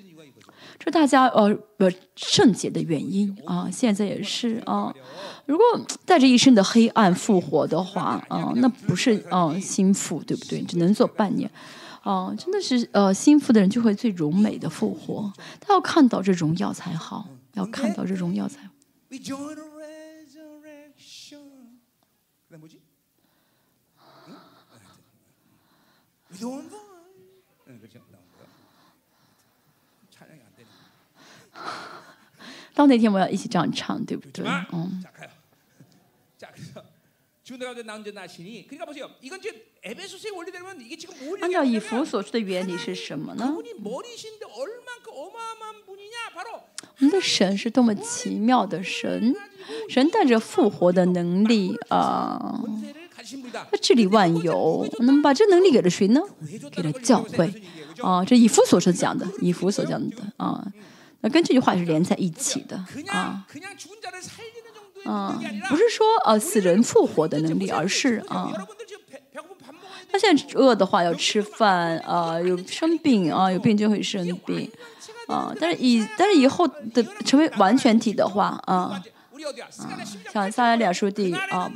[0.78, 4.94] 这大家呃呃圣洁的原因啊，现在也是啊。
[5.47, 5.65] 如果
[6.05, 10.62] 带着一身的黑暗复活的话啊，那不是啊心腹对不对？
[10.62, 11.51] 只能做半年。
[12.03, 15.32] 啊，真的是呃，心腹的人就会最荣美的复活。
[15.61, 18.70] 他要看到这荣耀才好，要看到这荣耀才好。
[32.77, 34.47] 到那天我要一起这样唱，对不对？
[34.70, 35.03] 嗯。
[41.40, 43.57] 按照以弗所说的原理是什么呢？
[46.98, 49.35] 我们的神是多么奇妙的神，
[49.89, 52.61] 神带着复活的能力啊，
[53.70, 54.86] 他治理万有。
[54.98, 56.20] 那么把这能力给了谁呢？
[56.73, 57.51] 给了教会
[58.03, 60.66] 啊，这以弗所说讲的，以弗所讲的啊。
[61.28, 62.77] 跟这句话是连在一起的
[63.09, 63.44] 啊，
[65.05, 68.53] 啊，不是说呃死人复活的能力，而是啊，
[70.11, 74.70] 他现在饿的话要吃饭啊，有生病啊，有病就会生病
[75.27, 79.03] 啊，但是以但是以后的成为完全体的话啊，啊，
[80.32, 81.70] 像撒来拉两兄弟啊。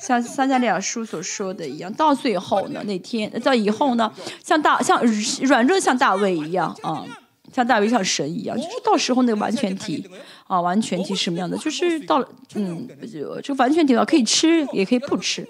[0.00, 4.12] 像三迦利亚书所说的一样，到最后呢，那天在以后呢，
[4.42, 5.02] 像大像
[5.42, 7.04] 软弱像大卫一样啊，
[7.52, 10.08] 像大卫像神一样，就是到时候那个完全体
[10.46, 11.56] 啊，完全体什么样的？
[11.58, 15.42] 就是到嗯，就就完全体啊，可以吃也可以不吃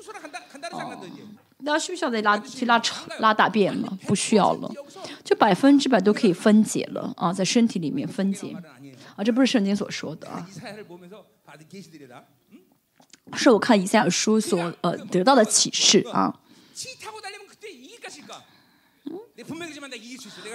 [0.72, 0.98] 啊，
[1.58, 2.80] 那需不需要再拉去拉
[3.18, 3.98] 拉大便吗？
[4.06, 4.72] 不需要了，
[5.22, 8.54] 就百分之百都可以分解了啊，在身体里面分解
[9.16, 10.46] 啊，这不是圣经所说的啊。
[13.34, 16.34] 是我看以下的书所呃得到的启示啊。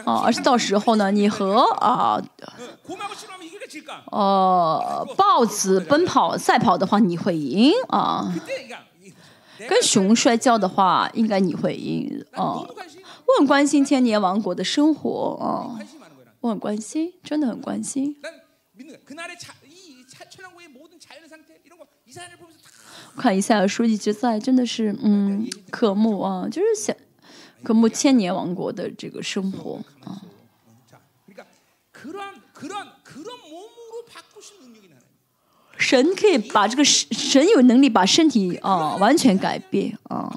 [0.06, 2.22] 哦，而是到时候呢，你和啊
[4.12, 8.32] 呃豹子奔跑赛跑的话，你会赢啊；
[9.70, 12.60] 跟熊摔跤的话，应该你会赢啊。
[13.26, 15.80] 我很关心千年王国的生活啊，
[16.42, 18.18] 我很关心，真的很关心。
[23.16, 26.96] 看一下书，一直在，真的是嗯，渴慕啊，就是想
[27.64, 30.22] 渴慕千年王国的这个生活啊。
[35.78, 40.32] 神可以把这个神有能力把身体啊完全改变啊，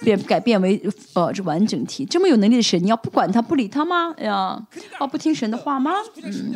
[0.00, 0.82] 变改变为
[1.14, 2.04] 呃这完整体。
[2.04, 4.12] 这么有能力的神，你要不管他不理他吗？
[4.18, 4.60] 呀，
[4.98, 5.92] 啊不听神的话吗？
[6.22, 6.54] 嗯。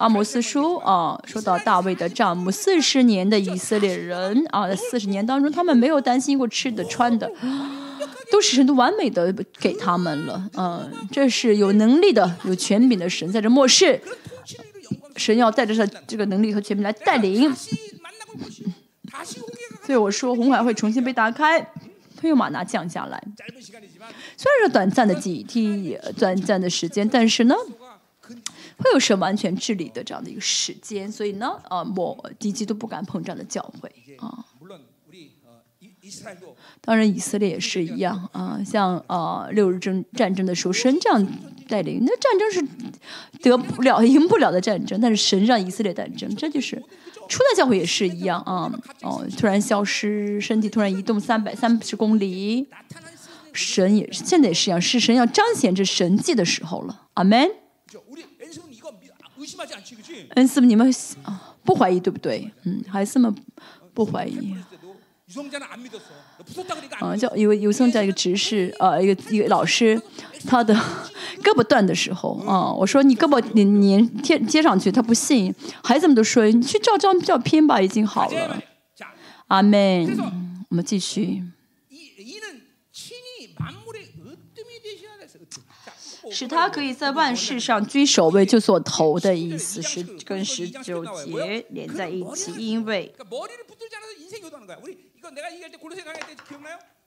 [0.00, 7.30] 阿摩斯书啊，说到大卫的帐幕四十年的以色列人啊，四十年当中，他们没有担心过吃的穿的，
[8.32, 10.42] 都是神都完美的给他们了。
[10.56, 14.00] 嗯、这是有能力的、有权柄的神在这末世，
[15.16, 17.54] 神要带着他这个能力和权柄来带领。
[19.84, 21.60] 所以我说，红海会重新被打开，
[22.16, 23.22] 他又马拿降下来。
[24.38, 27.54] 虽然是短暂的几天、短暂的时间，但是呢。
[28.80, 31.10] 会有神完全治理的这样的一个时间？
[31.10, 34.44] 所以呢，啊，我敌机都不敢碰这样的教会啊。
[36.80, 38.60] 当然，以色列也是一样啊。
[38.64, 41.26] 像啊，六日争战争的时候，神这样
[41.68, 44.98] 带领，那战争是得不了、赢不了的战争。
[45.00, 46.82] 但是神让以色列战争，这就是
[47.28, 48.72] 初代教会也是一样啊。
[49.02, 52.66] 哦，突然消失，身体突然移动三百三十公里，
[53.52, 57.08] 神也现在也是一样，是神要彰显这神迹的时候了。
[57.14, 57.48] 阿门。
[60.34, 60.92] 恩师们，你们
[61.64, 62.50] 不怀疑对不对？
[62.64, 63.34] 嗯，孩子们
[63.92, 64.54] 不怀疑。
[66.98, 70.00] 啊，叫有有这样一个执事，呃、啊，一个一个老师，
[70.44, 75.54] 他的胳膊断的时候，啊，我说你胳膊你你贴接上去，他不信，
[75.84, 78.60] 孩子们都说你去照张照片吧，已经好了。
[79.46, 80.18] 阿门，
[80.70, 81.44] 我们继续。
[86.30, 93.12] 使他可以在万事上居首位，就做头的意思，是跟十九节连在一起，因为，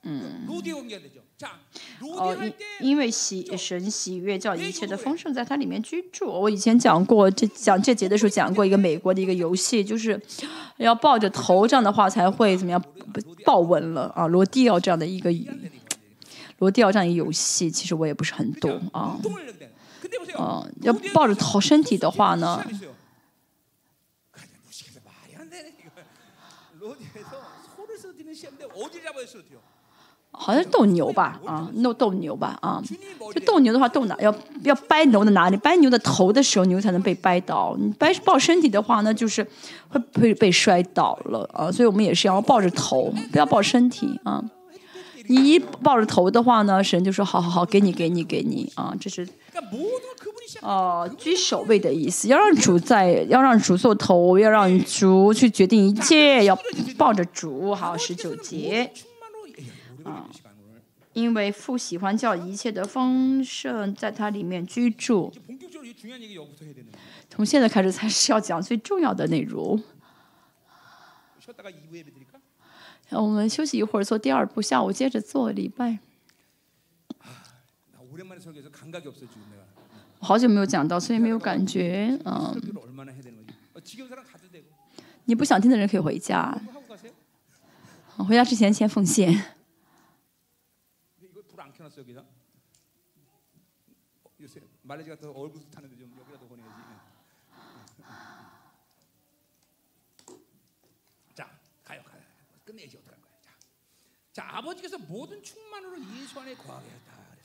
[0.06, 0.46] 嗯，
[2.18, 6.28] 哦，因因为喜神喜悦叫一切的丰盛在它里面居住。
[6.28, 10.22] 我以前讲过，这讲这节的时候讲过一个美国的一个游戏，就是
[10.78, 12.84] 要抱着头这样的话才会怎么样
[13.46, 15.32] 抱稳了啊，落地掉这样的一个。
[16.64, 19.20] 我第这样一个游戏，其实我也不是很懂啊。
[20.38, 22.64] 啊，要抱着头身体的话呢，
[30.32, 31.40] 好像斗牛吧？
[31.46, 32.58] 啊，弄斗牛吧？
[32.62, 32.82] 啊。
[33.34, 34.34] 就斗牛的话，斗哪要
[34.64, 35.58] 要掰牛的哪里？
[35.58, 37.76] 掰牛的头的时候，牛才能被掰倒。
[37.80, 39.46] 你掰抱身体的话呢，就是
[39.90, 41.72] 会被被摔倒了啊。
[41.72, 44.44] 所以我们也是要抱着头，不要抱身体啊。
[45.28, 48.94] 你一抱着头的话呢，神就说：好好好，给你给你给你啊！
[49.00, 49.28] 这是
[50.62, 56.58] 哦居首位的意思，要让主在，要让主做头，要让主去决定一切，要
[56.98, 57.74] 抱着主。
[57.74, 58.92] 好，十九节，
[60.04, 60.28] 啊，
[61.14, 65.32] 因为父喜欢叫一切的丰盛在它里面居住。
[67.30, 69.82] 从现在开始才是要讲最重要的内容。
[73.22, 74.62] 我们休息一会儿，做第二步。
[74.62, 76.00] 下午接着做礼拜。
[80.20, 82.18] 好久没有讲到，所以没有感觉。
[82.26, 82.62] 嗯。
[85.26, 86.58] 你不想听的人可以回家。
[88.18, 89.34] 回家之前先奉献。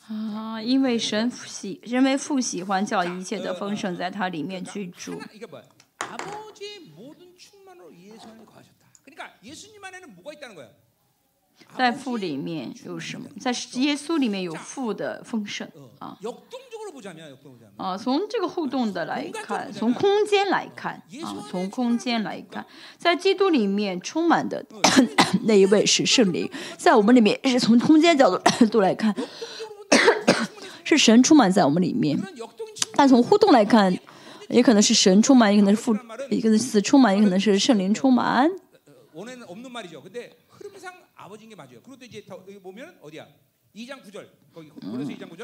[0.09, 5.21] 啊，因为神喜，因为父喜欢叫一切的丰盛在他里面居住。
[11.77, 13.29] 在父里面有什么？
[13.39, 13.51] 在
[13.81, 16.17] 耶稣里面有父的丰盛啊。
[17.77, 22.65] 啊，从这个互动的来看，从空间来看，啊，从空间来看，
[22.97, 24.65] 在基督里面充满的
[25.45, 29.15] 那一位是圣灵，在我们里面是从空间角度度来看，
[30.85, 32.19] 是神充满在我们里面，
[32.95, 33.97] 但从互动来看，
[34.49, 35.95] 也可能是神充满，也可能是父，
[36.31, 38.51] 也可能是充满，也可能是圣灵充满。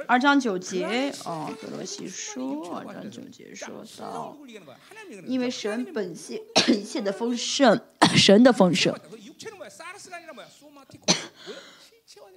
[0.06, 4.36] 二章九节，哦，格罗西书二章九节说到，
[5.26, 7.80] 因为神本性一切 的丰盛，
[8.16, 8.94] 神的丰盛，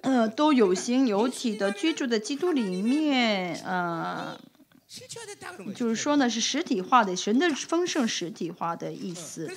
[0.02, 4.40] 呃，都有形有体的居住在基督里面，呃。
[5.76, 9.51] 就是说呢，是实体化的神的丰盛实体化的意思。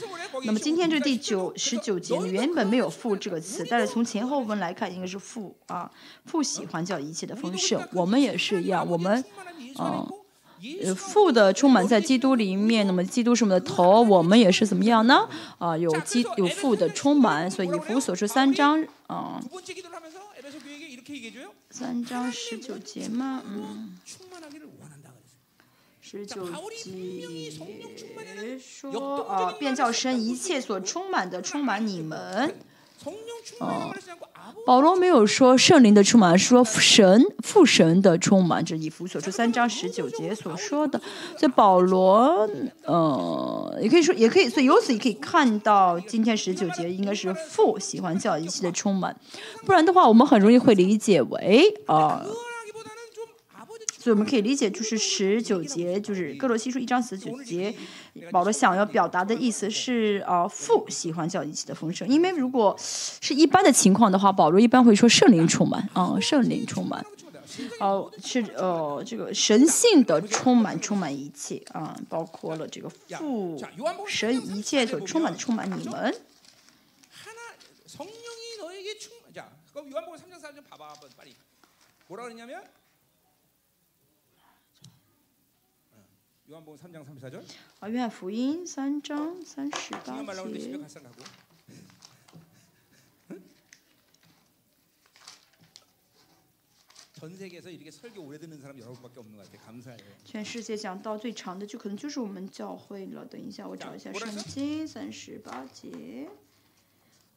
[0.45, 5.89] 那么今天这第九十九节呢，原本没有富这个词，但是从前后文来看，应该是富啊，
[6.27, 7.81] 富喜欢叫一切的丰盛。
[7.93, 9.25] 我们也是一样，我们
[9.79, 10.05] 嗯，
[10.83, 12.85] 呃，富的充满在基督里面。
[12.85, 15.29] 那么基督是我们的头，我们也是怎么样呢？
[15.59, 17.49] 啊，有基有富的充满。
[17.49, 19.41] 所以《以弗所书》三章，嗯，
[21.71, 23.97] 三章十九节嘛，嗯。
[26.11, 26.45] 十九
[26.77, 27.53] 节
[28.59, 32.53] 说啊，变叫声一切所充满的充满你们。
[33.61, 33.95] 啊，
[34.67, 41.01] 保罗没有说圣灵的充满，说神父神的充满，这一以弗所书三章十九节所说的。
[41.39, 42.51] 所以保罗，
[42.83, 44.49] 呃，也可以说，也可以。
[44.49, 49.17] 所以由此也可以看到，今天十九节应该是父喜欢叫一切的充满，
[49.65, 52.27] 不然的话，我们很容易会理解为啊。
[54.01, 57.75] 所以我们可以理解，就是十九节，就是各罗西书一章十九节，
[58.33, 67.05] 保罗想要表达的意思是，呃，父喜欢叫一起的丰盛，因为如果是一般的情况的话，保罗一般会说圣灵充满，啊，圣灵充满，
[67.79, 73.63] 哦，是，呃，这个神性的充满，充满一切，啊，包括了这个父
[74.09, 76.15] 神一切所充满，充满你们。
[86.50, 87.32] 요한복음 3장 4절 봐봐 한번 빨리.
[87.32, 87.46] 뭐라 그랬냐면 어, 요한복음 3장 34절.
[87.82, 90.78] 啊，约翰福音三章三十八 중요한 말 나오는데 집에 节。
[90.80, 91.16] 갈상 가고.
[93.32, 93.42] 응?
[97.14, 99.62] 전 세계에서 이렇게 설교 오래 듣는 사람 여러분밖에 없는 것 같아요.
[99.66, 100.00] 감사해요.
[100.24, 103.26] 全世界讲到最长的，就可能就是我们教会了。
[103.26, 106.30] 等一下，我找一下圣经三十八节。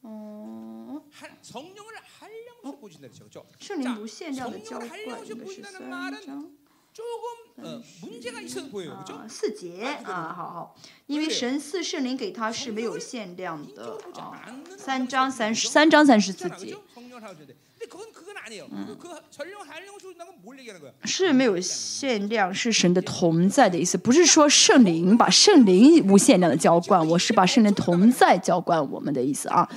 [0.03, 3.29] 哦， 하, 성령을 한량씩 보신다 그렇죠.
[3.29, 3.47] 그렇죠?
[3.59, 6.53] 圣灵无限量的浇 성령을 灌， 한량씩 应该是 보신다는 三 말은 章
[9.28, 10.76] 四节啊，好好，
[11.08, 13.98] 因为神四圣灵给他是没有限量的。
[14.78, 16.76] 三章三十三章三十四节。
[21.06, 27.06] 是没有限量，是神的同在的意思，不是说圣灵把圣灵无限量的浇灌。
[27.10, 29.70] 我是把圣灵同在浇灌我们的意思啊。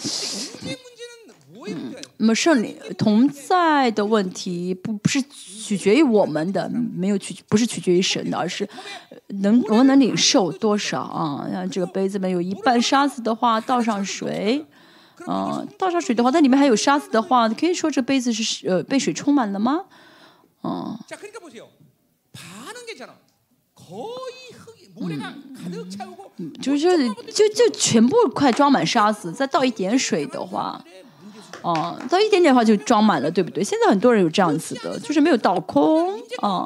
[1.67, 8.69] 嗯，那么圣灵同在的问题不不是取决于我们的，没有取不是取决于神的，而是
[9.29, 11.49] 能我们能领受多少啊？
[11.53, 14.65] 像这个杯子嘛，有一半沙子的话，倒上水，
[15.27, 19.85] 嗯，倒上水的话，它里面还有沙子的话，可以说这杯子是呃被水充满了吗？
[20.63, 20.97] 嗯，
[26.61, 30.85] 就是就就全部快装满沙子，再倒一点水的话。
[31.67, 33.65] 哦，到一点点的话就装满了，对不对？
[33.65, 36.17] 现在很多人有这样子的，就是没有倒空。
[36.41, 36.65] 啊，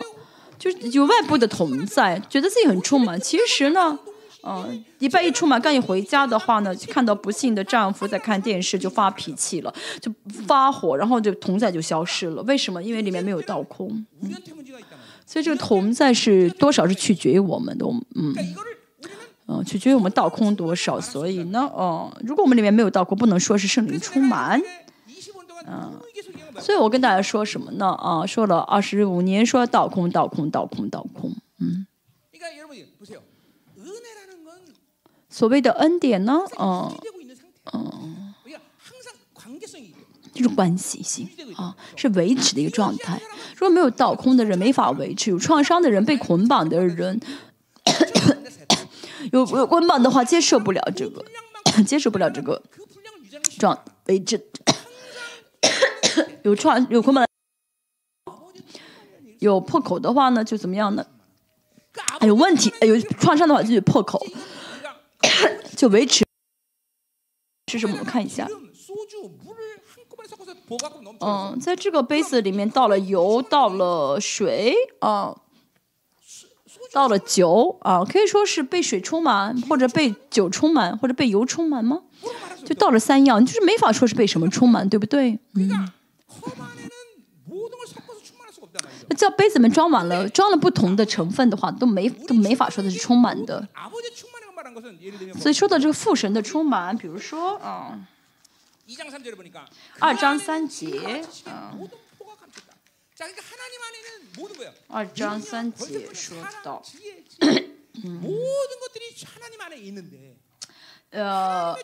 [0.58, 3.18] 就是有外部的同在，觉得自己很充满。
[3.18, 3.98] 其实呢，
[4.42, 9.72] 嗯，礼拜一充满，刚一回家的话呢，看到不幸的丈夫在看电视就发脾气了，
[10.02, 10.12] 就
[10.46, 12.42] 发火，然后就同在就消失了。
[12.42, 12.82] 为什么？
[12.82, 14.04] 因为里面没有倒空。
[15.24, 17.86] 所以这个同在是多少是取决于我们的。
[18.16, 21.00] 嗯，取决于我们倒空多少。
[21.00, 24.60] 所以呢，嗯，如果我们里面没有倒空，不能说是圣灵充满。
[25.66, 26.00] 嗯
[26.58, 27.86] 所以我跟大家说什么呢？
[27.92, 31.32] 啊，说了二十五年，说倒空，倒空，倒空，倒空。
[31.58, 31.86] 嗯。
[35.28, 36.40] 所谓的恩典呢？
[36.58, 36.96] 嗯、啊、
[37.72, 38.34] 嗯、啊，
[40.34, 43.20] 就是关系性啊，是维持的一个状态。
[43.54, 47.20] 如果没有倒空的人，没法维持；有创伤的人，被捆绑的人。
[49.32, 51.24] 有有捆绑的话，接受不了这个，
[51.86, 52.60] 接受不了这个
[53.58, 54.36] 状维持
[56.44, 57.24] 有创有捆绑
[59.38, 61.06] 有破口的话呢就怎么样呢？
[62.20, 64.24] 有问题有创伤的话就有破口
[65.76, 66.24] 就维持
[67.72, 67.96] 是什么？
[67.98, 68.46] 我看一下。
[71.20, 75.36] 嗯在这个杯子里面倒了油倒了水啊
[76.92, 82.02] 倒了酒啊可以说是被水充满或者被酒充满或者被油充满吗？
[82.64, 85.38] 就倒了三样就是没法说是被什么充满对不对？
[85.54, 85.92] 嗯。
[89.16, 93.68] 叫杯子们装满了，装了不同的成分的话，都没都没法说的是充满的。
[95.38, 98.06] 所以说到这个父神的充满，比如说，嗯，
[99.98, 101.90] 二章三节，嗯，
[104.88, 106.82] 二章三节说到，
[108.04, 108.22] 嗯、
[111.10, 111.76] 呃。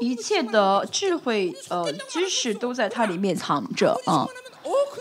[0.00, 4.26] 一切的智慧、呃，知识都在它里面藏着啊。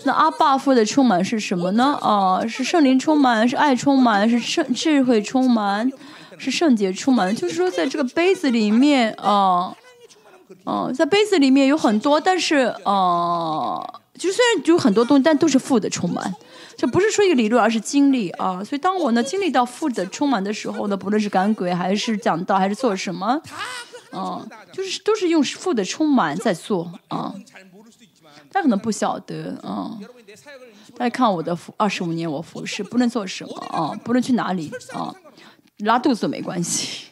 [0.04, 1.98] 那阿爸父的充满是什么呢？
[2.02, 5.92] 啊，是圣灵充满，是爱充满，是圣智慧充满，
[6.38, 7.36] 是圣洁充满。
[7.36, 9.76] 就是说，在这个杯子里面啊，
[10.64, 13.78] 啊，在杯子里面有很多，但是啊，
[14.18, 16.34] 就虽然有很多东西，但都是父的充满。
[16.76, 18.64] 这不是说一个理论，而是经历啊。
[18.64, 23.40] 所以，当我呢经历到父的充满的时候呢，不论是赶鬼，还是讲道，还是做什么。
[24.12, 27.34] 啊，就是都是用负的充满在做啊。
[28.52, 29.98] 他可能不晓得啊。
[30.96, 35.14] 大家看我的服，二十五年我服饰，不能做什么啊，不能去哪里啊，
[35.80, 37.08] 拉肚子没关系。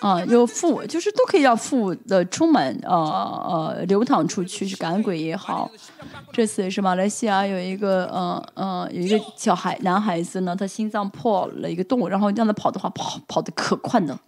[0.00, 5.70] 啊，有富，就是都可以要富的充满，呃呃，流淌出去去赶鬼也好。
[6.32, 14.18] 这次是马来西亚有一个，呃呃，有一个小孩男孩子呢，他心脏破了一个洞，然后让他跑的话，跑跑的可快呢。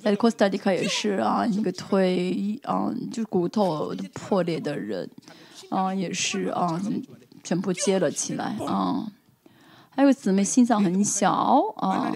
[0.00, 5.08] 在 Costa Rica 也是啊，一个腿嗯、啊，就是骨头破裂的人，
[5.68, 6.80] 啊，也是啊，
[7.44, 9.06] 全部接了起来啊。
[9.90, 12.10] 还有姊妹心脏很小啊，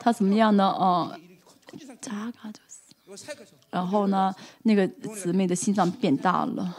[0.00, 0.68] 她怎么样呢？
[0.68, 1.16] 啊，
[3.70, 4.34] 然后呢，
[4.64, 6.76] 那个姊妹的心脏变大了。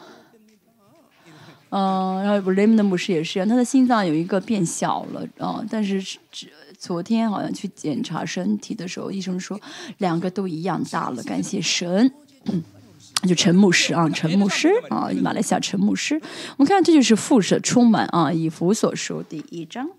[1.69, 5.99] 嗯、然后雷蒙的牧师也是，他的心脏有一个变小了啊，但是
[6.29, 6.53] 只。
[6.83, 9.57] 昨天好像去检查身体的时候，医生说
[9.99, 12.11] 两个都一样大了，感谢神。
[13.25, 16.21] 就陈牧师啊，陈牧师啊，马来西亚陈牧师，
[16.57, 19.89] 我们看这就是复舍充满啊，以弗所书第一章。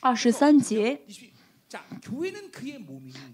[0.00, 1.00] 二十三节。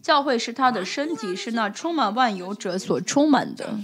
[0.00, 3.78] 教会是他的身体，是那充满万有者所充满的。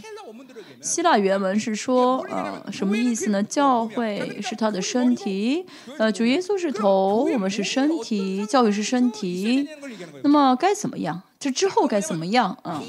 [0.80, 3.42] 希腊原文是说，呃，什么意思呢？
[3.42, 5.66] 教会是他的身体，
[5.98, 9.68] 呃，主耶稣是头，我们是身体，教会是身体。
[10.22, 11.22] 那么该怎么样？
[11.38, 12.82] 这之后该怎么样啊？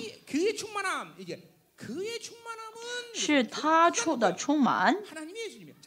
[3.13, 4.95] 是他出的充满。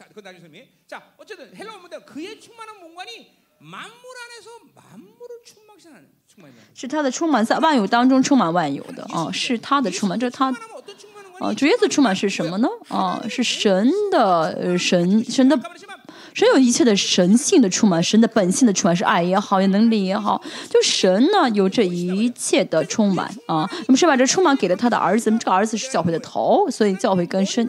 [0.00, 0.68] 자, 그건 나중에 설명해.
[0.86, 6.62] 자, 어쨌든 헬라 원문대로 그의 충만한 공간이 만물 안에서 만물을 충만시하는 충만이다.
[6.74, 11.54] 是他的充满，在万有当中充满万有的啊、是他的充满，这是他 충만하면 어떤 충만한 啊、 거니?
[11.54, 12.68] 主耶稣充满是什么呢？
[12.88, 15.96] 啊、是神的呃神神的 아까 말했지만
[16.33, 23.69] 神有一切的神性的充满，神的本性的充满是爱也好，也能力也好，就神呢有这一切的充满啊。
[23.87, 27.67] 那么神把这充满给了他的儿子，这个儿子是教会的头，所以教会跟身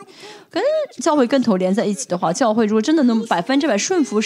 [0.51, 0.63] 跟
[1.01, 4.21] 教会跟头连在一起的话，教会如果真的能百分之百顺服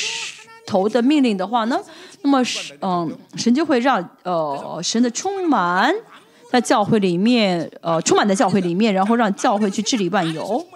[0.66, 1.80] 头的命令的话呢，
[2.22, 5.94] 那么是嗯，神就会让呃神的充满
[6.50, 10.66] 在教会里面呃充满在教会里面，然后让教会去治理万有。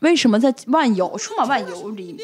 [0.00, 2.18] 为什么在万有充满万有里？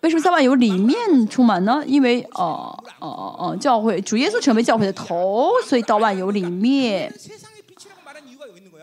[0.00, 0.96] 为什么在万有里面
[1.28, 1.82] 充满呢？
[1.86, 7.12] 因为哦哦哦哦，教会主耶稣成为教会的头，所以到万有里面。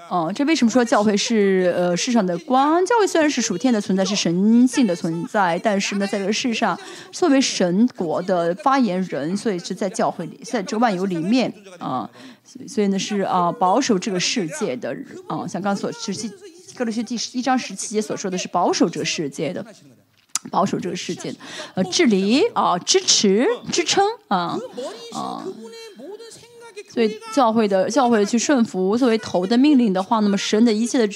[0.08, 2.86] 哦，这为什么说教会是呃世上的光？
[2.86, 6.78] 教会虽然是属天的存在，是神性的存在，但是呢，在这个世上
[7.12, 12.08] 作为神国的发言人，所以是在教会里，在这个万有里面啊，
[12.68, 14.96] 所以呢是啊保守这个世界的
[15.28, 16.32] 啊，像刚才所实际。
[16.76, 19.66] 各路学十一章十七节所说的是保守这个世界的
[20.52, 21.38] 保守这个世界的
[21.74, 24.60] 呃治理啊支持支撑啊
[25.14, 25.46] 啊。
[26.90, 31.08] 所以教会的教会去顺服作为头的命令的话那么神的一切的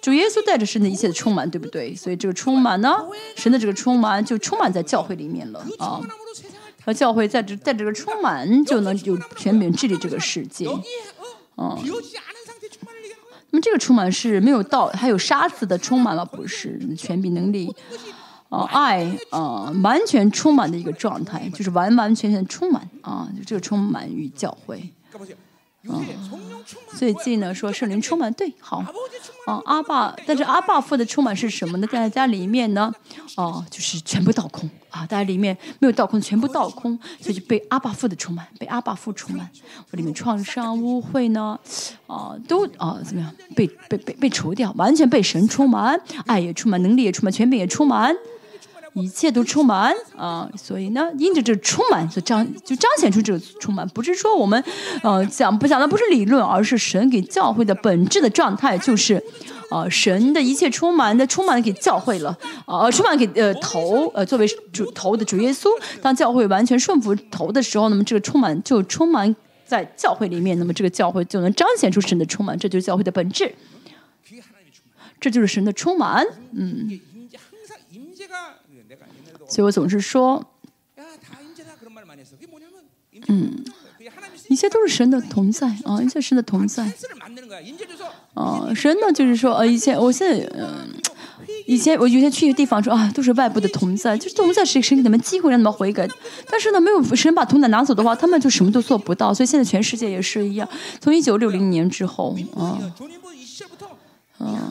[0.00, 1.94] 主耶稣带着神的一切的充满对不对？
[1.94, 2.96] 所以这个充满呢
[3.36, 6.00] 神的这个充满就充满在教会里面了啊。
[6.84, 10.66] 和教会在这在这个充满就能有全面治理这个世界
[11.54, 11.78] 啊
[13.50, 16.24] 那么这个充满是没有道，还有沙子的充满了？
[16.24, 17.74] 不是，权柄能力，
[18.50, 24.92] 呃，爱，呃，完全充满的一个状态，就是完完全全充满啊，就这个充满与教会。
[26.96, 28.32] 最近呢，说圣灵充满。
[28.34, 28.84] 对，好
[29.64, 30.14] 阿爸。
[30.26, 31.86] 但是阿爸父的充满是什么呢？
[31.86, 32.92] 在家里面呢，
[33.36, 35.06] 啊，就是全部倒空啊。
[35.06, 36.98] 他里面没有倒空，全部倒空。
[37.20, 39.48] 所以就被阿爸父的充满，被阿爸父充满。
[39.90, 41.58] 我里面创伤、污秽呢，
[42.06, 45.98] 啊，都啊，怎么样被被被被除掉，完全被神充满。
[46.26, 48.14] 爱也充满，能力也充满，权柄也充满。
[49.02, 53.88] 一切都充满啊，所以呢，因着这充满，就彰就彰显出这个充满。
[53.90, 54.62] 不是说我们，
[55.02, 59.22] 呃，讲不讲的不是理论，而是神给教会的本质的状态，就是，
[59.70, 65.68] 呃，神的一切充满的充满给教会了，呃，充满给呃头，呃，作为主头的主耶稣，
[66.02, 69.34] 当教会完全顺服头的时候，那么这个充满就充满
[69.64, 73.54] 在教会里面，那么这个教会就能彰显出神的充满，这就是教会的本质，
[75.20, 77.00] 这就是神的充满，嗯。
[79.48, 80.44] 所以我总是说，
[83.26, 83.64] 嗯，
[84.48, 86.92] 一切都是神的同在啊，一切神的同在。
[88.34, 90.94] 啊，神呢就是说，呃、以前我现在，嗯、
[91.66, 96.06] 以前我有些去一个地方说啊，都是外部的同在，就是同在谁谁给他们机会让他们悔改，
[96.48, 99.34] 但是呢，没有神把同在拿走的话，他们就什么都做不到。
[99.34, 100.68] 所以现在全世界也是一样，
[101.00, 102.78] 从一九六零年之后，啊，
[104.38, 104.46] 啊。
[104.46, 104.70] 啊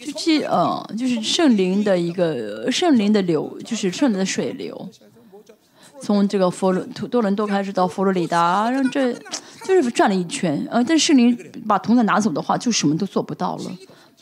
[0.00, 4.88] 就是嗯，就是圣灵的一个圣灵的流，就是圣灵的水流，
[6.00, 9.12] 从这个佛罗多伦多开始到佛罗里达，让这
[9.64, 10.66] 就是转了一圈。
[10.70, 11.36] 呃，但圣灵
[11.68, 13.70] 把童子拿走的话，就什么都做不到了。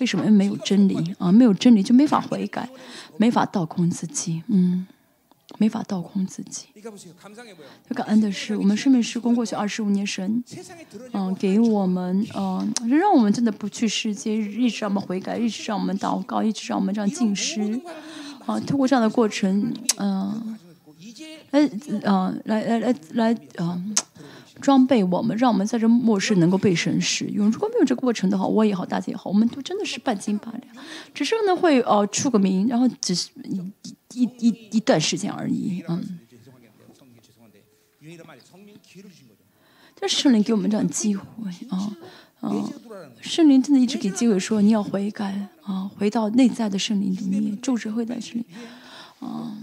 [0.01, 0.25] 为什么？
[0.25, 2.69] 因为没有真理啊，没有真理就没法悔改，
[3.17, 4.87] 没法倒空自己，嗯。
[5.57, 6.66] 没法倒空自己。
[7.89, 10.45] 就感恩的是，我们生命施工过去二十五年，神，
[11.12, 17.81] 嗯，给我们，嗯，让我们真的不去世界，一直让我们悔改，一直让我们祷告，一直让我们这样进食，
[18.45, 20.59] 啊，通过这样的过程，嗯，
[21.51, 21.70] 来，
[22.05, 23.95] 嗯，来来来来，嗯。
[24.61, 27.49] 装备我们，让我们在这末世能够被神使用。
[27.49, 30.85] 如果没有这个过程的话，我也好，大家也好，我们都真的是半斤八两，
[31.15, 33.31] 只是呢会呃出个名，然后只是
[34.15, 36.19] 一一一段时间而已，嗯。
[40.01, 41.27] 但圣灵给我们这样机会
[41.71, 41.97] 啊
[42.41, 42.53] 啊！
[43.21, 48.47] 圣灵真的一直给机会说你要悔改啊，回到内在的圣灵里面，住着会在这里
[49.19, 49.59] 啊。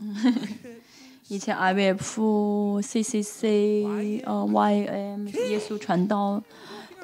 [1.28, 6.42] 以前 IVF、CCC、呃 YM 耶稣传道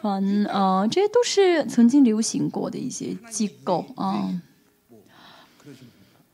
[0.00, 4.28] 团，呃，这些都是曾经流行过的一些机构啊。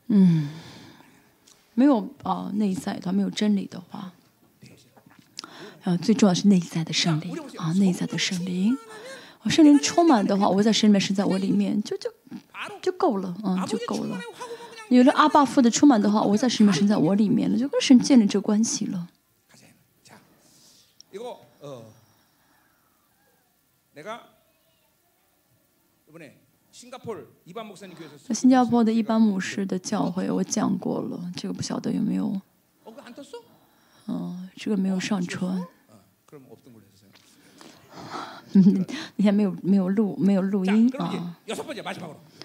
[0.07, 0.49] 嗯，
[1.73, 4.11] 没有啊内在的，没有真理的话，
[5.83, 8.77] 啊，最重要是内在的圣灵啊，内在的圣灵，
[9.47, 12.09] 圣灵充满的话，我在神里面，神在我里面，就就
[12.81, 14.19] 就够了啊，就够了。
[14.89, 19.07] 有了阿爸父的充满的话，我在神里面，神在我里面了，就跟神建立这关系了。
[28.27, 32.41] 那新加坡的一般牧师的教会我讲过了，这个不晓得有没有？
[34.07, 35.65] 嗯，这个没有上传。
[38.53, 38.85] 嗯，
[39.15, 41.37] 那天没有没有录没有录音 啊。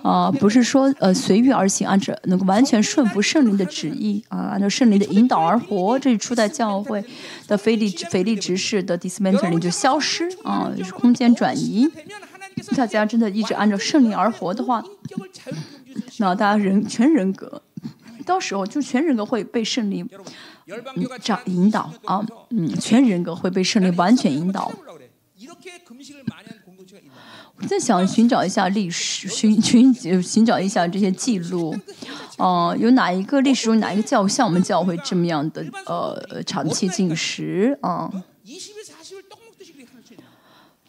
[0.03, 5.99] 啊，不是说呃随遇而行，按照能够完全顺服圣灵的旨意啊，按照圣灵的引导而活。
[5.99, 7.05] 这是初代教会
[7.47, 11.87] 的腓力腓力执事的 dismantling 就消失啊，就是空间转移。
[12.77, 14.83] 大家真的一直按照圣灵而活的话，
[16.19, 17.63] 那大家人全人格，
[18.25, 20.09] 到时候就全人格会被圣灵
[21.21, 24.71] 长引导啊，嗯，全人格会被圣灵完全引导。
[27.57, 31.77] 我在想寻找一下历史，寻寻寻找一下这些记录，
[32.39, 38.11] 哦，有哪一个历史中哪一个教像我们教会这么样的呃长期进食啊？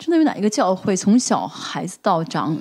[0.02, 2.57] 真的有哪一个教会从小孩子到长，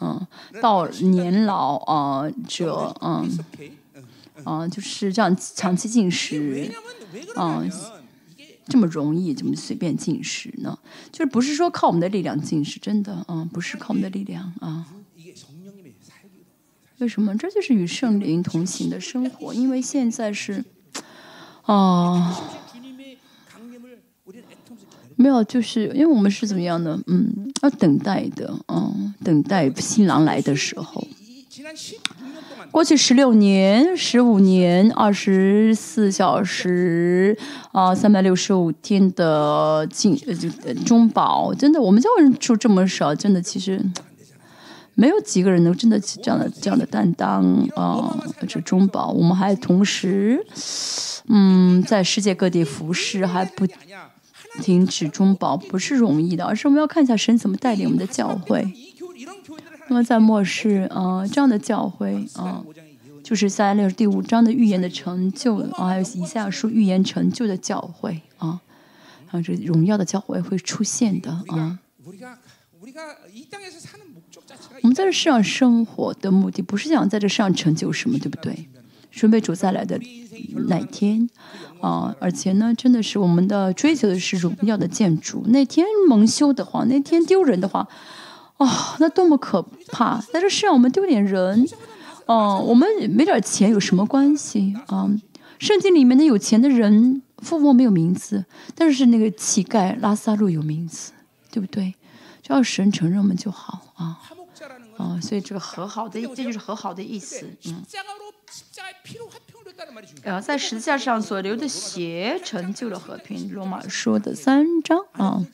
[0.00, 0.26] 嗯，
[0.62, 3.28] 到年老啊者，嗯，
[4.46, 6.72] 嗯，就是这样长期进食，
[7.36, 7.70] 嗯，
[8.66, 10.78] 这么容易，这么随便进食呢？
[11.12, 14.86] 就是不是说靠我们的力量进食，真的，嗯，不是靠我们的力量啊。
[17.00, 17.36] 为什么？
[17.36, 20.64] 这就是与圣灵同行的生活，因为现在是，
[21.66, 22.34] 哦、
[25.20, 26.96] 没有，就是因为我们是怎么样呢？
[27.08, 31.04] 嗯，要等待的，嗯，等待新郎来的时候。
[32.70, 37.36] 过去十六年、十五年、二十四小时
[37.72, 40.48] 啊，三百六十五天的进呃就
[40.84, 43.84] 中保，真的，我们教人出这么少，真的其实
[44.94, 47.42] 没有几个人能真的这样的这样的担当
[47.74, 48.16] 啊，
[48.46, 50.46] 这中保，我们还同时
[51.26, 53.66] 嗯在世界各地服侍，还不
[54.60, 58.72] 停止中保不是容易的，而是我们要看一下神怎么带领我们的教会。
[59.88, 62.62] 那么在末世，啊，这样的教会，啊，
[63.24, 68.60] 就是在《六第五章》的预言的成就，啊，还有《以赛亚书》预言成就的教会，啊，
[69.26, 71.78] 还有这荣耀的教会会出现的，啊。
[74.82, 78.68] 我们在这世上生活的目的，不是想在这世上成就什么，对不对？
[79.10, 79.98] 准备主再来的
[80.68, 81.28] 那天，
[81.80, 85.42] 啊，而且呢，真的是我们的追求的是荣耀的建筑。
[85.48, 87.88] 那天蒙羞的话，那天丢人的话，
[88.58, 88.68] 哦，
[88.98, 90.20] 那多么可怕！
[90.32, 91.66] 在这世上我们丢点人，
[92.26, 95.10] 哦、我们没点钱有什么关系啊？
[95.58, 98.44] 圣经里面的有钱的人富翁没有名字，
[98.74, 101.12] 但是那个乞丐拉萨路有名字，
[101.50, 101.94] 对不对？
[102.42, 104.20] 只要神承认我们就好啊，
[104.96, 107.82] 啊，所以这个和好的，这就是和好的意思，嗯。
[110.40, 115.44] 在十字架上所留的鞋成就了和平罗马说的三章啊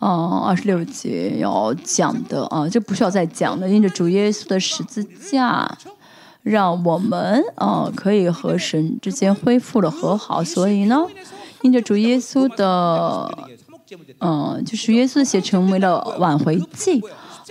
[0.00, 0.38] 嗯。
[0.46, 5.76] 二十六节要讲的啊就不需要再讲了因着主耶稣的十字架
[6.42, 11.04] 让我们啊可以和神之间恢复了和好所以呢
[11.62, 13.30] 因着主耶稣的
[14.20, 17.02] 嗯就是耶稣的鞋成为了挽回剂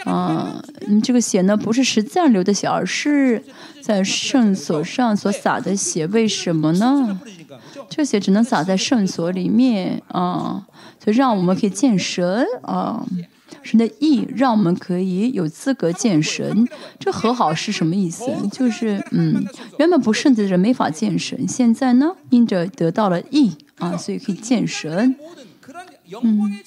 [0.06, 3.44] 啊，你这个血呢，不是实际上流的血，而是
[3.82, 6.06] 在圣所上所撒的血。
[6.08, 7.20] 为什么呢？
[7.90, 10.68] 这血只能撒在圣所里面啊，
[11.04, 13.06] 所以让我们可以见神啊，
[13.64, 16.68] 神的意让我们可以有资格见神。
[17.00, 18.26] 这和好是什么意思？
[18.52, 19.46] 就是嗯，
[19.80, 25.16] 原本不圣的人没法见神，现在呢，因着得到了意啊，所以可以见神。
[26.22, 26.60] 嗯。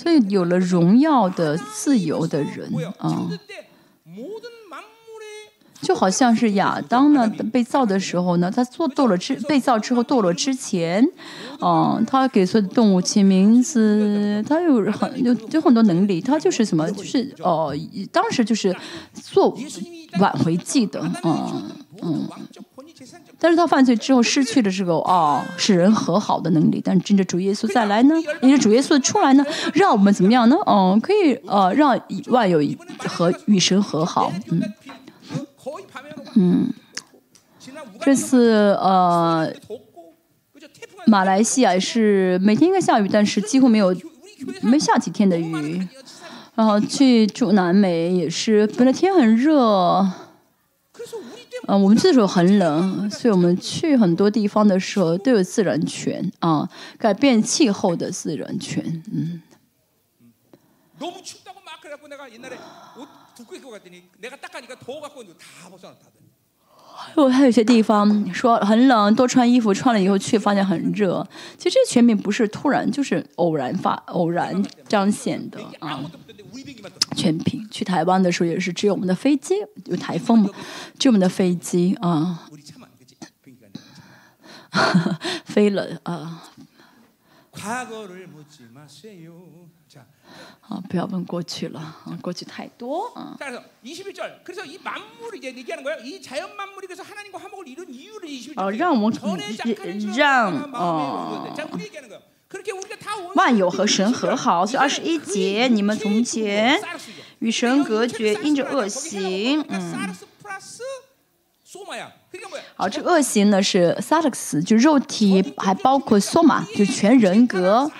[0.00, 3.28] 所以有了荣耀的自由的人啊，
[5.82, 11.04] 就好像是亚当呢，被造的时候呢，他做堕落之被造之后堕落之前，
[11.58, 17.74] 啊，他给所有动物起名字，他有很有有很多能力，他就是什么，就是哦，
[18.12, 18.74] 当时就是
[19.12, 19.58] 做
[20.20, 21.62] 挽回记的，啊，
[22.02, 22.28] 嗯。
[23.38, 26.80] 但是他犯罪之后失去了这个哦，使人和好的能力。
[26.84, 29.44] 但是真的主耶稣再来呢，也是主耶稣出来呢，
[29.74, 30.56] 让我们怎么样呢？
[30.66, 32.60] 嗯、哦，可以呃，让万有
[33.06, 34.32] 和与神和好。
[34.50, 34.62] 嗯
[36.34, 36.72] 嗯，
[38.00, 39.52] 这次呃，
[41.06, 43.94] 马来西亚是每天应该下雨，但是几乎没有
[44.62, 45.86] 没下几天的雨。
[46.54, 50.04] 然后去住南美也是，本来天很热。
[51.66, 56.68] 嗯，我们这时候很冷，所以我们去很多地方的时候都有自然泉啊，
[56.98, 59.02] 改变气候的自然泉。
[59.12, 59.42] 嗯。
[67.14, 71.24] 我还有些地方说很冷，多穿衣服穿了以后却发现很热。
[71.56, 76.00] 其实这全名不是突然，就是偶然发，偶然彰显的啊。
[77.16, 77.66] 全屏。
[77.70, 79.54] 去台湾的时候也是只有我们的飞机
[79.86, 80.50] 有台风嘛
[80.98, 82.48] 只有我们的飞机啊。
[85.44, 86.44] 飞了啊。
[90.68, 93.36] 啊不要问过去了啊过去太多啊。
[98.70, 99.12] 让我们
[100.14, 101.44] 让啊
[103.34, 106.80] 万有和神和好，所以二十一节你们从前
[107.40, 109.64] 与神隔绝，因着恶行。
[109.68, 110.16] 嗯，
[112.74, 117.90] 好，这个恶行呢是萨克斯，就肉体还包括索玛，就全人格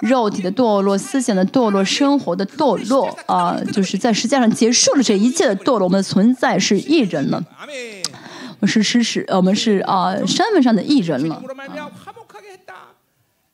[0.00, 3.60] 肉体的堕落，思想的堕落，生活的堕落啊。
[3.72, 7.44] 就是在实际上结束了这一切的堕落，我们的存在是异人了，
[8.60, 11.42] 我们是诗诗，我们是啊，身份上的异人了。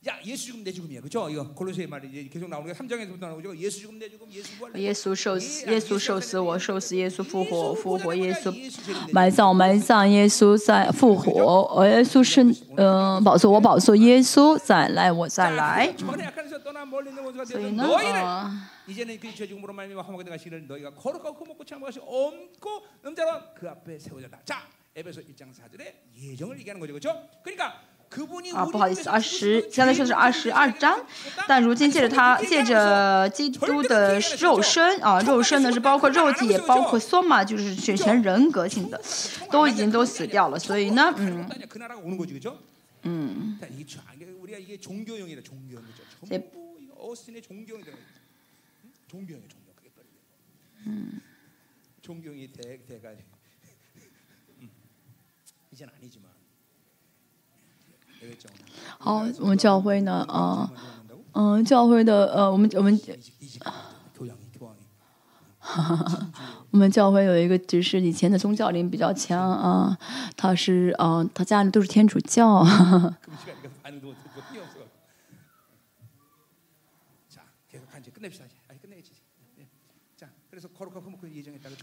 [0.08, 1.28] 야 예수 죽음 내 죽음이야 그렇죠?
[1.28, 3.54] 이거 골로새 말이 이제 계속 나오는 게 3장에서부터 나오죠.
[3.58, 12.40] 예수 죽음 내 죽음 예수 부활 내 耶稣受死，耶稣受死，我受死，耶稣复活，复活，耶稣 예수 재림 내 埋葬，埋葬，耶稣再复活，呃耶稣是
[12.78, 15.94] 呃宝座，我宝座，耶稣再来，我再来。
[15.94, 18.50] 전에 약간 에서 떠나 멀리 있는 원수가 所以 되어 呢， 너희를 呃，
[18.88, 23.98] 이제는 그 죄중으로 말미암아 화목에 가시기를 너희가 거룩하고 흠없고 참한 것이 옮고 음자로 그 앞에
[23.98, 24.40] 세워졌다.
[24.46, 24.66] 자,
[24.96, 26.94] 에베소 1장 4절에 예정을 얘기하는 거죠.
[26.94, 27.28] 그렇죠?
[27.44, 27.93] 그러니까 그분이
[28.53, 30.97] 啊，不好意思，二十，现在说的是二十二章，
[31.47, 39.01] 但如今借着他，借着基督的肉身啊，肉身呢是包括肉体，也包括索玛，就是全全人格性的，
[39.51, 41.45] 都已经都死掉了，所以呢，嗯，
[43.03, 43.59] 嗯，嗯，
[50.85, 51.21] 嗯，
[56.11, 56.24] 嗯，
[58.97, 60.71] 好，我们教会呢啊，
[61.33, 62.99] 嗯，教会的呃，我们我们，
[65.59, 66.31] 哈哈，
[66.71, 69.97] 我们教会有一个，就是以前的宗教灵比较强啊，
[70.37, 73.17] 他是啊，他家里都是天主教 啊。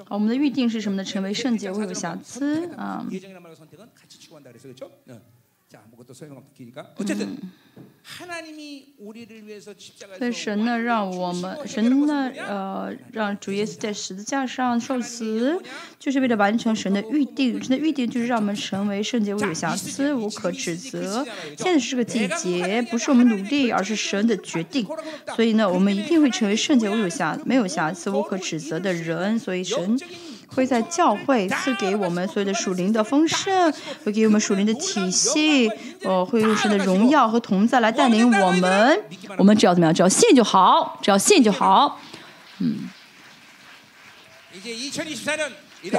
[0.09, 1.05] 我们的预定是什么呢？
[1.05, 3.05] 成为圣洁，无有瑕疵啊。
[6.94, 7.36] 反正，
[10.19, 10.78] 那神呢？
[10.78, 12.31] 让我们，神呢？
[12.36, 15.62] 呃，让主耶稣在十字架上受死，
[15.99, 17.62] 就是为了完成神的预定。
[17.62, 21.24] 神的预定就是让我们成为圣洁、无有瑕疵、无可指责。
[21.57, 24.85] 现在是这个季节，不是我们努力，而是神的决定。
[25.36, 29.39] 所以呢，我们一定会成为圣洁、无有瑕、没有瑕疵、无可指责的人。
[29.39, 29.99] 所以神。
[30.54, 33.72] 会在教会赐给我们所有的属灵的丰盛
[34.04, 35.70] 会给我们属灵的体系
[36.02, 39.04] 呃会用神的荣耀和同在来带领我们。
[39.38, 39.94] 我们只要怎么样？
[39.94, 42.00] 只要信就好只要信就好。
[42.58, 42.90] 嗯。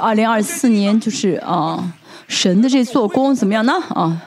[0.00, 1.92] 二零二四年就是啊
[2.28, 3.72] 神的这做工怎么样呢？
[3.90, 4.20] 啊，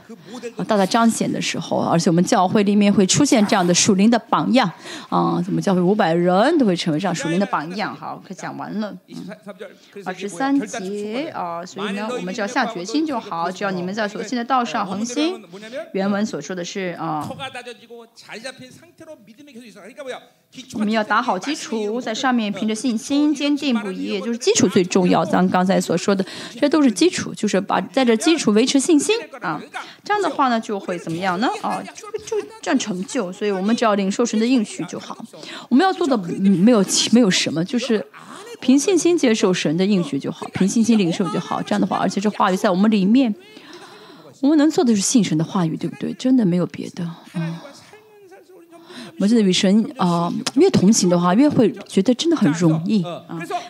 [0.68, 4.70] 大大彰显的时候，而且我们教会里面会出现这样的属灵的榜样。
[5.10, 7.96] 啊，怎么教会五百人都会成为这样属灵的榜样？
[7.96, 8.96] 好，可讲完了。
[10.06, 15.44] 二十三节啊，所以呢，我们只要下决心就好，只要你们在所信的道上恒心。
[15.94, 17.28] 原文所说的是啊。
[20.74, 25.24] 我们要打好基础，在上面凭着信心坚定不移，就是基础最重要。
[25.24, 26.26] 咱们刚才所说的，
[26.60, 29.62] 这都是基础，就是把在这基础维持信心啊。
[30.04, 31.48] 这样的话呢，就会怎么样呢？
[31.62, 33.32] 啊，就就这样成就。
[33.32, 35.24] 所以我们只要领受神的应许就好。
[35.70, 38.04] 我们要做的没有没有什么，就是
[38.60, 41.62] 凭信心接受神的应许就好，凭信心领受就好。
[41.62, 43.36] 这样的话，而且这话语在我们里面，
[44.42, 46.14] 我们能做的是信神的话语，对不对？
[46.14, 47.64] 真的没有别的，嗯、啊。
[49.18, 53.26] 我们真的与神啊、越同行的话，越会觉得真的很容易啊。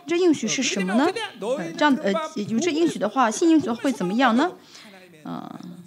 [0.06, 1.07] 这应许是什么呢？
[1.40, 2.11] 呃，这样呃，
[2.49, 4.52] 有这应许的话，信应许会怎么样呢？
[5.24, 5.86] 우리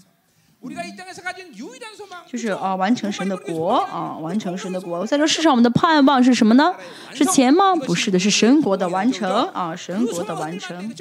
[2.26, 5.06] 就是啊完成神的国啊完成神的国。
[5.06, 6.74] 在这世上我们的盼望是什么呢？
[7.12, 7.74] 是钱吗？
[7.74, 10.92] 不是的是神国的完成啊神国的完成。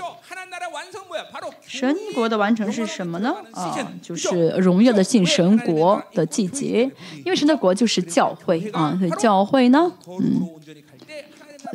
[1.67, 3.35] 神国的完成是什么呢？
[3.51, 6.89] 啊就是荣耀的信神国的季节
[7.25, 9.91] 因为神的国就是教会啊所以教会呢？
[10.07, 10.47] 嗯。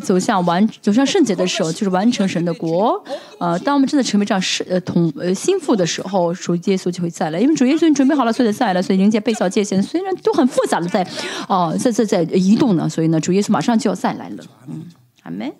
[0.02, 3.02] 走向完走向圣洁的时候，就是完成神的国。
[3.38, 7.38] 呃，当我们真的成为这样是呃同呃心腹的时候，主耶稣就会再来。
[7.38, 11.06] 因为主耶稣已经准备好了，所以再来，所以迎接被造界限虽然都很复杂的在
[11.48, 14.44] 哦、在在在移动呢，所以呢，主耶稣马上就要再来了。
[14.66, 14.84] 嗯，
[15.22, 15.52] 阿门。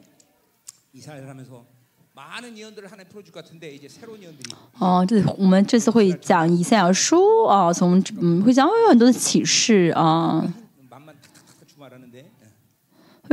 [4.78, 10.44] 哦，这我们这次会讲以赛亚书啊，从嗯会讲有很多的启示啊。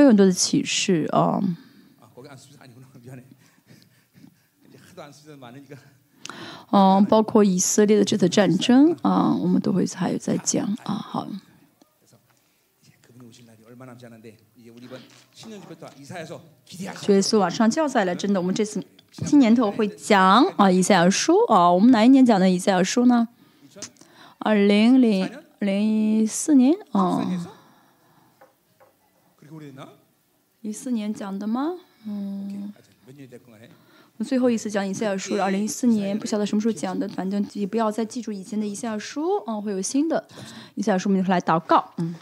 [0.02, 1.40] 有很多的启示啊
[6.72, 11.28] 嗯包括以色列的这次战争啊我们都会还有在讲啊好。
[17.02, 23.28] 这一次往上要再来真的我们这次今年头会讲啊以赛亚书啊我们哪一年讲的以赛亚书呢？
[24.38, 25.30] 二零零
[25.60, 27.26] 零一四年啊。
[30.62, 31.76] 一四年讲的吗？
[32.06, 32.72] 嗯，
[34.24, 35.42] 最后一次讲 Excel 书。
[35.42, 39.44] 二零一四年不晓得什么时候讲的，反正也不要再记住以前的 Excel 书。
[39.48, 40.28] 嗯，会有新的
[40.76, 41.92] Excel 书，我们就来祷告。
[41.98, 42.16] 嗯，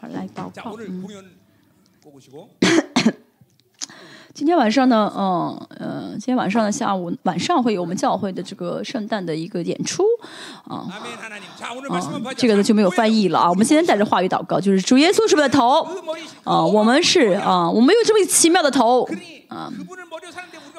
[0.00, 0.76] 好，来祷告。
[0.78, 1.04] 嗯
[4.40, 10.02] 今天晚上呢嗯嗯今天晚上的下午晚上会有我们教会的这个圣诞的一个演出
[10.66, 10.96] 啊啊
[12.38, 15.86] 这个呢就没有翻译了啊我们今天带着话语祷告就是主耶稣是不是头？
[16.44, 19.06] 啊我们是啊我们有这么奇妙的头
[19.48, 19.70] 啊。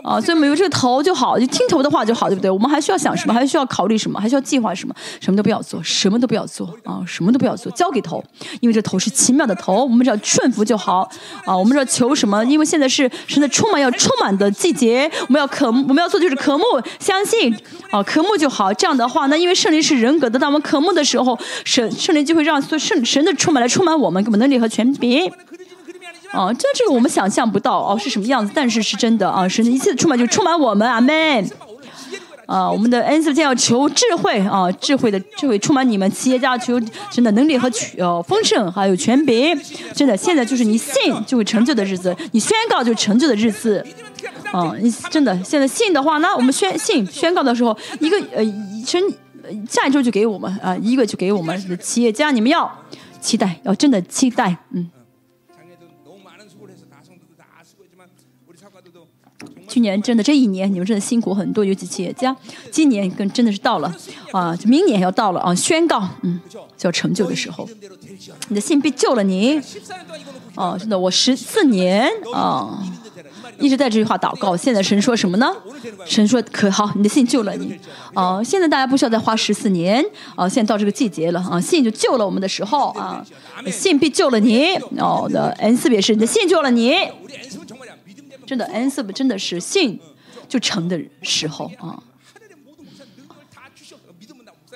[0.04, 2.50] 啊，所以没有这个头就好，就听头的话就好，对不对？
[2.50, 3.34] 我们还需要想什么？
[3.34, 4.20] 还需要考虑什么？
[4.20, 4.96] 还需要计划什么？
[5.20, 8.24] 什么都不要做，什么都不要做啊，什么都不要做，交给头，
[8.60, 11.10] 因为这头是奇妙的头，我们只要顺服就好
[11.46, 11.56] 啊。
[11.56, 12.44] 我们只要求什么？
[12.46, 16.64] 因为现在是神的充满要充满的季节，我们要渴，我们要做就是渴慕、
[17.00, 17.56] 相信
[17.92, 18.74] 啊，渴慕就好。
[18.74, 25.32] 这样的话，那因为圣灵是人格的，当我们渴慕的时候，神圣灵就会让所圣神的充满来充满我们，给我们能力和权柄。
[26.32, 31.50] 啊，这这个我们想象不到哦、是什么样子，但是是真的啊，神的一切充满就充满我们，阿门。
[32.48, 36.78] 啊，我们的恩赐将要求智慧啊，智慧的智慧充满你们企业家求
[37.10, 39.58] 真的能力和呃丰盛，还有权柄，
[39.94, 40.94] 真的现在就是你信
[41.26, 43.86] 就会成就的日子，你宣告就成就的日子，
[44.52, 48.44] 啊，你真的现在信的话呢，我们宣信宣告的时候，一个呃
[48.86, 49.02] 神
[49.70, 52.70] 下一周就给我们啊，一个就给我们企业家，你们要
[53.22, 54.90] 期待，要真的期待，嗯。
[59.72, 62.36] 去年真的这一年你们真的辛苦很多尤其企业家
[62.70, 63.96] 今年更真的是到了
[64.34, 66.42] 啊就明年要到了啊宣告嗯
[66.76, 67.66] 叫成就的时候。
[68.50, 69.62] 你的信必救了你。
[70.56, 72.84] 哦真的我十四年啊
[73.60, 75.56] 一直在这句话祷告现在神说什么呢？
[76.06, 77.80] 神说可好你的信救了你。
[78.14, 80.04] 哦现在大家不需要再花十四年
[80.36, 83.26] 啊现在到这个季节了啊信就救了我们的时候啊
[83.72, 84.76] 信必救了你。
[84.98, 86.94] 哦的 n 次别是你的信救了你。
[88.52, 89.98] 真的，恩赐真的是信
[90.50, 92.04] 就成的时候啊！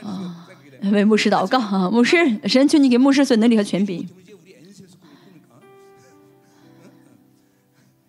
[0.02, 0.47] 啊，
[0.93, 2.15] 为牧师祷告啊，牧师
[2.47, 4.07] 神求你给牧师所能力和权柄，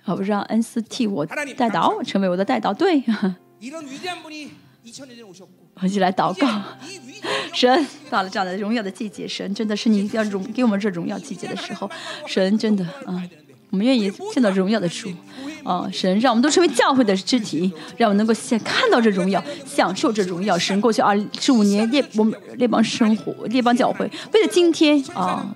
[0.03, 2.73] 好让恩赐替我代祷，成为我的代祷。
[2.73, 3.03] 对，
[5.83, 6.63] 我就来祷告。
[7.53, 11.91] 神到了这样的荣耀的季节，神真的是你要荣给我们这荣耀季节的时候，
[12.25, 13.21] 神真的啊，
[13.71, 15.11] 我们愿意见到荣耀的主。
[15.67, 20.57] 啊，神让我们都成为教会的肢体，让我们能够先看到这荣耀，享受这荣耀。
[20.59, 25.47] 神过去二十五年列我们列邦生活列邦教会，为了今天啊。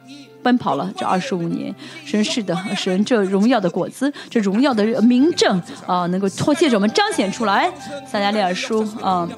[0.43, 1.75] 奔跑了这二十五年，
[2.07, 7.71] 神是的，神这荣耀的果子，这荣耀的名证啊，能够托借着我们彰显出来。
[8.11, 9.29] 撒加利亚书啊。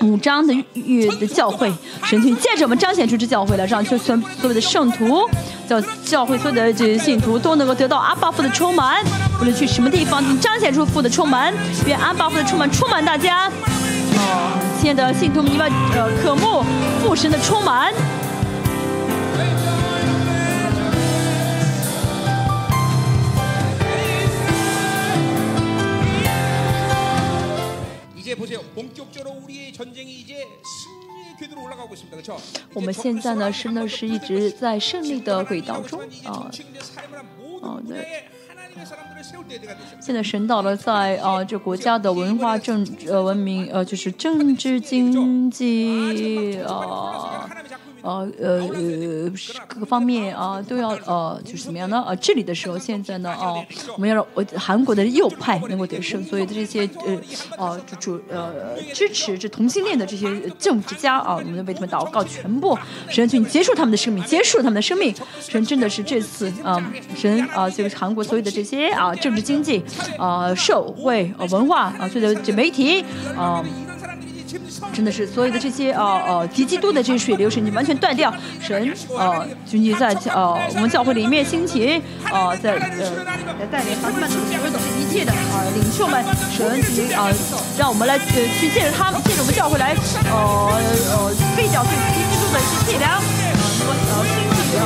[0.00, 1.72] 五章的预的教会，
[2.04, 5.28] 神群借着我们彰显出这教会来，让全所有的圣徒，
[5.68, 9.02] 教教会所有的这些信徒都能够得到阿巴父的充满，
[9.40, 11.52] 无论去什么地方，彰显出父的充满，
[11.86, 13.48] 愿阿巴父的充满充满大家。
[13.48, 16.62] 哦，亲爱的信徒们，你们呃渴慕
[17.02, 17.92] 父神的充满。
[32.74, 36.50] 我们现在呢是呢是一直在胜利的轨道中啊。
[37.62, 38.24] 啊对，
[40.00, 47.48] 现在神到了在啊这国家的文化政治文明呃就是政治经济啊。
[48.04, 49.32] 呃呃呃
[49.66, 52.04] 各个方面啊、都要呃就是怎么样呢？
[52.06, 53.64] 呃治理的时候，现在呢哦、
[53.94, 57.18] 我们要让呃韩国的右派能够得胜，所以这些呃
[57.56, 58.52] 呃主主呃
[58.92, 60.28] 支持这同性恋的这些
[60.58, 62.78] 政治家啊，我们都为他们祷告，全部
[63.08, 65.14] 神去结束他们的生命，结束他们的生命。
[65.40, 66.76] 神真的是这次啊、
[67.16, 69.82] 神啊、这个韩国所有的这些啊、政治经济
[70.18, 73.02] 啊、社会文化啊、所有的这媒体
[73.34, 73.64] 啊。
[74.92, 78.32] 真的是所有的这些呃呃敌基督的这些水流神，你完全断掉。
[78.60, 82.00] 神呃，就你在呃我们教会里面兴起
[82.30, 83.24] 呃在呃
[83.58, 87.28] 来带领韩曼的所有的一切的呃领袖们，神你啊、
[87.76, 89.96] 让我们来呃去借着他们，借着我们教会来
[90.30, 90.32] 呃
[91.10, 94.82] 呃废掉对敌基督的一些伎俩，呃能够呃兴起呃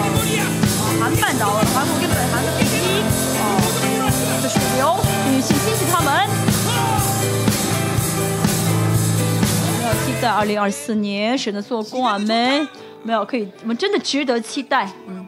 [0.80, 3.04] 呃韩半岛韩国跟北韩的第一
[3.36, 4.96] 呃的水流，
[5.30, 6.57] 女性兴起他们。
[9.94, 12.68] 期待二零二四年神的做工啊们，
[13.02, 14.90] 没有可以，我们真的值得期待。
[15.06, 15.26] 嗯，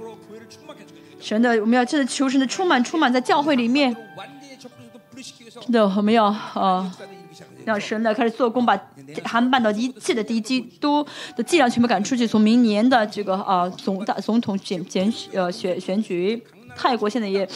[1.20, 3.96] 神的，我们要真的求神的充满，充满在教会里面。
[5.60, 6.90] 真的，我们要啊，
[7.64, 8.78] 让神来开始做工，把
[9.24, 11.04] 韩半岛一切的敌基都
[11.36, 12.26] 的伎俩全部赶出去。
[12.26, 16.42] 从明年的这个啊总大总统选选呃选选举。
[16.80, 17.46] 泰国现在也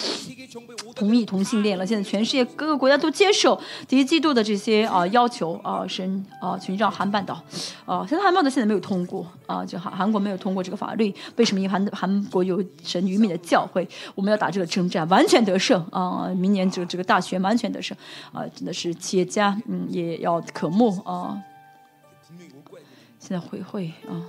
[0.95, 7.43] 同意同性恋了，现在全世界各个国家都接受第一季度的这些啊要求啊神啊寻找韩半岛
[7.87, 8.05] 啊。
[8.07, 11.13] 现在韩半岛现在没有通过啊，就韩韩国没有通过这个法律。
[11.37, 13.89] 为什么因韩韩国有神愚昧的教会？
[14.15, 16.29] 我们要打这个征战，完全得胜啊。
[16.37, 17.97] 明年就这个大选，完全得胜
[18.31, 18.45] 啊。
[18.55, 21.41] 真的是企业家嗯也要渴慕啊。
[23.19, 24.21] 现在回会啊。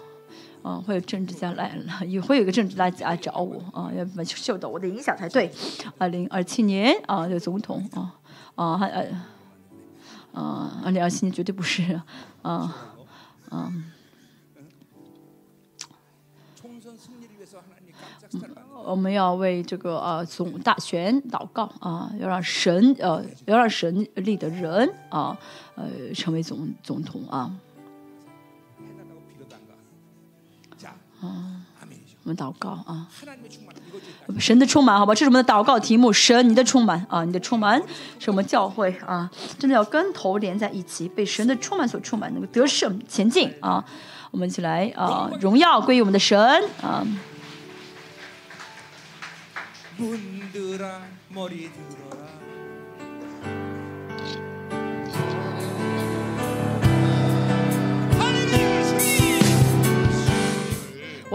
[0.65, 5.51] 啊，会有政治家来了，也会有一个政治家来找我啊，要受到我的影响才对。
[5.99, 8.15] 二零二七年啊，有总统啊
[8.55, 8.89] 啊还
[10.33, 12.01] 啊，二零二七年绝对不是
[12.41, 12.75] 啊
[13.49, 13.71] 啊。
[18.83, 25.37] 我们要为这个呃总大选祷告啊，要让神呃要让神立的人啊
[25.75, 27.55] 呃成为总总统啊。
[32.25, 33.05] 我们祷告啊，
[34.39, 37.79] 神的充满，好吧，这是我们的祷告题目，神，你的充满啊，你的充满
[38.17, 39.29] 是我们教会啊，
[39.59, 43.85] 真的要跟头连在一起，被神的充满所充满，能够得胜前进啊，
[44.31, 46.35] 我们一起来啊荣耀归于我们的神
[46.81, 47.05] 啊。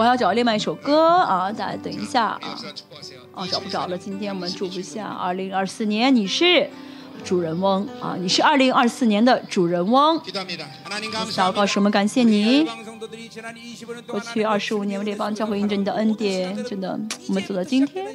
[0.00, 1.52] 我要找另外一首歌啊！
[1.52, 2.58] 大家等一下啊！
[3.34, 3.98] 啊，找不着了。
[3.98, 6.70] 今天我们祝福下二零二四年，你是
[7.22, 8.16] 主人翁啊！
[8.18, 10.18] 你是二零二四年的主人翁。
[11.36, 12.66] 祷告，我们感谢你。
[14.06, 16.98] 过去二十五年，我们这帮教会印证你的恩典，真的。
[17.28, 18.06] 我们走到今天，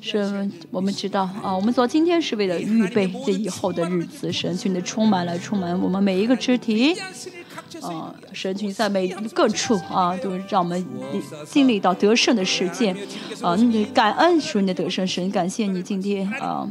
[0.00, 1.54] 是我们知道啊！
[1.54, 6.96] 我们走到今天是为了预备在以后的日子，神，求你充满来充满我们每一个肢体。
[7.82, 10.84] 啊，神群在每各个处啊，都让我们
[11.46, 12.96] 经历到得胜的事件
[13.42, 13.56] 啊！
[13.94, 16.68] 感恩属你的得胜神，感谢你今天啊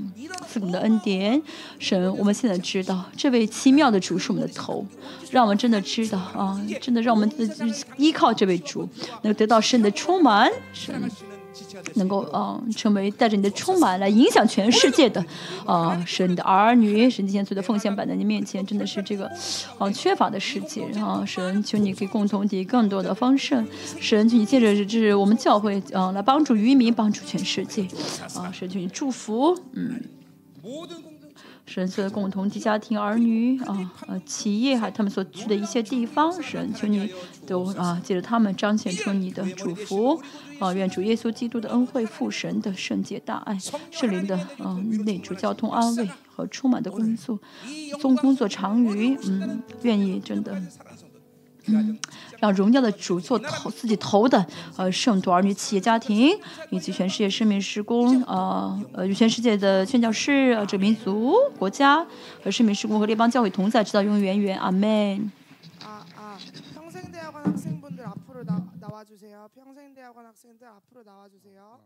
[0.47, 1.41] 赐我们的恩典
[1.79, 2.15] 神。
[2.17, 4.85] 我们现在知道，这位奇妙的主是我们的头，
[5.31, 8.87] 让我们真的知道啊，真的让我们自己依靠这位主，
[9.23, 10.95] 能得到神的充满神。
[11.95, 15.23] 能够嗯、成为带着你的充满来影响全世界的，
[15.65, 19.29] 啊，使你的儿女，神今天做的奉献摆在你面前，真的是这个，
[19.79, 23.65] 嗯、缺乏的世界，然、后神求你可以共同体更多的丰盛，
[23.99, 27.83] 神求你借着这是我们教会，嗯、来帮助渔民，帮助全世界，
[28.35, 30.01] 啊、神求你祝福，嗯。
[31.69, 37.13] 神所的共同体、家庭、儿女啊，呃，企业哈，他们所去的一些地方，神求你
[37.45, 40.19] 都啊，借着他们彰显出你的祝福
[40.57, 43.55] 啊，愿主耶稣基督的恩惠、父神的圣洁大爱、
[43.91, 44.75] 圣灵的啊
[45.05, 47.39] 内主、交通、安慰和充满的工作，
[48.01, 50.59] 总工作长余，嗯，愿意，真的。
[51.68, 52.00] 사랑하는 성도
[52.40, 56.38] 让荣耀的主做头自己头的呃圣徒儿女、企业家庭，
[56.70, 62.06] 以及全世界生命施工呃呃与全世界的宣教士、呃、这民族、国家
[62.42, 64.58] 和生命施工和列邦教会同在，直到永永远远。
[64.60, 65.32] 阿门。
[65.80, 66.38] 아, 아,
[66.74, 69.48] 평생대학원 학생분들 앞으로 나, 나와주세요.
[69.54, 71.80] 평생대학원 학생들 앞으로 나와주세요.